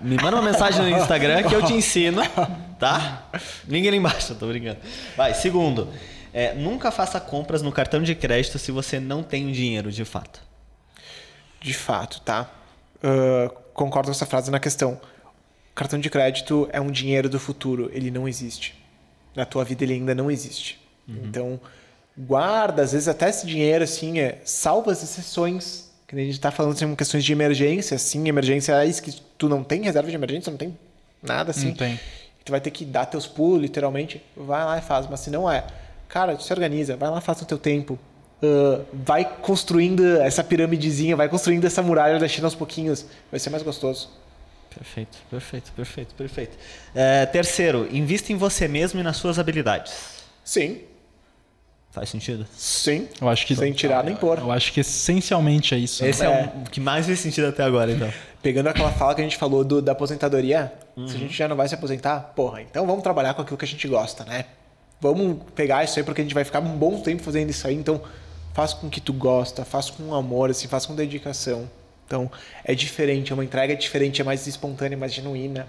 [0.02, 2.22] Me manda uma mensagem no Instagram que eu te ensino,
[2.78, 3.24] tá?
[3.68, 4.78] Liga ali embaixo, tô brincando.
[5.16, 5.88] Vai, segundo.
[6.32, 10.04] é, nunca faça compras no cartão de crédito se você não tem o dinheiro de
[10.04, 10.40] fato.
[11.60, 12.48] De fato, tá?
[13.02, 14.98] Ah, concordo com essa frase na questão.
[15.76, 18.74] Cartão de crédito é um dinheiro do futuro, ele não existe.
[19.36, 20.80] Na tua vida ele ainda não existe.
[21.06, 21.60] Então,
[22.18, 25.86] guarda, às vezes até esse dinheiro, assim, é, salva as exceções.
[26.08, 29.48] Que a gente tá falando assim, questões de emergência, assim, emergência é isso que tu
[29.48, 30.76] não tem reserva de emergência, não tem
[31.22, 31.68] nada assim.
[31.68, 32.00] Não tem.
[32.44, 34.22] Tu vai ter que dar teus pulos, literalmente.
[34.36, 35.06] Vai lá e faz.
[35.08, 35.64] Mas se não é,
[36.08, 37.98] cara, se organiza, vai lá, faz no teu tempo.
[38.42, 43.06] Ah, vai construindo essa piramidezinha, vai construindo essa muralha da China aos pouquinhos.
[43.30, 44.08] Vai ser mais gostoso.
[44.76, 46.58] Perfeito, perfeito, perfeito, perfeito.
[46.94, 49.92] É, terceiro, invista em você mesmo e nas suas habilidades.
[50.44, 50.80] Sim,
[51.90, 52.46] Faz sentido?
[52.54, 53.08] sim.
[53.18, 54.36] Eu acho que Sem tirar nem pôr.
[54.38, 56.02] Eu acho que essencialmente é isso.
[56.04, 56.10] né?
[56.10, 58.12] Esse é, o que mais fez sentido até agora, então.
[58.42, 60.70] Pegando aquela fala que a gente falou do- da aposentadoria,
[61.06, 63.64] se a gente já não vai se aposentar, porra, então vamos trabalhar com aquilo que
[63.64, 64.44] a gente gosta, né?
[65.00, 67.74] Vamos pegar isso aí porque a gente vai ficar um bom tempo fazendo isso aí,
[67.74, 68.00] então
[68.52, 71.68] faz com que tu gosta, faz com amor, assim, faz com dedicação.
[72.06, 72.30] Então
[72.64, 75.66] é diferente, é uma entrega diferente, é mais espontânea, mais genuína.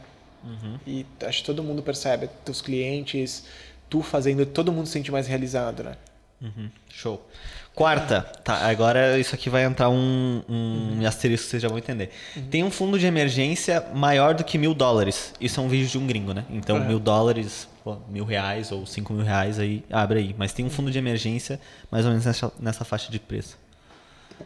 [0.86, 3.44] E acho que todo mundo percebe, teus clientes,
[3.90, 5.96] tu fazendo, todo mundo se sente mais realizado, né?
[6.42, 7.28] Uhum, Show.
[7.74, 12.10] Quarta, tá, agora isso aqui vai entrar um, um asterisco que vocês já vão entender.
[12.50, 15.34] Tem um fundo de emergência maior do que mil dólares.
[15.40, 16.44] Isso é um vídeo de um gringo, né?
[16.50, 20.36] Então, mil dólares, pô, mil reais ou cinco mil reais, aí abre aí.
[20.36, 21.60] Mas tem um fundo de emergência
[21.92, 23.60] mais ou menos nessa, nessa faixa de preço.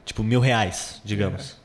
[0.05, 1.60] Tipo, mil reais, digamos.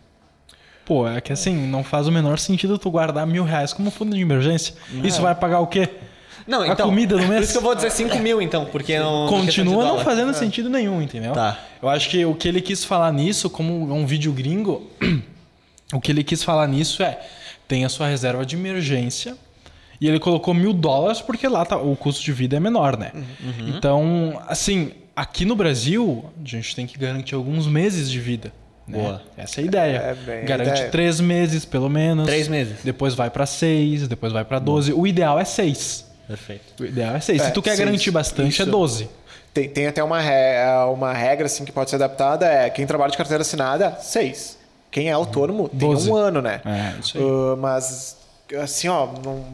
[0.87, 4.15] Pô, é que assim, não faz o menor sentido tu guardar mil reais como fundo
[4.17, 4.75] de emergência.
[5.05, 5.89] Isso vai pagar o quê?
[6.47, 6.89] Não, A então.
[6.89, 7.43] comida do Por mês?
[7.43, 9.27] isso que eu vou dizer 5 mil, então, porque não.
[9.27, 11.33] Continua não fazendo sentido nenhum, entendeu?
[11.33, 11.59] Tá.
[11.83, 14.89] Eu acho que o que ele quis falar nisso, como é um vídeo gringo,
[15.93, 17.19] o que ele quis falar nisso é
[17.67, 19.37] tem a sua reserva de emergência
[20.01, 23.11] e ele colocou mil dólares porque lá tá- o custo de vida é menor, né?
[23.15, 23.69] Uhum.
[23.77, 28.53] Então, assim, aqui no Brasil a gente tem que garantir alguns meses de vida.
[28.89, 28.99] Né?
[28.99, 29.23] Boa.
[29.37, 29.97] Essa é a ideia.
[29.99, 30.91] É bem Garante ideia.
[30.91, 32.27] três meses, pelo menos.
[32.27, 32.79] Três meses.
[32.85, 34.93] Depois vai pra seis, depois vai pra doze.
[34.93, 36.05] O ideal é seis.
[36.27, 36.83] Perfeito.
[36.83, 37.41] O ideal é seis.
[37.43, 37.81] É, Se tu quer seis.
[37.81, 38.71] garantir bastante, é Isso.
[38.71, 39.09] 12.
[39.55, 40.59] Tem, tem até uma, re-
[40.93, 44.59] uma regra assim que pode ser adaptada, é quem trabalha de carteira assinada, seis.
[44.91, 46.11] Quem é autônomo tem Doze.
[46.11, 46.61] um ano, né?
[46.65, 47.25] É, isso aí.
[47.25, 48.17] Ah, mas,
[48.63, 49.45] assim, ó, não...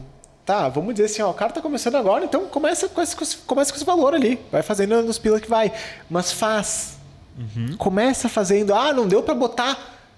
[0.45, 3.23] Tá, vamos dizer assim, ó, o cara tá começando agora, então começa com esse, com
[3.23, 4.37] esse- começa com esse valor ali.
[4.51, 5.71] Vai fazendo nos pila que vai.
[6.09, 6.97] Mas faz.
[7.77, 9.77] Começa fazendo, ah, não deu pra botar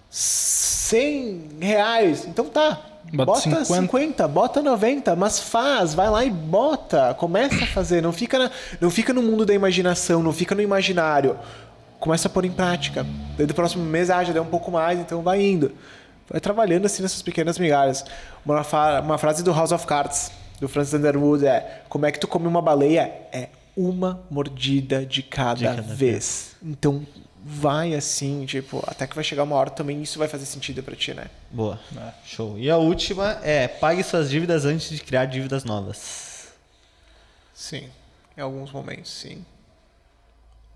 [0.10, 2.26] 100 reais.
[2.28, 2.80] Então tá.
[3.14, 3.66] Bota Bota, 50.
[3.66, 4.28] 50.
[4.28, 8.52] bota 90, mas faz, vai lá e bota, começa a fazer, não fica, na-
[8.82, 11.38] não fica no mundo da imaginação, não fica no imaginário.
[12.00, 13.06] Começa a pôr em prática.
[13.38, 15.72] Daí do próximo mês, ah, já deu um pouco mais, então vai indo.
[16.30, 18.04] Vai trabalhando assim nessas pequenas migalhas.
[18.44, 18.64] Uma,
[19.02, 22.48] uma frase do House of Cards, do Francis Underwood é: Como é que tu come
[22.48, 23.12] uma baleia?
[23.32, 26.56] É uma mordida de cada, De cada vez.
[26.62, 27.06] Então
[27.48, 30.96] vai assim, tipo, até que vai chegar uma hora também isso vai fazer sentido pra
[30.96, 31.30] ti, né?
[31.52, 31.80] Boa.
[32.26, 32.58] Show.
[32.58, 36.48] E a última é pague suas dívidas antes de criar dívidas novas.
[37.54, 37.90] Sim,
[38.36, 39.46] em alguns momentos, sim.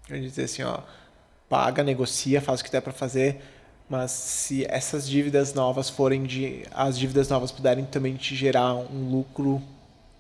[0.07, 0.79] Eu ia dizer assim, ó,
[1.49, 3.41] paga, negocia, faz o que der pra fazer,
[3.89, 9.09] mas se essas dívidas novas forem de, as dívidas novas puderem também te gerar um
[9.09, 9.61] lucro,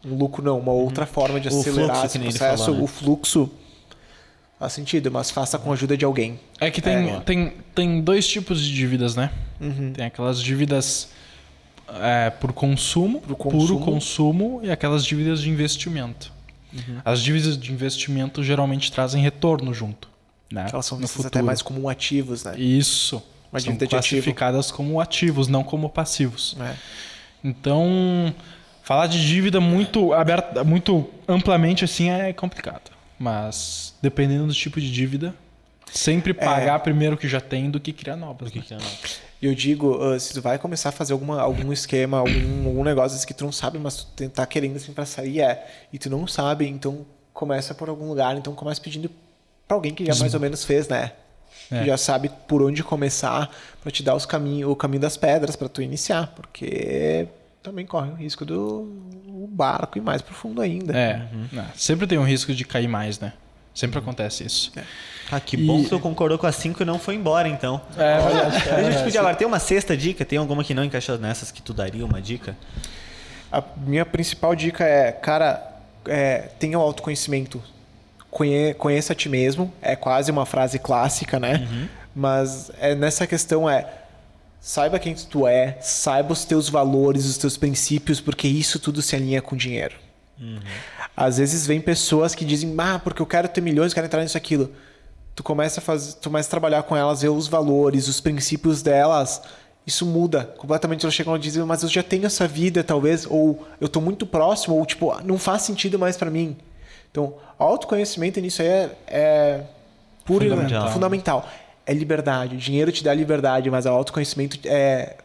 [0.05, 2.77] um lucro não, uma outra forma de acelerar fluxo, esse que nem ele processo, falou,
[2.79, 2.83] né?
[2.83, 3.51] o fluxo
[4.59, 6.39] faz sentido, mas faça com a ajuda de alguém.
[6.59, 7.19] É que tem, É.
[7.21, 9.31] tem, tem dois tipos de dívidas, né?
[9.93, 11.09] Tem aquelas dívidas
[12.01, 13.85] é, por consumo, Pro puro consumo.
[13.85, 16.31] consumo, e aquelas dívidas de investimento.
[17.03, 20.07] As dívidas de investimento geralmente trazem retorno junto.
[20.51, 20.67] Né?
[20.71, 21.27] Elas são no vistas futuro.
[21.39, 22.57] até mais como ativos, né?
[22.59, 23.21] Isso.
[23.51, 24.11] Uma São dívida de ativo.
[24.21, 26.55] classificadas como ativos, não como passivos.
[26.59, 26.75] É.
[27.43, 28.33] Então,
[28.89, 32.89] falar de dívida muito aberta, muito amplamente assim é complicado.
[33.19, 35.35] Mas dependendo do tipo de dívida,
[35.91, 38.51] sempre pagar primeiro o que já tem do que criar novas.
[38.51, 38.79] né?
[39.39, 42.83] E eu digo, ah, se tu vai começar a fazer alguma, algum esquema, algum, algum
[42.83, 45.99] negócio assim que tu não sabe, mas tu tá querendo assim pra sair, é, e
[45.99, 49.07] tu não sabe, então começa por algum lugar, então começa pedindo
[49.67, 51.11] pra alguém que já mais ou menos fez, né?
[51.69, 51.81] É.
[51.81, 53.51] Que já sabe por onde começar
[53.83, 57.27] pra te dar os caminho, o caminho das pedras pra tu iniciar, porque
[57.61, 58.91] também corre o risco do
[59.27, 60.97] o barco ir mais profundo ainda.
[60.97, 61.67] É, né?
[61.75, 63.33] sempre tem um risco de cair mais, né?
[63.73, 64.71] Sempre acontece isso.
[65.31, 67.79] Ah, que E- bom que tu concordou com a 5 e não foi embora, então.
[67.97, 68.69] É verdade.
[68.69, 71.61] a gente podia agora ter uma sexta dica, tem alguma que não encaixa nessas que
[71.61, 72.57] tu daria uma dica?
[73.51, 75.63] A minha principal dica é, cara,
[76.05, 77.61] é, tenha o autoconhecimento.
[78.29, 79.73] Conhe, conheça a ti mesmo.
[79.81, 81.67] É quase uma frase clássica, né?
[82.15, 83.87] Mas é, nessa questão é
[84.61, 89.15] Saiba quem tu é, saiba os teus valores, os teus princípios, porque isso tudo se
[89.15, 89.95] alinha com dinheiro.
[91.15, 94.21] Às vezes vem pessoas que dizem, ah, porque eu quero ter milhões, eu quero entrar
[94.21, 94.71] nisso aquilo.
[95.35, 98.81] Tu começa a fazer, tu começa a trabalhar com elas, ver os valores, os princípios
[98.81, 99.41] delas,
[99.85, 101.05] isso muda completamente.
[101.05, 104.25] Elas chegam e dizem, mas eu já tenho essa vida, talvez, ou eu tô muito
[104.25, 106.57] próximo, ou tipo, não faz sentido mais para mim.
[107.11, 109.63] Então, autoconhecimento nisso aí é, é
[110.25, 110.91] puro e Fundamental.
[110.91, 111.49] fundamental.
[111.89, 112.55] É liberdade.
[112.55, 115.15] O dinheiro te dá liberdade, mas o autoconhecimento é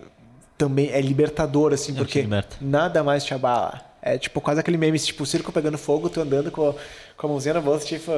[0.57, 2.27] também é libertador, assim, que porque
[2.61, 3.83] nada mais te abala.
[4.01, 6.75] É tipo quase aquele meme, tipo, o circo pegando fogo, tu andando com,
[7.17, 8.13] com a mãozinha na bolsa, tipo,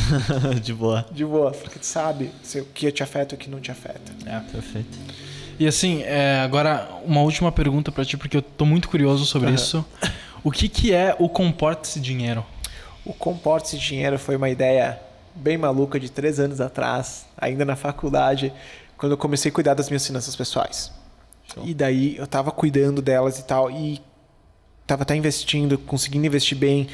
[0.62, 1.06] de boa.
[1.10, 1.50] de boa.
[1.52, 4.12] Porque tu sabe se- o que te afeta e o que não te afeta.
[4.26, 4.40] É.
[4.50, 4.98] Perfeito.
[5.58, 9.48] E assim, é, agora uma última pergunta pra ti, porque eu tô muito curioso sobre
[9.48, 9.54] Aham.
[9.56, 9.84] isso.
[10.44, 12.44] O que, que é o Comporte-se Dinheiro?
[13.04, 14.98] O Comporte-se Dinheiro foi uma ideia
[15.38, 18.52] bem maluca de três anos atrás, ainda na faculdade,
[18.96, 20.92] quando eu comecei a cuidar das minhas finanças pessoais.
[21.64, 24.00] E daí eu tava cuidando delas e tal, e
[24.86, 26.88] tava até investindo, conseguindo investir bem.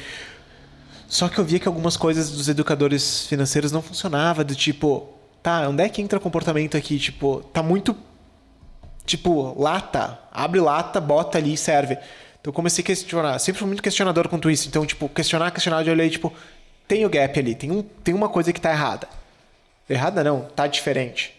[1.07, 5.09] Só que eu via que algumas coisas dos educadores financeiros não funcionava, do tipo,
[5.43, 6.97] tá, onde é que entra comportamento aqui?
[6.97, 7.95] Tipo, tá muito
[9.05, 11.93] tipo, lata, abre lata, bota ali e serve.
[11.93, 14.67] Então eu comecei a questionar, sempre fui muito questionador quanto isso.
[14.67, 16.33] Então, tipo, questionar, questionar, eu olhei, tipo,
[16.87, 19.07] tem o gap ali, tem, um, tem uma coisa que tá errada.
[19.89, 21.33] Errada não, tá diferente.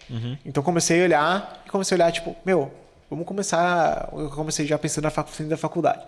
[0.45, 2.73] Então comecei a olhar e comecei a olhar, tipo, meu,
[3.11, 4.09] vamos começar.
[4.13, 6.03] Eu comecei já pensando na fac- da faculdade.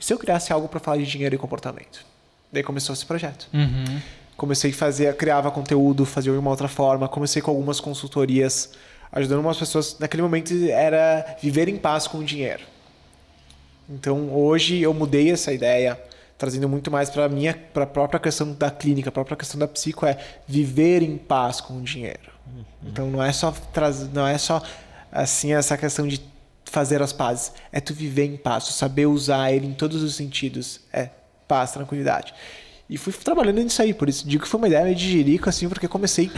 [0.00, 2.04] E se eu criasse algo para falar de dinheiro e comportamento?
[2.50, 3.48] Daí começou esse projeto.
[3.52, 4.00] Uhum.
[4.36, 7.08] Comecei a fazer, criava conteúdo, fazia de uma outra forma.
[7.08, 8.72] Comecei com algumas consultorias,
[9.12, 9.98] ajudando umas pessoas.
[9.98, 12.62] Naquele momento era viver em paz com o dinheiro.
[13.88, 16.00] Então hoje eu mudei essa ideia,
[16.42, 19.68] trazendo muito mais para minha, para a própria questão da clínica, a própria questão da
[19.68, 22.32] psico é viver em paz com o dinheiro.
[22.82, 23.54] Então não é só
[24.12, 24.60] não é só
[25.12, 26.20] assim essa questão de
[26.64, 30.16] fazer as pazes, é tu viver em paz, tu saber usar ele em todos os
[30.16, 31.10] sentidos, é
[31.46, 32.34] paz, tranquilidade.
[32.90, 35.68] E fui trabalhando nisso aí, por isso digo que foi uma ideia de jirico assim,
[35.68, 36.28] porque comecei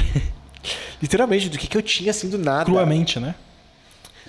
[1.01, 3.35] literalmente do que, que eu tinha assim do nada Cruamente, né?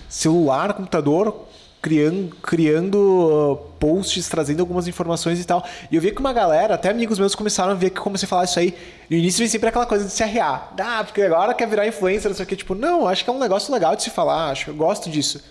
[0.07, 1.49] celular, computador,
[1.85, 5.63] criando, criando uh, posts, trazendo algumas informações e tal.
[5.91, 8.25] E eu vi que uma galera, até amigos meus, começaram a ver que eu comecei
[8.25, 8.75] a falar isso aí.
[9.07, 10.73] No início vem sempre aquela coisa de se arrear.
[10.79, 12.55] Ah, porque agora quer virar influencer, não sei o que.
[12.55, 15.11] Tipo, não, acho que é um negócio legal de se falar, acho que eu gosto
[15.11, 15.43] disso.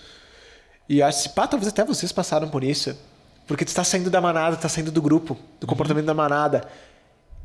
[0.88, 2.98] E acho que, pá, talvez até vocês passaram por isso.
[3.46, 6.66] Porque tu está saindo da manada, tu tá saindo do grupo, do comportamento da manada.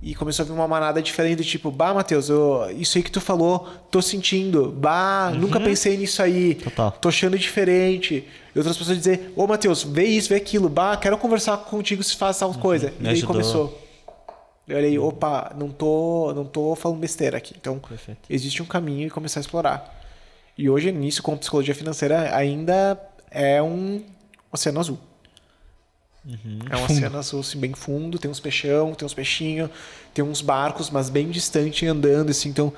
[0.02, 3.20] E começou a vir uma manada diferente, tipo, bah, Matheus, eu- isso aí que tu
[3.20, 4.72] falou, tô sentindo.
[4.72, 6.56] Bah, nunca pensei nisso aí.
[6.56, 6.92] Total.
[6.92, 8.26] Tô achando diferente.
[8.56, 10.70] E outras pessoas dizer, ô Matheus, vê isso, vê aquilo.
[10.70, 12.88] Bah, quero conversar contigo se faz tal coisa.
[12.88, 13.28] E Me daí ajudou.
[13.34, 13.82] começou.
[14.66, 17.54] Eu olhei, opa, não tô, não tô falando besteira aqui.
[17.60, 18.20] Então, Perfeito.
[18.30, 20.00] existe um caminho e começar a explorar.
[20.58, 22.98] E hoje, nisso, com psicologia financeira, ainda
[23.32, 24.02] é um
[24.52, 24.98] oceano azul.
[26.28, 26.92] É um Fundo.
[26.92, 29.70] oceano azul assim, bem fundo, tem uns peixão, tem uns peixinhos,
[30.14, 32.74] tem uns barcos, mas bem distante andando, assim, então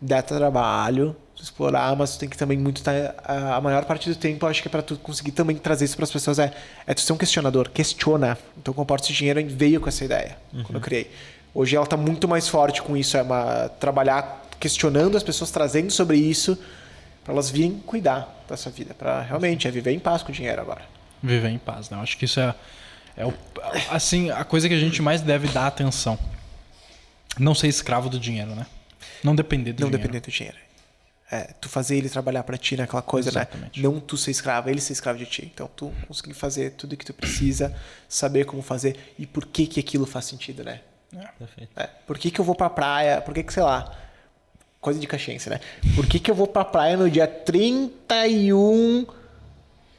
[0.00, 2.92] dá trabalho explorar, mas tu tem que também muito tá,
[3.24, 5.96] a, a maior parte do tempo, acho que é para tu conseguir também trazer isso
[5.96, 6.52] para as pessoas é,
[6.86, 8.38] é tu ser um questionador, questiona.
[8.56, 11.10] Então comporta de dinheiro veio com essa ideia quando eu criei.
[11.54, 15.90] Hoje ela tá muito mais forte com isso, é uma trabalhar questionando as pessoas, trazendo
[15.90, 16.58] sobre isso
[17.22, 20.34] para elas virem cuidar da sua vida, para realmente é viver em paz com o
[20.34, 20.93] dinheiro agora.
[21.24, 21.96] Viver em paz, né?
[21.96, 22.54] Eu acho que isso é,
[23.16, 23.32] é o,
[23.90, 26.18] assim, a coisa que a gente mais deve dar atenção.
[27.38, 28.66] Não ser escravo do dinheiro, né?
[29.22, 30.02] Não depender do não dinheiro.
[30.12, 30.58] depender do dinheiro.
[31.30, 33.80] É, tu fazer ele trabalhar pra ti naquela coisa, Exatamente.
[33.80, 33.88] né?
[33.88, 35.50] Não tu ser escravo, ele ser escravo de ti.
[35.52, 37.74] Então tu conseguir fazer tudo que tu precisa,
[38.06, 40.82] saber como fazer e por que que aquilo faz sentido, né?
[41.38, 41.70] Perfeito.
[41.74, 43.22] É, por que que eu vou pra praia?
[43.22, 43.96] Por que que, sei lá,
[44.78, 45.58] coisa de caxiense, né?
[45.96, 49.06] Por que que eu vou pra praia no dia 31...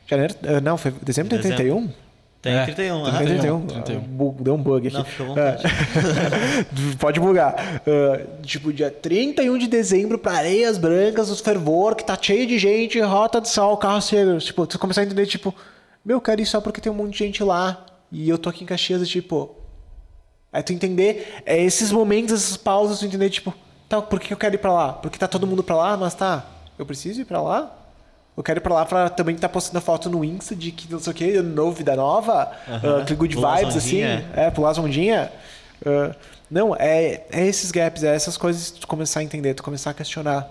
[0.07, 0.35] Janeiro?
[0.47, 1.57] ah, Não, foi dezembro tem Dezembro.
[1.57, 2.05] 31?
[2.41, 3.25] Tem É, 31, tem aham.
[3.25, 3.65] 31.
[3.65, 3.79] 31.
[3.79, 4.95] Ah, Deu um bug aqui.
[4.95, 5.63] Não, fica à vontade.
[5.65, 7.55] Ah, Pode bugar.
[7.87, 12.59] Ah, tipo, dia 31 de dezembro pra Areias Brancas, os fervor, que tá cheio de
[12.59, 14.37] gente, rota de sol, carro chega.
[14.37, 15.53] Tipo, tu começar a entender, tipo,
[16.05, 17.83] meu, eu quero ir só porque tem um monte de gente lá.
[18.11, 19.55] E eu tô aqui em Caxias, e, tipo.
[20.53, 23.53] Aí tu entender, é esses momentos, essas pausas, tu entender, tipo,
[23.89, 24.93] tá, por que eu quero ir pra lá?
[24.93, 26.45] Porque tá todo mundo pra lá, mas tá,
[26.77, 27.75] eu preciso ir pra lá?
[28.37, 30.99] Eu quero ir pra lá pra também estar postando foto no Insta de que não
[30.99, 33.01] sei o que, novo, vida nova, Aham.
[33.01, 34.01] ah, que good Pular as vibes, assim.
[34.01, 35.29] É, pular as ondinhas.
[35.85, 36.13] Ah,
[36.51, 39.91] não, é, é esses gaps, é essas coisas que tu começar a entender, tu começar
[39.91, 40.49] a questionar,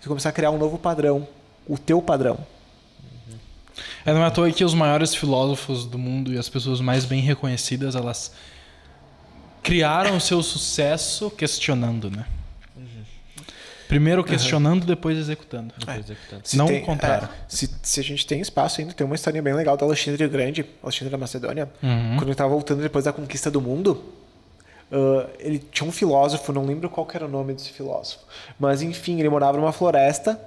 [0.00, 1.26] tu começar a criar um novo padrão,
[1.68, 2.38] o teu padrão.
[4.06, 7.04] É, não é à toa que os maiores filósofos do mundo e as pessoas mais
[7.04, 8.32] bem reconhecidas, elas
[9.62, 12.26] criaram o seu sucesso questionando, né?
[13.88, 15.74] Primeiro questionando, depois executando.
[16.42, 17.28] Se Não tem- o contrário.
[17.28, 20.26] é, se, se a gente tem espaço ainda, tem uma história bem legal do Alexandre
[20.28, 21.68] Grande, Alexandre da Macedônia.
[21.82, 22.16] Uhum.
[22.16, 24.02] Quando ele tava voltando depois da conquista do mundo,
[24.90, 28.20] ah, ele tinha um filósofo, não lembro qual era o nome desse filósofo.
[28.58, 30.40] Mas enfim, ele morava numa floresta.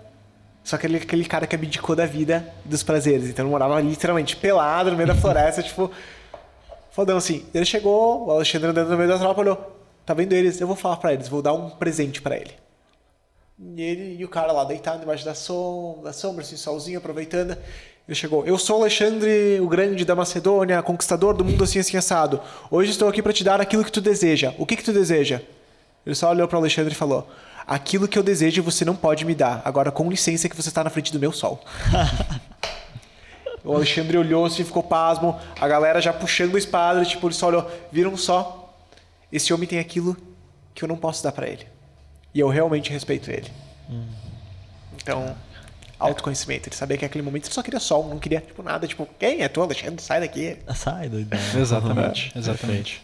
[0.64, 3.30] Só que ele aquele cara que abdicou da vida e dos prazeres.
[3.30, 5.90] Então ele morava literalmente pelado no meio da floresta, tipo.
[6.92, 7.46] Fodão assim.
[7.54, 9.76] Ele chegou, o Alexandre andando no meio da tropa, olhou.
[10.06, 10.60] Tá vendo eles?
[10.60, 12.52] Eu vou falar pra eles, vou dar um presente pra ele.
[13.60, 17.58] E ele e o cara lá deitado debaixo da sombra, da sombra, assim, solzinho, aproveitando.
[18.08, 18.46] Ele chegou.
[18.46, 22.40] Eu sou Alexandre, o Grande da Macedônia, conquistador do mundo assim, assim, assado.
[22.70, 24.54] Hoje estou aqui para te dar aquilo que tu deseja.
[24.60, 25.42] O que que tu deseja?
[26.06, 27.28] Ele só olhou para Alexandre e falou:
[27.66, 29.64] Aquilo que eu desejo você não pode me dar.
[29.66, 31.60] Agora, com licença, que você está na frente do meu sol.
[33.66, 35.36] o Alexandre olhou assim, ficou pasmo.
[35.60, 37.70] A galera já puxando a espada, tipo, ele só olhou.
[37.92, 38.72] Viram só?
[39.32, 40.16] Esse homem tem aquilo
[40.76, 41.77] que eu não posso dar para ele.
[42.34, 43.50] E eu realmente respeito ele.
[45.02, 45.36] Então,
[46.00, 46.70] autoconhecimento.
[46.70, 48.88] Ele sabia que naquele momento ele só queria sol, não queria, tipo, nada.
[48.88, 50.02] Tipo, quem é tu, Alexandre?
[50.02, 50.58] Sai daqui.
[50.76, 51.30] Sai, doido.
[51.58, 53.02] Exatamente, exatamente.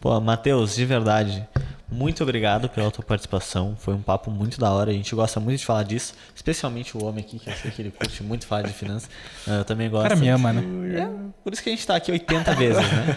[0.00, 1.46] Pô, Matheus, de verdade,
[1.90, 3.74] muito obrigado pela tua participação.
[3.78, 4.90] Foi um papo muito da hora.
[4.90, 7.80] A gente gosta muito de falar disso, especialmente o homem aqui, que eu sei que
[7.80, 9.08] ele curte muito falar de finanças.
[9.46, 10.02] Eu também O gosto.
[10.08, 10.62] cara me ama, né?
[11.00, 11.08] É,
[11.42, 13.16] por isso que a gente tá aqui 80 vezes, né?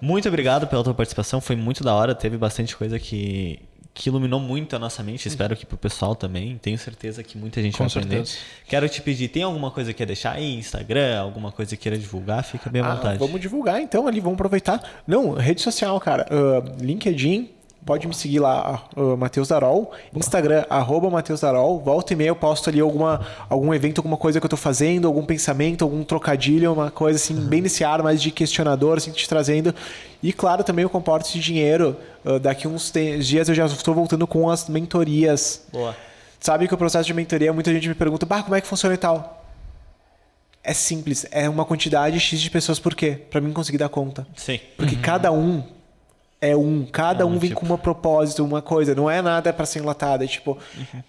[0.00, 3.60] Muito obrigado pela tua participação, foi muito da hora, teve bastante coisa que,
[3.98, 7.62] que iluminou muito a nossa mente, espero que pro pessoal também, tenho certeza que muita
[7.62, 8.26] gente Com vai aprender.
[8.26, 8.38] certeza.
[8.68, 11.96] Quero te pedir, tem alguma coisa que quer deixar aí, Instagram, alguma coisa que queira
[11.96, 13.18] divulgar, fica bem à Ah, vontade.
[13.18, 14.82] vamos divulgar então ali, vamos aproveitar.
[15.06, 16.26] Não, rede social, cara.
[16.30, 17.48] Ah, LinkedIn,
[17.86, 19.92] pode me seguir lá, uh, Matheus Darol.
[20.12, 21.78] Instagram, arroba Matheus Darol.
[21.78, 25.06] Volta e meia eu posto ali alguma, algum evento, alguma coisa que eu tô fazendo,
[25.06, 29.28] algum pensamento, algum trocadilho, uma coisa assim, bem nesse ar mais de questionador, assim, te
[29.28, 29.72] trazendo.
[30.20, 31.96] E claro, também o comporte de dinheiro.
[32.24, 35.62] Ah, daqui uns dias eu já estou voltando com as mentorias.
[35.72, 35.94] Boa.
[36.40, 38.94] Sabe que o processo de mentoria, muita gente me pergunta, bah, como é que funciona
[38.94, 39.44] e tal?
[40.62, 43.20] É simples, é uma quantidade X de pessoas, por quê?
[43.30, 44.26] Pra mim conseguir dar conta.
[44.34, 44.58] Sim.
[44.76, 45.62] Porque cada um
[46.40, 47.60] é um, cada É um um vem tipo.
[47.66, 50.58] com um propósito, uma coisa, não é nada pra ser enlatado, é tipo,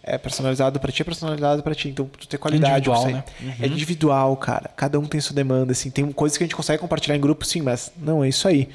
[0.01, 3.23] é personalizado pra ti, é personalizado pra ti, então tu ter qualidade, Individual, né?
[3.39, 3.55] sair.
[3.61, 4.69] É individual, cara.
[4.75, 7.45] Cada um tem sua demanda, assim, tem coisas que a gente consegue compartilhar em grupo,
[7.45, 8.69] sim, mas não é isso aí.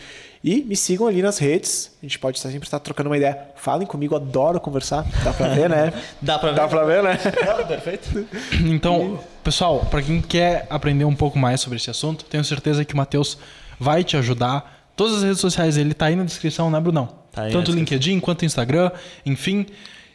[0.44, 3.38] E me sigam ali nas redes, a gente pode estar sempre estar trocando uma ideia.
[3.54, 5.92] Falem comigo, adoro conversar, dá pra ver, né?
[6.20, 6.56] Dá pra ver?
[6.56, 7.18] Dá pra ver, né?
[7.46, 8.26] Não, perfeito.
[8.66, 12.92] Então, pessoal, para quem quer aprender um pouco mais sobre esse assunto, tenho certeza que
[12.92, 13.38] o Matheus
[13.78, 14.81] vai te ajudar.
[14.97, 17.09] Todas as redes sociais dele tá aí na descrição, né, Brunão?
[17.32, 18.90] Tá aí Tanto o LinkedIn quanto o Instagram,
[19.24, 19.66] enfim.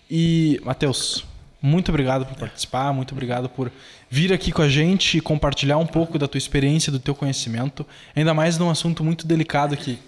[0.10, 1.26] E, Matheus,
[1.62, 3.72] muito obrigado por participar, muito obrigado por
[4.10, 7.86] vir aqui com a gente e compartilhar um pouco da tua experiência, do teu conhecimento,
[8.16, 10.00] ainda mais num assunto muito delicado que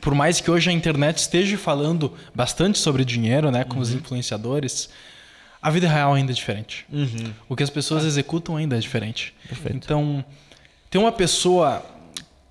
[0.00, 4.90] por mais que hoje a internet esteja falando bastante sobre dinheiro, né, com os influenciadores,
[5.62, 6.86] a vida real ainda é diferente.
[7.48, 9.34] O que as pessoas executam ainda é diferente.
[9.70, 10.22] Então,
[10.90, 11.82] tem uma pessoa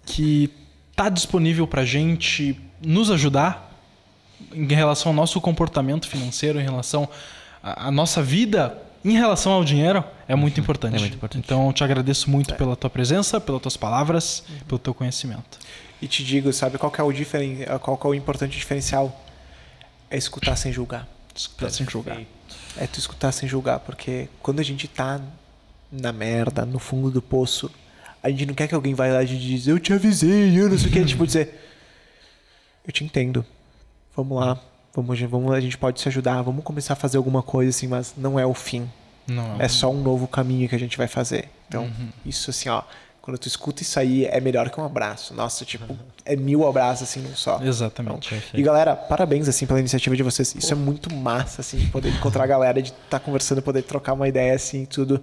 [0.06, 0.50] que
[0.96, 3.70] está disponível para gente nos ajudar
[4.54, 7.10] em relação ao nosso comportamento financeiro, em relação
[7.62, 10.96] à nossa vida, em relação ao dinheiro, é muito importante.
[10.96, 11.44] É muito importante.
[11.46, 15.60] Então, eu te agradeço muito pela tua presença, pelas tuas palavras, pelo teu conhecimento.
[16.02, 17.66] E te digo, sabe qual é o, diferen...
[17.82, 19.22] qual é o importante diferencial?
[20.10, 21.06] É escutar sem julgar.
[21.58, 22.22] Pra se julgar.
[22.78, 25.20] É tu escutar sem julgar, porque quando a gente tá
[25.92, 27.70] na merda, no fundo do poço,
[28.26, 30.78] a gente não quer que alguém vai lá e diz, eu te avisei, eu não
[30.78, 31.54] sei o que, tipo dizer,
[32.86, 33.46] eu te entendo.
[34.16, 34.60] Vamos lá,
[34.94, 38.14] vamos, vamos, a gente pode se ajudar, vamos começar a fazer alguma coisa assim, mas
[38.18, 38.90] não é o fim.
[39.28, 41.50] Não, É só um novo caminho que a gente vai fazer.
[41.68, 42.10] Então, Uhum.
[42.26, 42.84] isso assim, ó,
[43.22, 45.34] quando tu escuta isso aí, é melhor que um abraço.
[45.34, 47.60] Nossa, tipo, é mil abraços assim num só.
[47.62, 48.40] Exatamente.
[48.54, 50.54] E galera, parabéns assim pela iniciativa de vocês.
[50.56, 54.14] Isso é muito massa assim de poder encontrar a galera, de estar conversando, poder trocar
[54.14, 55.22] uma ideia assim, e tudo.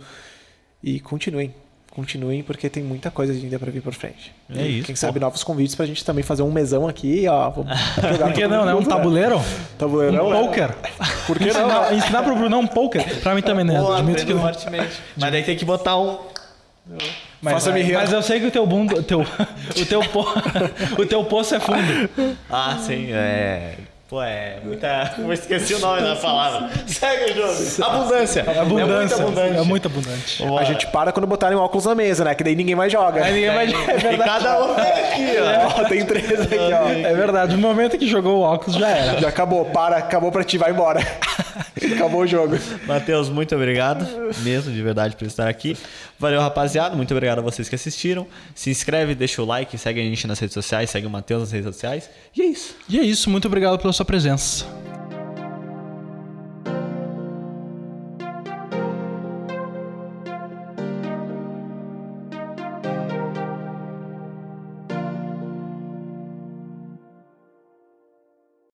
[0.82, 1.54] E continuem.
[1.94, 4.32] Continuem porque tem muita coisa ainda pra vir por frente.
[4.56, 4.98] É isso, Quem pô.
[5.00, 7.70] sabe novos convites pra gente também fazer um mesão aqui, ó, vamos
[8.00, 8.72] jogar Por que não, né?
[8.72, 9.38] Um mundo, tabuleiro?
[9.78, 10.40] Tabuleirão, um né?
[10.40, 10.74] poker.
[11.26, 11.60] Por que não?
[11.66, 13.20] Ensinar, ensinar pro Brunão um poker.
[13.20, 13.78] Pra mim também, né?
[13.78, 14.98] Pô, Admito que eu- fortemente.
[15.18, 16.18] Mas daí tem que botar um.
[17.42, 17.92] mas, rir.
[17.92, 19.20] mas eu sei que o teu bundo, o teu,
[19.78, 20.24] o teu, po,
[20.98, 22.08] o teu poço é fundo.
[22.50, 23.74] Ah, sim, é.
[24.12, 25.14] Pô, é muita.
[25.16, 26.68] Eu esqueci o nome da palavra.
[26.86, 27.82] Segue o jogo.
[27.90, 28.44] Abundância.
[28.46, 29.14] É abundância.
[29.14, 29.56] É muito abundante.
[29.56, 30.44] É muito abundante.
[30.60, 32.34] A gente para quando botarem o óculos na mesa, né?
[32.34, 33.24] Que daí ninguém mais joga.
[33.24, 35.80] Aí ninguém vai- E cada um é aqui, ó.
[35.80, 36.88] Ó, tem três aqui, ó.
[36.90, 39.18] É verdade, no momento que jogou o óculos já era.
[39.18, 41.00] Já acabou, para, acabou pra ti, vai embora.
[41.94, 42.56] acabou o jogo.
[42.86, 44.06] Matheus, muito obrigado
[44.42, 45.76] mesmo, de verdade, por estar aqui.
[46.18, 46.94] Valeu, rapaziada.
[46.94, 48.26] Muito obrigado a vocês que assistiram.
[48.54, 51.52] Se inscreve, deixa o like, segue a gente nas redes sociais, segue o Matheus nas
[51.52, 52.10] redes sociais.
[52.36, 52.76] E é isso.
[52.88, 54.91] E é isso, muito obrigado pela sua presença.